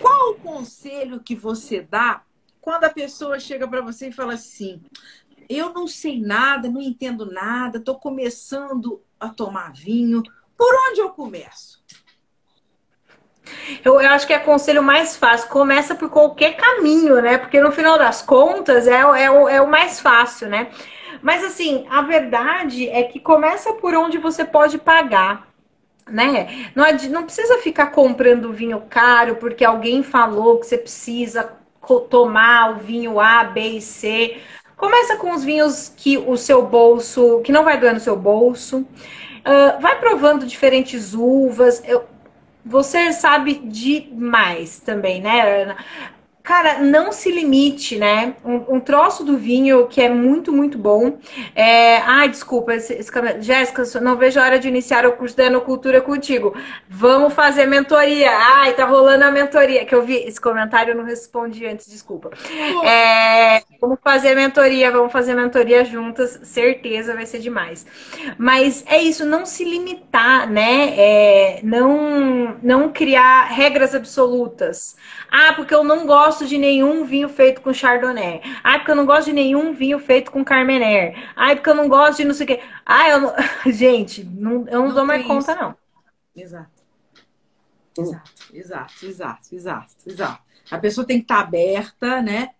qual 0.00 0.30
o 0.30 0.36
conselho 0.36 1.20
que 1.20 1.34
você 1.34 1.80
dá 1.80 2.22
quando 2.60 2.84
a 2.84 2.90
pessoa 2.90 3.38
chega 3.38 3.68
para 3.68 3.82
você 3.82 4.08
e 4.08 4.12
fala 4.12 4.34
assim: 4.34 4.80
eu 5.48 5.72
não 5.72 5.86
sei 5.86 6.20
nada, 6.20 6.68
não 6.68 6.80
entendo 6.80 7.26
nada, 7.26 7.78
estou 7.78 7.96
começando 7.98 9.02
a 9.18 9.28
tomar 9.28 9.72
vinho. 9.72 10.22
Por 10.56 10.72
onde 10.88 11.00
eu 11.00 11.10
começo? 11.10 11.82
Eu, 13.84 14.00
eu, 14.00 14.10
acho 14.10 14.26
que 14.26 14.32
é 14.32 14.38
conselho 14.38 14.82
mais 14.82 15.16
fácil. 15.16 15.48
Começa 15.48 15.94
por 15.94 16.08
qualquer 16.10 16.56
caminho, 16.56 17.20
né? 17.20 17.38
Porque 17.38 17.60
no 17.60 17.72
final 17.72 17.98
das 17.98 18.22
contas 18.22 18.86
é, 18.86 19.00
é, 19.00 19.30
o, 19.30 19.48
é 19.48 19.60
o 19.60 19.70
mais 19.70 20.00
fácil, 20.00 20.48
né? 20.48 20.70
Mas 21.22 21.44
assim, 21.44 21.86
a 21.90 22.02
verdade 22.02 22.88
é 22.88 23.02
que 23.02 23.20
começa 23.20 23.72
por 23.74 23.94
onde 23.94 24.18
você 24.18 24.44
pode 24.44 24.78
pagar. 24.78 25.48
Né? 26.06 26.70
Não, 26.74 26.84
não 27.10 27.24
precisa 27.24 27.58
ficar 27.58 27.86
comprando 27.86 28.52
vinho 28.52 28.82
caro 28.90 29.36
porque 29.36 29.64
alguém 29.64 30.02
falou 30.02 30.60
que 30.60 30.66
você 30.66 30.76
precisa 30.76 31.50
tomar 32.10 32.72
o 32.72 32.74
vinho 32.76 33.18
A, 33.18 33.44
B 33.44 33.60
e 33.60 33.80
C. 33.80 34.38
Começa 34.84 35.16
com 35.16 35.32
os 35.32 35.42
vinhos 35.42 35.90
que 35.96 36.18
o 36.18 36.36
seu 36.36 36.66
bolso, 36.66 37.40
que 37.40 37.50
não 37.50 37.64
vai 37.64 37.80
doer 37.80 37.94
no 37.94 38.00
seu 38.00 38.14
bolso. 38.14 38.80
Uh, 38.80 39.80
vai 39.80 39.98
provando 39.98 40.44
diferentes 40.44 41.14
uvas. 41.14 41.82
Eu, 41.88 42.04
você 42.62 43.10
sabe 43.10 43.54
demais 43.54 44.80
também, 44.80 45.22
né, 45.22 45.62
Ana? 45.62 45.76
Cara, 46.44 46.80
não 46.80 47.10
se 47.10 47.30
limite, 47.30 47.96
né? 47.96 48.34
Um, 48.44 48.74
um, 48.74 48.78
troço 48.78 49.24
do 49.24 49.34
vinho 49.34 49.86
que 49.86 50.02
é 50.02 50.10
muito, 50.10 50.52
muito 50.52 50.76
bom. 50.76 51.16
É... 51.54 51.96
Ai, 52.02 52.28
desculpa, 52.28 52.74
esse, 52.74 52.92
esse... 52.92 53.10
Jéssica, 53.40 53.82
não 53.98 54.14
vejo 54.14 54.38
a 54.38 54.44
hora 54.44 54.58
de 54.58 54.68
iniciar 54.68 55.06
o 55.06 55.12
curso 55.12 55.34
da 55.34 55.46
Enocultura 55.46 56.02
contigo. 56.02 56.54
Vamos 56.86 57.32
fazer 57.32 57.64
mentoria. 57.64 58.30
Ai, 58.30 58.74
tá 58.74 58.84
rolando 58.84 59.24
a 59.24 59.30
mentoria. 59.30 59.86
Que 59.86 59.94
eu 59.94 60.02
vi 60.02 60.16
esse 60.16 60.38
comentário, 60.38 60.92
eu 60.92 60.96
não 60.98 61.04
respondi 61.04 61.64
antes, 61.64 61.86
desculpa. 61.86 62.28
É... 62.84 63.62
Vamos 63.80 63.98
fazer 64.04 64.34
mentoria, 64.34 64.90
vamos 64.90 65.12
fazer 65.12 65.34
mentoria 65.34 65.82
juntas, 65.82 66.40
certeza 66.42 67.14
vai 67.14 67.24
ser 67.24 67.38
demais. 67.38 67.86
Mas 68.36 68.84
é 68.86 69.00
isso, 69.00 69.24
não 69.24 69.46
se 69.46 69.64
limitar, 69.64 70.46
né? 70.50 70.92
É... 70.94 71.60
Não, 71.62 72.58
não 72.62 72.92
criar 72.92 73.44
regras 73.44 73.94
absolutas. 73.94 74.94
Ah, 75.30 75.54
porque 75.54 75.74
eu 75.74 75.82
não 75.82 76.04
gosto 76.04 76.33
gosto 76.34 76.48
de 76.48 76.58
nenhum 76.58 77.04
vinho 77.04 77.28
feito 77.28 77.60
com 77.60 77.72
Chardonnay. 77.72 78.40
Ai, 78.64 78.78
porque 78.78 78.90
eu 78.90 78.96
não 78.96 79.06
gosto 79.06 79.26
de 79.26 79.32
nenhum 79.32 79.72
vinho 79.72 80.00
feito 80.00 80.32
com 80.32 80.44
Carmener. 80.44 81.14
Ai, 81.36 81.54
porque 81.54 81.70
eu 81.70 81.76
não 81.76 81.88
gosto 81.88 82.18
de 82.18 82.24
não 82.24 82.34
sei 82.34 82.44
o 82.44 82.46
quê. 82.48 82.60
Ai, 82.84 83.12
eu 83.12 83.20
não... 83.20 83.34
Gente, 83.72 84.24
não, 84.24 84.66
eu 84.66 84.80
não, 84.80 84.88
não 84.88 84.94
dou 84.94 85.06
mais 85.06 85.24
conta, 85.24 85.52
isso. 85.52 85.60
não. 85.60 85.76
Exato. 86.34 86.74
Exato, 87.96 88.32
exato, 88.52 89.06
exato, 89.06 89.54
exato, 89.54 89.94
exato. 90.04 90.42
A 90.68 90.78
pessoa 90.78 91.06
tem 91.06 91.18
que 91.18 91.24
estar 91.24 91.38
aberta, 91.38 92.20
né? 92.20 92.50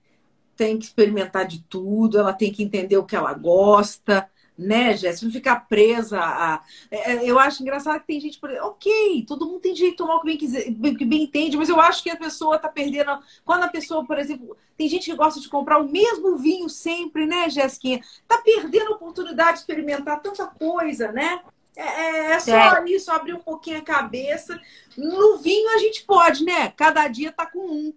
Tem 0.57 0.79
que 0.79 0.85
experimentar 0.85 1.45
de 1.45 1.61
tudo, 1.65 2.17
ela 2.17 2.33
tem 2.33 2.53
que 2.53 2.63
entender 2.63 2.97
o 2.97 3.05
que 3.05 3.17
ela 3.17 3.35
gosta, 3.35 4.31
né, 4.57 4.97
Jéssica? 4.97 5.27
Não 5.27 5.33
ficar 5.33 5.69
presa 5.69 6.21
a. 6.21 6.63
É, 6.91 7.13
é, 7.13 7.31
eu 7.31 7.39
acho 7.39 7.63
engraçado 7.63 8.01
que 8.01 8.07
tem 8.07 8.21
gente, 8.21 8.39
por 8.39 8.51
ok, 8.51 9.25
todo 9.27 9.47
mundo 9.47 9.61
tem 9.61 9.75
direito 9.75 9.93
de 9.93 9.99
tomar 9.99 10.17
o 10.17 10.21
que 10.21 10.27
bem, 10.27 10.37
quiser, 10.37 10.65
que 10.65 11.05
bem 11.05 11.23
entende, 11.25 11.57
mas 11.57 11.69
eu 11.69 11.81
acho 11.81 12.03
que 12.03 12.11
a 12.11 12.17
pessoa 12.17 12.59
tá 12.59 12.69
perdendo. 12.69 13.19
Quando 13.45 13.65
a 13.65 13.69
pessoa, 13.69 14.05
por 14.05 14.19
exemplo, 14.19 14.57
tem 14.77 14.89
gente 14.89 15.11
que 15.11 15.17
gosta 15.17 15.41
de 15.41 15.49
comprar 15.49 15.81
o 15.81 15.89
mesmo 15.89 16.37
vinho 16.37 16.69
sempre, 16.69 17.27
né, 17.27 17.49
Jéssica? 17.49 18.05
Tá 18.27 18.39
perdendo 18.39 18.93
a 18.93 18.97
oportunidade 18.97 19.55
de 19.55 19.59
experimentar 19.61 20.21
tanta 20.21 20.47
coisa, 20.47 21.11
né? 21.13 21.41
É, 21.77 21.83
é, 21.83 22.31
é 22.33 22.41
só 22.41 22.57
é. 22.57 22.85
isso, 22.87 23.11
abrir 23.11 23.35
um 23.35 23.41
pouquinho 23.41 23.79
a 23.79 23.83
cabeça. 23.83 24.59
No 24.97 25.39
vinho 25.39 25.75
a 25.75 25.79
gente 25.79 26.05
pode, 26.05 26.45
né? 26.45 26.73
Cada 26.77 27.09
dia 27.09 27.33
tá 27.33 27.47
com 27.47 27.59
um. 27.59 27.95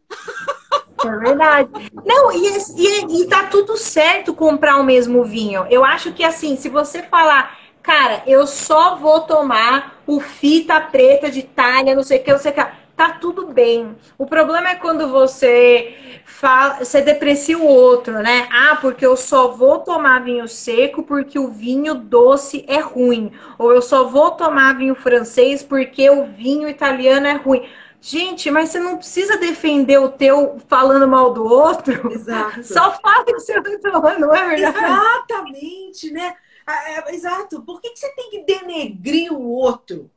É 1.05 1.17
verdade. 1.17 1.69
Não, 2.03 2.31
e, 2.31 2.47
e, 2.75 3.21
e 3.21 3.27
tá 3.27 3.45
tudo 3.45 3.77
certo 3.77 4.33
comprar 4.33 4.77
o 4.77 4.83
mesmo 4.83 5.23
vinho. 5.23 5.65
Eu 5.69 5.85
acho 5.85 6.11
que 6.11 6.23
assim, 6.23 6.57
se 6.57 6.69
você 6.69 7.03
falar, 7.03 7.57
cara, 7.83 8.23
eu 8.25 8.47
só 8.47 8.95
vou 8.95 9.21
tomar 9.21 10.01
o 10.07 10.19
fita 10.19 10.81
preta 10.81 11.29
de 11.29 11.39
Itália, 11.39 11.95
não 11.95 12.03
sei 12.03 12.19
o 12.19 12.23
que, 12.23 12.31
não 12.31 12.39
sei 12.39 12.51
o 12.51 12.55
que 12.55 12.86
tá 12.97 13.11
tudo 13.11 13.45
bem. 13.45 13.95
O 14.17 14.25
problema 14.25 14.71
é 14.71 14.75
quando 14.75 15.07
você 15.07 15.95
fala, 16.25 16.83
você 16.83 16.99
deprecia 16.99 17.57
o 17.57 17.65
outro, 17.65 18.13
né? 18.13 18.49
Ah, 18.51 18.77
porque 18.81 19.05
eu 19.05 19.15
só 19.15 19.49
vou 19.49 19.79
tomar 19.79 20.23
vinho 20.23 20.47
seco 20.47 21.03
porque 21.03 21.37
o 21.37 21.49
vinho 21.49 21.93
doce 21.93 22.65
é 22.67 22.79
ruim, 22.79 23.31
ou 23.57 23.71
eu 23.71 23.81
só 23.81 24.05
vou 24.05 24.31
tomar 24.31 24.75
vinho 24.75 24.95
francês 24.95 25.61
porque 25.61 26.09
o 26.09 26.25
vinho 26.25 26.67
italiano 26.67 27.27
é 27.27 27.33
ruim. 27.33 27.69
Gente, 28.01 28.49
mas 28.49 28.69
você 28.69 28.79
não 28.79 28.97
precisa 28.97 29.37
defender 29.37 29.99
o 29.99 30.09
teu 30.09 30.57
falando 30.67 31.07
mal 31.07 31.33
do 31.33 31.45
outro. 31.45 32.11
Exato. 32.11 32.63
Só 32.63 32.97
fala 32.99 33.25
que 33.25 33.33
você 33.33 33.61
tá 33.61 34.17
não 34.17 34.33
é 34.33 34.55
verdade? 34.55 34.77
Exatamente, 34.77 36.11
né? 36.11 36.35
É, 36.67 37.13
exato. 37.15 37.61
Por 37.61 37.79
que, 37.79 37.95
você 37.95 38.09
tem 38.15 38.29
que 38.29 38.43
denegrir 38.43 39.31
o 39.31 39.41
outro? 39.41 40.11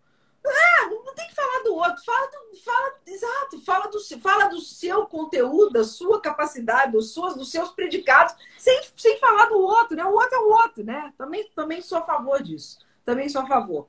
Ah, 0.47 0.89
não 0.89 1.15
tem 1.15 1.29
que 1.29 1.35
falar 1.35 1.63
do 1.63 1.75
outro, 1.75 2.05
fala 2.05 2.20
fala 4.21 4.49
do, 4.49 4.61
seu 4.61 5.07
conteúdo, 5.07 5.73
da 5.73 5.85
sua 5.85 6.21
capacidade, 6.21 6.93
dos 6.93 7.13
seus, 7.13 7.35
dos 7.35 7.51
seus 7.51 7.71
predicados, 7.71 8.35
sem, 8.59 8.83
sem 8.97 9.19
falar 9.19 9.47
do 9.47 9.59
outro, 9.59 9.97
né? 9.97 10.05
O 10.05 10.13
outro 10.13 10.35
é 10.35 10.39
o 10.39 10.51
outro, 10.51 10.85
né? 10.85 11.13
Também, 11.17 11.51
também 11.55 11.81
sou 11.81 11.99
a 11.99 12.03
favor 12.03 12.43
disso. 12.43 12.79
Também 13.05 13.29
sou 13.29 13.43
a 13.43 13.47
favor. 13.47 13.89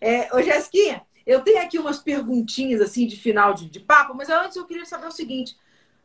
É, 0.00 0.34
ô, 0.34 0.42
Jéssica, 0.42 1.04
eu 1.26 1.42
tenho 1.42 1.62
aqui 1.62 1.78
umas 1.78 1.98
perguntinhas 1.98 2.80
assim 2.80 3.06
de 3.06 3.16
final 3.16 3.54
de, 3.54 3.68
de 3.68 3.80
papo, 3.80 4.14
mas 4.14 4.28
antes 4.28 4.56
eu 4.56 4.66
queria 4.66 4.84
saber 4.84 5.06
o 5.06 5.12
seguinte: 5.12 5.56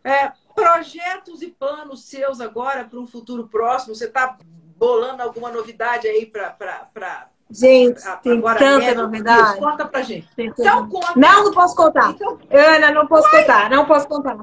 é, 0.03 0.31
projetos 0.55 1.41
e 1.41 1.47
planos 1.47 2.05
seus 2.05 2.39
agora 2.39 2.85
para 2.85 2.99
um 2.99 3.07
futuro 3.07 3.47
próximo? 3.47 3.93
Você 3.93 4.05
está 4.05 4.37
bolando 4.77 5.21
alguma 5.21 5.51
novidade 5.51 6.07
aí 6.07 6.25
para 6.25 7.29
Gente, 7.51 8.01
tem 8.21 8.37
Agora, 8.37 8.59
tanta 8.59 8.85
é, 8.85 8.93
novidade. 8.93 9.49
Isso, 9.49 9.57
conta 9.57 9.85
pra 9.85 10.01
gente. 10.03 10.27
Então, 10.37 10.87
conta. 10.87 11.13
Não, 11.15 11.45
não 11.45 11.51
posso 11.51 11.75
contar. 11.75 12.11
Então... 12.11 12.37
Ana, 12.51 12.91
não 12.91 13.07
posso 13.07 13.29
contar. 13.31 13.69
Não 13.69 13.85
posso 13.85 14.07
contar. 14.07 14.37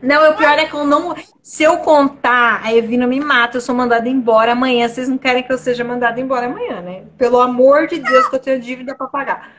Não, 0.00 0.30
o 0.30 0.36
pior 0.36 0.56
é 0.56 0.64
que 0.64 0.74
eu 0.74 0.84
não. 0.84 1.16
Se 1.42 1.64
eu 1.64 1.78
contar, 1.78 2.60
a 2.62 2.72
Evina 2.72 3.04
me 3.04 3.18
mata, 3.18 3.56
eu 3.56 3.60
sou 3.60 3.74
mandada 3.74 4.08
embora 4.08 4.52
amanhã. 4.52 4.88
Vocês 4.88 5.08
não 5.08 5.18
querem 5.18 5.42
que 5.42 5.52
eu 5.52 5.58
seja 5.58 5.82
mandada 5.82 6.20
embora 6.20 6.46
amanhã, 6.46 6.80
né? 6.80 7.04
Pelo 7.16 7.40
amor 7.40 7.88
de 7.88 7.98
Deus, 7.98 8.28
que 8.28 8.36
eu 8.36 8.40
tenho 8.40 8.60
dívida 8.60 8.94
pra 8.94 9.08
pagar. 9.08 9.50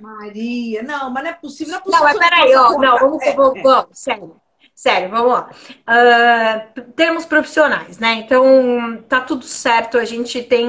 Maria, 0.00 0.82
não, 0.82 1.10
mas 1.10 1.22
não 1.22 1.30
é 1.30 1.34
possível. 1.34 1.72
Não, 1.72 1.78
é 1.78 1.82
possível 1.82 2.06
não 2.06 2.12
mas 2.12 2.18
peraí, 2.18 2.56
ó. 2.56 2.78
Não, 2.78 2.98
vamos, 2.98 3.22
é, 3.22 3.34
vamos, 3.34 3.56
é. 3.56 3.62
vamos, 3.62 3.86
sério. 3.92 4.41
Sério, 4.74 5.10
vamos 5.10 5.32
lá. 5.32 5.50
Uh, 5.88 6.80
termos 6.96 7.24
profissionais, 7.24 7.98
né? 7.98 8.14
Então, 8.14 9.02
tá 9.08 9.20
tudo 9.20 9.44
certo. 9.44 9.98
A 9.98 10.04
gente 10.04 10.42
tem 10.42 10.68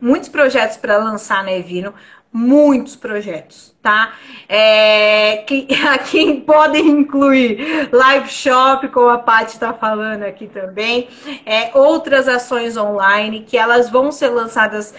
muitos 0.00 0.28
projetos 0.28 0.76
para 0.76 0.98
lançar 0.98 1.42
na 1.42 1.52
Evino, 1.52 1.94
muitos 2.32 2.94
projetos, 2.94 3.74
tá? 3.82 4.12
É, 4.48 5.38
que, 5.38 5.66
a 5.88 5.98
quem 5.98 6.40
podem 6.40 6.86
incluir 6.86 7.88
live 7.92 8.28
shop, 8.28 8.88
como 8.88 9.08
a 9.08 9.18
Paty 9.18 9.54
está 9.54 9.72
falando 9.72 10.22
aqui 10.22 10.46
também, 10.46 11.08
é, 11.44 11.76
outras 11.76 12.28
ações 12.28 12.76
online 12.76 13.44
que 13.44 13.56
elas 13.56 13.90
vão 13.90 14.12
ser 14.12 14.28
lançadas. 14.28 14.94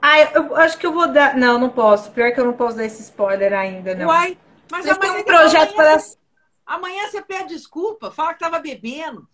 Ah, 0.00 0.20
eu 0.20 0.56
acho 0.56 0.78
que 0.78 0.86
eu 0.86 0.92
vou 0.92 1.08
dar. 1.08 1.36
Não, 1.36 1.58
não 1.58 1.68
posso. 1.68 2.10
Pior 2.12 2.32
que 2.32 2.40
eu 2.40 2.44
não 2.44 2.52
posso 2.52 2.76
dar 2.76 2.84
esse 2.84 3.02
spoiler 3.02 3.52
ainda, 3.52 3.94
não. 3.96 4.06
Uai, 4.06 4.38
mas, 4.70 4.86
mas 4.86 4.98
tem 4.98 5.10
um 5.10 5.24
projeto 5.24 5.74
para. 5.74 5.98
Amanhã 6.68 7.08
você 7.08 7.22
pede 7.22 7.54
desculpa, 7.54 8.10
fala 8.10 8.34
que 8.34 8.44
estava 8.44 8.58
bebendo. 8.58 9.26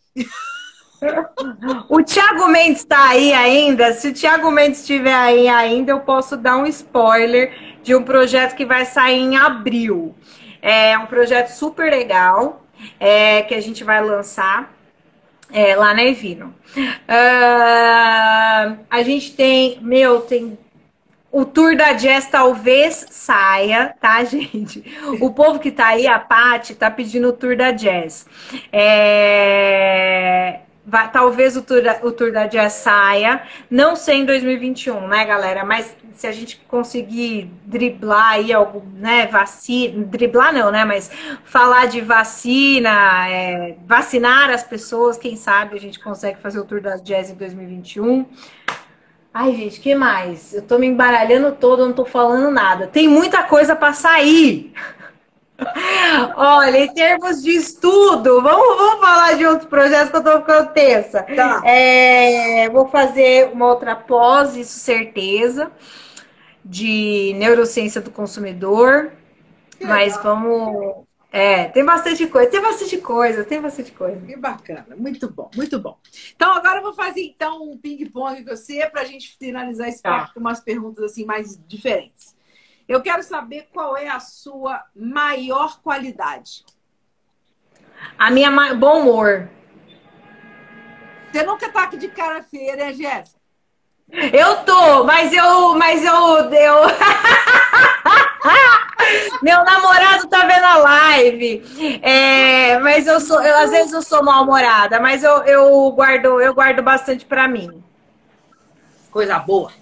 O 1.91 2.03
Thiago 2.03 2.47
Mendes 2.47 2.79
está 2.79 3.09
aí 3.09 3.33
ainda. 3.33 3.93
Se 3.93 4.09
o 4.09 4.15
Thiago 4.15 4.51
Mendes 4.53 4.81
estiver 4.81 5.13
aí 5.13 5.49
ainda, 5.49 5.91
eu 5.91 6.01
posso 6.01 6.37
dar 6.37 6.57
um 6.57 6.67
spoiler 6.67 7.53
de 7.83 7.95
um 7.95 8.05
projeto 8.05 8.55
que 8.55 8.65
vai 8.65 8.87
sair 8.87 9.19
em 9.19 9.37
abril. 9.37 10.15
É 10.63 10.97
um 10.97 11.07
projeto 11.07 11.49
super 11.49 11.91
legal 11.91 12.65
é, 13.01 13.43
que 13.43 13.55
a 13.55 13.61
gente 13.61 13.83
vai 13.83 14.03
lançar 14.03 14.73
é, 15.53 15.75
lá 15.75 15.93
na 15.93 16.05
Evino. 16.05 16.55
Uh, 16.77 18.79
a 18.89 19.03
gente 19.03 19.35
tem, 19.35 19.79
meu, 19.83 20.21
tem 20.21 20.57
o 21.35 21.45
tour 21.45 21.77
da 21.77 21.93
Jazz 21.95 22.27
talvez 22.27 23.07
saia, 23.11 23.93
tá, 24.01 24.23
gente? 24.25 24.85
O 25.21 25.33
povo 25.33 25.59
que 25.59 25.73
tá 25.73 25.89
aí, 25.89 26.07
a 26.07 26.21
Paty, 26.21 26.77
tá 26.77 26.89
pedindo 26.89 27.29
o 27.29 27.33
tour 27.33 27.57
da 27.57 27.73
Jazz. 27.73 28.25
É... 28.73 30.61
Vai, 30.87 31.11
talvez 31.11 31.57
o 31.57 31.63
tour, 31.63 31.83
da, 31.83 31.99
o 32.03 32.13
tour 32.13 32.31
da 32.31 32.47
Jazz 32.47 32.75
saia, 32.75 33.43
não 33.71 33.97
sei 33.97 34.19
em 34.19 34.25
2021, 34.25 35.09
né, 35.09 35.25
galera? 35.25 35.65
Mas 35.65 35.97
se 36.13 36.27
a 36.27 36.33
gente 36.33 36.61
conseguir 36.69 37.51
driblar 37.65 38.33
aí 38.33 38.53
algum, 38.53 38.83
né, 38.95 39.27
vacina, 39.27 40.05
driblar 40.05 40.53
não, 40.53 40.71
né, 40.71 40.85
mas 40.85 41.11
falar 41.43 41.87
de 41.87 42.01
vacina, 42.03 43.29
é, 43.29 43.77
vacinar 43.87 44.51
as 44.51 44.63
pessoas, 44.63 45.17
quem 45.17 45.37
sabe 45.37 45.75
a 45.75 45.81
gente 45.81 45.99
consegue 45.99 46.39
fazer 46.39 46.61
o 46.61 46.65
tour 46.65 46.81
da 46.81 46.97
Jazz 46.97 47.31
em 47.31 47.35
2021. 47.35 48.27
Ai, 49.37 49.53
gente, 49.57 49.81
que 49.81 49.97
mais? 49.97 50.55
Eu 50.55 50.63
tô 50.63 50.79
me 50.79 50.87
embaralhando 50.87 51.51
todo, 51.57 51.85
não 51.85 51.93
tô 51.93 52.05
falando 52.05 52.53
nada. 52.53 52.87
Tem 52.87 53.09
muita 53.09 53.43
coisa 53.43 53.75
para 53.75 53.93
sair. 53.93 54.73
Olha, 56.37 56.79
em 56.79 56.95
termos 56.95 57.43
de 57.43 57.51
estudo, 57.51 58.41
vamos, 58.41 58.77
vamos 58.77 59.01
falar 59.01 59.37
de 59.37 59.45
outros 59.45 59.69
projetos 59.69 60.11
que 60.11 60.17
eu 60.17 60.23
tô 60.23 60.39
ficando 60.39 60.73
tensa. 60.73 61.25
Tá. 61.25 61.61
É, 61.65 62.69
vou 62.71 62.87
fazer 62.87 63.51
uma 63.53 63.67
outra 63.67 63.97
pós, 63.97 64.55
isso 64.55 64.79
certeza, 64.79 65.73
de 66.65 67.35
neurociência 67.37 68.01
do 68.01 68.13
consumidor. 68.13 69.11
Mas 69.81 70.17
vamos 70.23 71.05
é, 71.37 71.65
tem 71.65 71.85
bastante 71.85 72.29
coisa, 72.29 72.49
tem 72.49 72.63
bastante 72.63 72.97
coisa, 72.99 73.45
tem 73.45 73.61
bastante 73.61 73.91
coisa. 73.91 74.25
Que 74.25 74.37
bacana, 74.37 74.87
muito 74.97 75.29
bom, 75.29 75.51
muito 75.57 75.81
bom. 75.81 75.99
Então 76.33 76.53
agora 76.53 76.79
eu 76.79 76.83
vou 76.85 76.93
fazer 76.93 77.23
então 77.23 77.61
um 77.61 77.77
ping-pong 77.77 78.45
com 78.45 78.51
você 78.57 78.89
para 78.89 79.01
a 79.01 79.05
gente 79.05 79.37
finalizar 79.37 79.89
esse 79.89 80.01
tá. 80.01 80.11
papo 80.11 80.35
com 80.35 80.39
umas 80.39 80.61
perguntas 80.61 81.05
assim 81.05 81.25
mais 81.25 81.61
diferentes. 81.67 82.37
Eu 82.87 83.03
quero 83.03 83.21
saber 83.25 83.67
qual 83.73 83.97
é 83.97 84.07
a 84.07 84.21
sua 84.21 84.85
maior 84.95 85.83
qualidade. 85.83 86.65
A 88.17 88.31
minha 88.31 88.73
bom 88.73 89.01
humor. 89.01 89.51
Você 91.33 91.43
nunca 91.43 91.69
tá 91.69 91.83
aqui 91.83 91.97
de 91.97 92.11
cara 92.11 92.45
feia, 92.45 92.77
né, 92.77 92.93
Jéssica? 92.93 93.44
Eu 94.11 94.65
tô, 94.65 95.05
mas 95.05 95.33
eu, 95.33 95.75
mas 95.77 96.05
eu, 96.05 96.53
eu... 96.53 96.75
Meu 99.43 99.65
namorado 99.65 100.29
tá 100.29 100.47
vendo 100.47 100.65
a 100.65 100.77
live. 100.77 101.63
É, 102.03 102.79
mas 102.79 103.07
eu 103.07 103.21
sou, 103.21 103.43
eu, 103.43 103.57
às 103.59 103.71
vezes 103.71 103.93
eu 103.93 104.03
sou 104.03 104.23
mal-humorada, 104.23 105.01
mas 105.01 105.23
eu, 105.23 105.43
eu 105.45 105.91
guardo, 105.93 106.41
eu 106.41 106.55
guardo 106.55 106.83
bastante 106.83 107.25
para 107.25 107.49
mim. 107.49 107.83
Coisa 109.11 109.39
boa. 109.39 109.73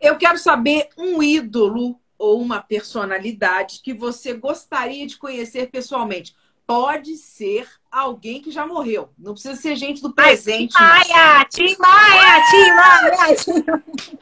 Eu 0.00 0.16
quero 0.16 0.38
saber 0.38 0.88
um 0.96 1.22
ídolo 1.22 1.98
ou 2.18 2.40
uma 2.40 2.60
personalidade 2.60 3.80
que 3.82 3.92
você 3.92 4.34
gostaria 4.34 5.06
de 5.06 5.16
conhecer 5.16 5.70
pessoalmente. 5.70 6.34
Pode 6.68 7.16
ser 7.16 7.66
alguém 7.90 8.42
que 8.42 8.50
já 8.50 8.66
morreu. 8.66 9.08
Não 9.18 9.32
precisa 9.32 9.56
ser 9.56 9.74
gente 9.74 10.02
do 10.02 10.12
presente. 10.12 10.74
Tim 10.76 10.82
Maia! 10.82 11.46
Tim 11.46 11.74
Maia! 11.78 12.44
Tim 12.50 12.70
Maia! 12.74 13.10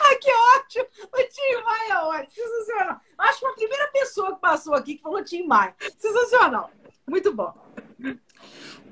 ah, 0.00 0.16
que 0.20 0.32
ótimo! 0.56 0.86
O 1.04 1.18
Tim 1.22 1.62
Maia 1.64 1.92
é 1.92 1.98
ótimo. 1.98 2.32
Sensacional. 2.34 3.00
Acho 3.16 3.38
que 3.38 3.46
a 3.46 3.52
primeira 3.52 3.86
pessoa 3.92 4.34
que 4.34 4.40
passou 4.40 4.74
aqui 4.74 4.96
que 4.96 5.02
falou 5.02 5.22
Tim 5.22 5.46
Maia. 5.46 5.76
Sensacional. 5.96 6.72
Muito 7.06 7.32
bom. 7.32 7.54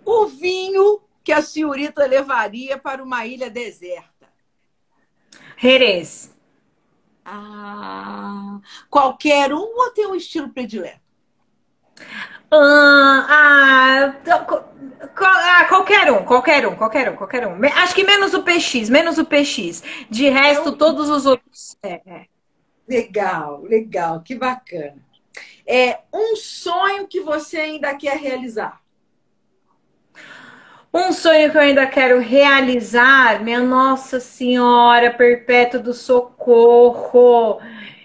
O 0.04 0.26
vinho 0.26 1.02
que 1.24 1.32
a 1.32 1.42
senhorita 1.42 2.06
levaria 2.06 2.78
para 2.78 3.02
uma 3.02 3.26
ilha 3.26 3.50
deserta? 3.50 4.28
Jerez. 5.56 6.33
Ah, 7.24 8.60
qualquer 8.90 9.52
um 9.52 9.58
ou 9.58 9.90
tem 9.90 10.06
um 10.06 10.14
estilo 10.14 10.50
predileto? 10.50 11.00
Ah, 12.50 13.26
ah, 13.28 14.14
ah, 15.16 15.64
qualquer 15.68 16.12
um, 16.12 16.24
qualquer 16.24 16.66
um, 16.66 16.76
qualquer 16.76 17.10
um, 17.10 17.16
qualquer 17.16 17.46
um. 17.46 17.64
Acho 17.64 17.94
que 17.94 18.04
menos 18.04 18.34
o 18.34 18.42
PX, 18.42 18.88
menos 18.90 19.18
o 19.18 19.24
PX. 19.24 19.82
De 20.10 20.28
resto, 20.28 20.68
Eu... 20.68 20.76
todos 20.76 21.08
os 21.08 21.26
outros. 21.26 21.76
É, 21.82 22.00
é. 22.06 22.26
Legal, 22.86 23.62
legal, 23.62 24.20
que 24.20 24.34
bacana. 24.34 25.02
É 25.66 26.00
um 26.12 26.36
sonho 26.36 27.08
que 27.08 27.20
você 27.20 27.56
ainda 27.56 27.94
quer 27.94 28.18
realizar? 28.18 28.83
Um 30.94 31.12
sonho 31.12 31.50
que 31.50 31.56
eu 31.56 31.60
ainda 31.60 31.84
quero 31.88 32.20
realizar, 32.20 33.42
minha 33.42 33.60
Nossa 33.60 34.20
Senhora 34.20 35.10
Perpétua 35.10 35.80
do 35.80 35.92
Socorro. 35.92 37.58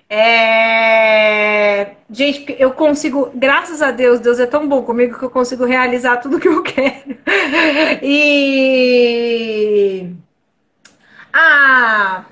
É... 0.09 1.91
Gente, 2.09 2.55
eu 2.57 2.71
consigo, 2.71 3.29
graças 3.35 3.83
a 3.83 3.91
Deus, 3.91 4.19
Deus 4.19 4.39
é 4.39 4.47
tão 4.47 4.67
bom 4.67 4.81
comigo 4.81 5.19
que 5.19 5.23
eu 5.23 5.29
consigo 5.29 5.65
realizar 5.65 6.17
tudo 6.17 6.39
que 6.39 6.47
eu 6.47 6.63
quero. 6.63 7.15
E. 8.01 8.49
Ah! 11.31 12.25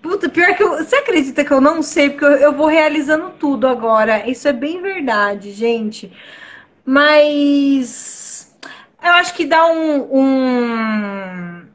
Puta, 0.00 0.28
pior 0.28 0.54
que 0.54 0.62
eu. 0.62 0.76
Você 0.76 0.94
acredita 0.94 1.44
que 1.44 1.50
eu 1.50 1.60
não 1.60 1.82
sei? 1.82 2.10
Porque 2.10 2.24
eu, 2.26 2.30
eu 2.36 2.52
vou 2.52 2.68
realizando 2.68 3.30
tudo 3.30 3.66
agora. 3.66 4.30
Isso 4.30 4.46
é 4.46 4.52
bem 4.52 4.80
verdade, 4.80 5.50
gente. 5.50 6.12
Mas 6.84 8.25
eu 9.06 9.14
acho 9.14 9.34
que 9.34 9.44
dá 9.44 9.66
um, 9.66 10.18
um, 10.18 11.66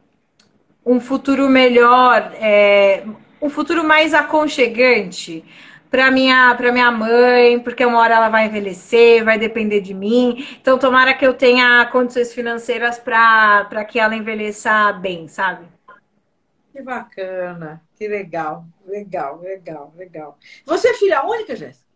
um 0.86 1.00
futuro 1.00 1.50
melhor, 1.50 2.32
é, 2.36 3.04
um 3.42 3.50
futuro 3.50 3.84
mais 3.84 4.14
aconchegante 4.14 5.44
para 5.90 6.10
minha 6.10 6.56
para 6.56 6.72
minha 6.72 6.90
mãe, 6.90 7.60
porque 7.60 7.86
uma 7.86 8.00
hora 8.00 8.16
ela 8.16 8.30
vai 8.30 8.46
envelhecer, 8.46 9.26
vai 9.26 9.38
depender 9.38 9.82
de 9.82 9.94
mim. 9.94 10.48
Então 10.62 10.78
tomara 10.78 11.14
que 11.14 11.28
eu 11.28 11.34
tenha 11.34 11.86
condições 11.92 12.34
financeiras 12.34 12.98
para 12.98 13.86
que 13.86 14.00
ela 14.00 14.16
envelheça 14.16 14.94
bem, 14.94 15.28
sabe? 15.28 15.66
Que 16.72 16.82
bacana, 16.82 17.82
que 17.98 18.08
legal, 18.08 18.66
legal, 18.88 19.42
legal, 19.42 19.94
legal. 19.98 20.38
Você 20.66 20.88
é 20.90 20.94
filha 20.94 21.26
única, 21.26 21.56
Jéssica? 21.56 21.92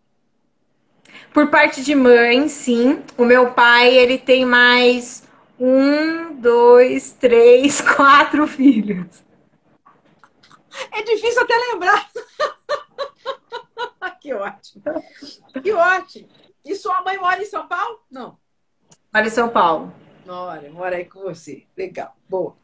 Por 1.33 1.49
parte 1.49 1.81
de 1.81 1.95
mãe, 1.95 2.49
sim. 2.49 3.01
O 3.17 3.23
meu 3.23 3.51
pai, 3.51 3.95
ele 3.95 4.17
tem 4.17 4.45
mais 4.45 5.24
um, 5.59 6.35
dois, 6.35 7.13
três, 7.13 7.81
quatro 7.81 8.47
filhos. 8.47 9.23
É 10.91 11.01
difícil 11.03 11.41
até 11.41 11.55
lembrar. 11.71 12.09
que 14.19 14.33
ótimo. 14.33 14.83
Que 15.61 15.71
ótimo. 15.71 16.27
E 16.63 16.75
sua 16.75 17.01
mãe 17.03 17.17
mora 17.17 17.41
em 17.41 17.45
São 17.45 17.67
Paulo? 17.67 18.01
Não. 18.09 18.37
Mora 19.13 19.27
em 19.27 19.29
São 19.29 19.49
Paulo. 19.49 19.93
Mora, 20.25 20.69
mora 20.71 20.95
aí 20.97 21.05
com 21.05 21.21
você. 21.21 21.65
Legal, 21.77 22.15
boa. 22.27 22.55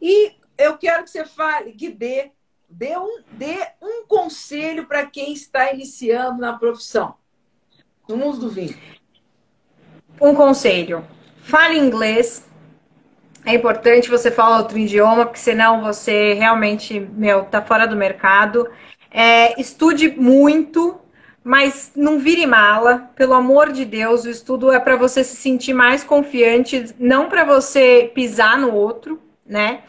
E 0.00 0.34
eu 0.56 0.78
quero 0.78 1.04
que 1.04 1.10
você 1.10 1.24
fale, 1.24 1.72
que 1.72 1.90
dê, 1.90 2.32
dê 2.68 2.96
um, 2.96 3.22
dê 3.32 3.58
um 3.80 4.06
conselho 4.06 4.86
para 4.86 5.06
quem 5.06 5.32
está 5.32 5.72
iniciando 5.72 6.40
na 6.40 6.58
profissão, 6.58 7.16
no 8.08 8.16
mundo 8.16 8.38
do 8.38 8.50
vinho. 8.50 8.76
Um 10.20 10.34
conselho 10.34 11.06
Fale 11.44 11.78
inglês. 11.78 12.42
É 13.44 13.54
importante 13.54 14.08
você 14.08 14.30
falar 14.30 14.58
outro 14.58 14.78
idioma, 14.78 15.26
porque 15.26 15.38
senão 15.38 15.82
você 15.82 16.32
realmente, 16.32 16.98
meu, 16.98 17.44
tá 17.44 17.60
fora 17.60 17.86
do 17.86 17.94
mercado. 17.94 18.66
É, 19.10 19.60
estude 19.60 20.08
muito, 20.08 20.98
mas 21.44 21.92
não 21.94 22.18
vire 22.18 22.46
mala, 22.46 23.10
pelo 23.14 23.34
amor 23.34 23.70
de 23.70 23.84
Deus. 23.84 24.24
O 24.24 24.30
estudo 24.30 24.72
é 24.72 24.80
para 24.80 24.96
você 24.96 25.22
se 25.22 25.36
sentir 25.36 25.74
mais 25.74 26.02
confiante, 26.02 26.94
não 26.98 27.28
para 27.28 27.44
você 27.44 28.10
pisar 28.14 28.58
no 28.58 28.72
outro, 28.72 29.20
né? 29.46 29.82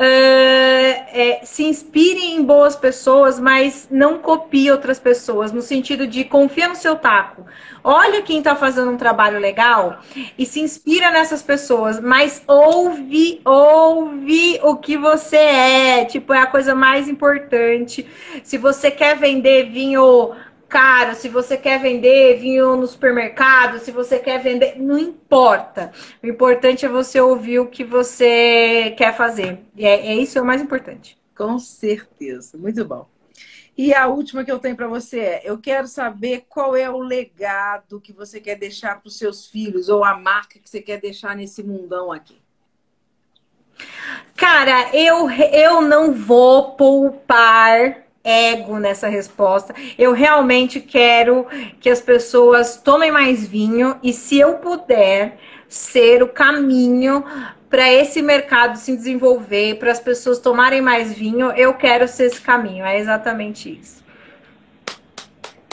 Uh, 0.00 0.96
é, 1.12 1.40
se 1.44 1.62
inspire 1.62 2.24
em 2.24 2.42
boas 2.42 2.74
pessoas, 2.74 3.38
mas 3.38 3.86
não 3.90 4.18
copie 4.18 4.70
outras 4.70 4.98
pessoas, 4.98 5.52
no 5.52 5.60
sentido 5.60 6.06
de 6.06 6.24
confia 6.24 6.68
no 6.68 6.74
seu 6.74 6.96
taco. 6.96 7.44
Olha 7.84 8.22
quem 8.22 8.38
está 8.38 8.56
fazendo 8.56 8.90
um 8.90 8.96
trabalho 8.96 9.38
legal 9.38 10.00
e 10.38 10.46
se 10.46 10.58
inspira 10.58 11.10
nessas 11.10 11.42
pessoas, 11.42 12.00
mas 12.00 12.42
ouve, 12.46 13.42
ouve 13.44 14.58
o 14.62 14.76
que 14.76 14.96
você 14.96 15.36
é. 15.36 16.04
Tipo, 16.06 16.32
é 16.32 16.40
a 16.40 16.46
coisa 16.46 16.74
mais 16.74 17.06
importante. 17.06 18.06
Se 18.42 18.56
você 18.56 18.90
quer 18.90 19.18
vender 19.18 19.70
vinho 19.70 20.32
caro, 20.70 21.16
se 21.16 21.28
você 21.28 21.56
quer 21.56 21.80
vender 21.80 22.38
vinho 22.38 22.76
no 22.76 22.86
supermercado, 22.86 23.80
se 23.80 23.90
você 23.90 24.18
quer 24.20 24.40
vender, 24.40 24.80
não 24.80 24.96
importa. 24.96 25.92
O 26.22 26.26
importante 26.26 26.86
é 26.86 26.88
você 26.88 27.20
ouvir 27.20 27.58
o 27.58 27.66
que 27.66 27.82
você 27.82 28.94
quer 28.96 29.14
fazer. 29.14 29.58
E 29.76 29.84
é, 29.84 30.06
é 30.06 30.14
isso 30.14 30.38
é 30.38 30.42
o 30.42 30.46
mais 30.46 30.62
importante. 30.62 31.18
Com 31.36 31.58
certeza, 31.58 32.56
muito 32.56 32.84
bom. 32.84 33.08
E 33.76 33.92
a 33.92 34.06
última 34.06 34.44
que 34.44 34.52
eu 34.52 34.58
tenho 34.58 34.76
para 34.76 34.86
você 34.86 35.18
é: 35.20 35.42
eu 35.44 35.58
quero 35.58 35.88
saber 35.88 36.44
qual 36.48 36.76
é 36.76 36.88
o 36.88 36.98
legado 36.98 38.00
que 38.00 38.12
você 38.12 38.40
quer 38.40 38.56
deixar 38.56 39.00
para 39.00 39.08
os 39.08 39.18
seus 39.18 39.46
filhos 39.46 39.88
ou 39.88 40.04
a 40.04 40.16
marca 40.16 40.58
que 40.58 40.70
você 40.70 40.80
quer 40.80 41.00
deixar 41.00 41.34
nesse 41.34 41.62
mundão 41.62 42.12
aqui. 42.12 42.40
Cara, 44.36 44.94
eu, 44.94 45.30
eu 45.30 45.82
não 45.82 46.12
vou 46.12 46.72
poupar 46.72 48.09
ego 48.22 48.78
nessa 48.78 49.08
resposta. 49.08 49.74
Eu 49.98 50.12
realmente 50.12 50.80
quero 50.80 51.46
que 51.80 51.88
as 51.88 52.00
pessoas 52.00 52.76
tomem 52.76 53.10
mais 53.10 53.46
vinho 53.46 53.98
e, 54.02 54.12
se 54.12 54.38
eu 54.38 54.58
puder, 54.58 55.38
ser 55.68 56.22
o 56.22 56.28
caminho 56.28 57.24
para 57.68 57.90
esse 57.90 58.20
mercado 58.20 58.76
se 58.76 58.96
desenvolver, 58.96 59.78
para 59.78 59.92
as 59.92 60.00
pessoas 60.00 60.40
tomarem 60.40 60.82
mais 60.82 61.12
vinho, 61.12 61.52
eu 61.52 61.72
quero 61.74 62.08
ser 62.08 62.24
esse 62.24 62.40
caminho. 62.40 62.84
É 62.84 62.98
exatamente 62.98 63.78
isso. 63.78 64.00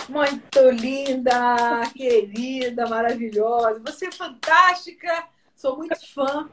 Muito 0.07 0.69
linda, 0.69 1.81
querida, 1.93 2.87
maravilhosa. 2.87 3.81
Você 3.85 4.05
é 4.05 4.11
fantástica. 4.11 5.25
Sou 5.55 5.75
muito 5.75 5.97
fã 6.13 6.47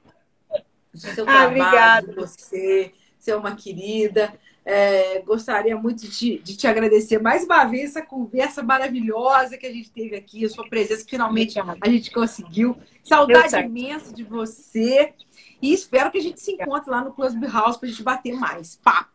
do 0.93 0.99
seu 0.99 1.25
ah, 1.25 1.27
trabalho, 1.27 1.47
obrigada. 1.49 2.07
de 2.09 2.15
você. 2.15 2.93
Você 3.19 3.31
é 3.31 3.37
uma 3.37 3.55
querida. 3.55 4.33
É, 4.67 5.21
gostaria 5.21 5.77
muito 5.77 6.09
de, 6.09 6.39
de, 6.39 6.57
te 6.57 6.67
agradecer 6.67 7.21
mais 7.21 7.45
uma 7.45 7.65
vez 7.65 7.91
essa 7.91 8.03
conversa 8.03 8.63
maravilhosa 8.63 9.59
que 9.59 9.67
a 9.67 9.73
gente 9.73 9.91
teve 9.91 10.17
aqui, 10.17 10.43
a 10.45 10.49
sua 10.49 10.67
presença, 10.67 11.05
finalmente 11.07 11.59
a 11.59 11.89
gente 11.89 12.11
conseguiu. 12.11 12.77
Saudade 13.03 13.55
imensa 13.57 14.13
de 14.13 14.25
você. 14.25 15.13
E 15.61 15.73
espero 15.73 16.11
que 16.11 16.19
a 16.19 16.23
gente 16.23 16.41
se 16.41 16.53
encontre 16.53 16.91
lá 16.91 17.05
no 17.05 17.13
Clubhouse 17.13 17.79
para 17.79 17.89
a 17.89 17.91
gente 17.91 18.03
bater 18.03 18.33
mais 18.35 18.77
papo. 18.77 19.13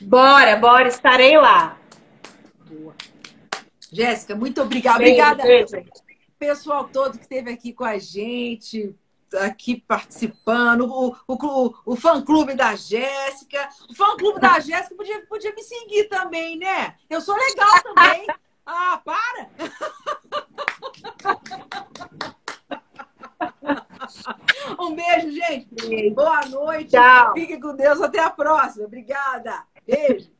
Bora, 0.00 0.56
bora, 0.56 0.88
estarei 0.88 1.38
lá. 1.38 1.78
Boa. 2.68 2.94
Jéssica, 3.90 4.34
muito 4.34 4.60
obrigada. 4.60 4.98
Beijo, 4.98 5.22
obrigada, 5.22 5.42
beijo. 5.42 5.90
pessoal 6.38 6.88
todo 6.88 7.16
que 7.16 7.24
esteve 7.24 7.50
aqui 7.50 7.72
com 7.72 7.84
a 7.84 7.98
gente 7.98 8.94
aqui 9.34 9.82
participando, 9.86 10.82
o, 10.82 11.16
o, 11.26 11.74
o 11.84 11.96
fã-clube 11.96 12.54
da 12.54 12.74
Jéssica. 12.74 13.68
O 13.88 13.94
fã-clube 13.94 14.40
da 14.40 14.60
Jéssica 14.60 14.94
podia, 14.94 15.26
podia 15.26 15.54
me 15.54 15.62
seguir 15.62 16.04
também, 16.04 16.58
né? 16.58 16.96
Eu 17.08 17.20
sou 17.20 17.36
legal 17.36 17.82
também. 17.82 18.26
Ah, 18.70 19.00
para! 19.02 19.48
Um 24.78 24.94
beijo, 24.94 25.30
gente. 25.30 26.10
Boa 26.10 26.44
noite. 26.46 26.90
Tchau. 26.90 27.32
Fique 27.34 27.60
com 27.60 27.74
Deus. 27.74 28.00
Até 28.00 28.20
a 28.20 28.30
próxima. 28.30 28.86
Obrigada. 28.86 29.62
Beijo. 29.86 30.30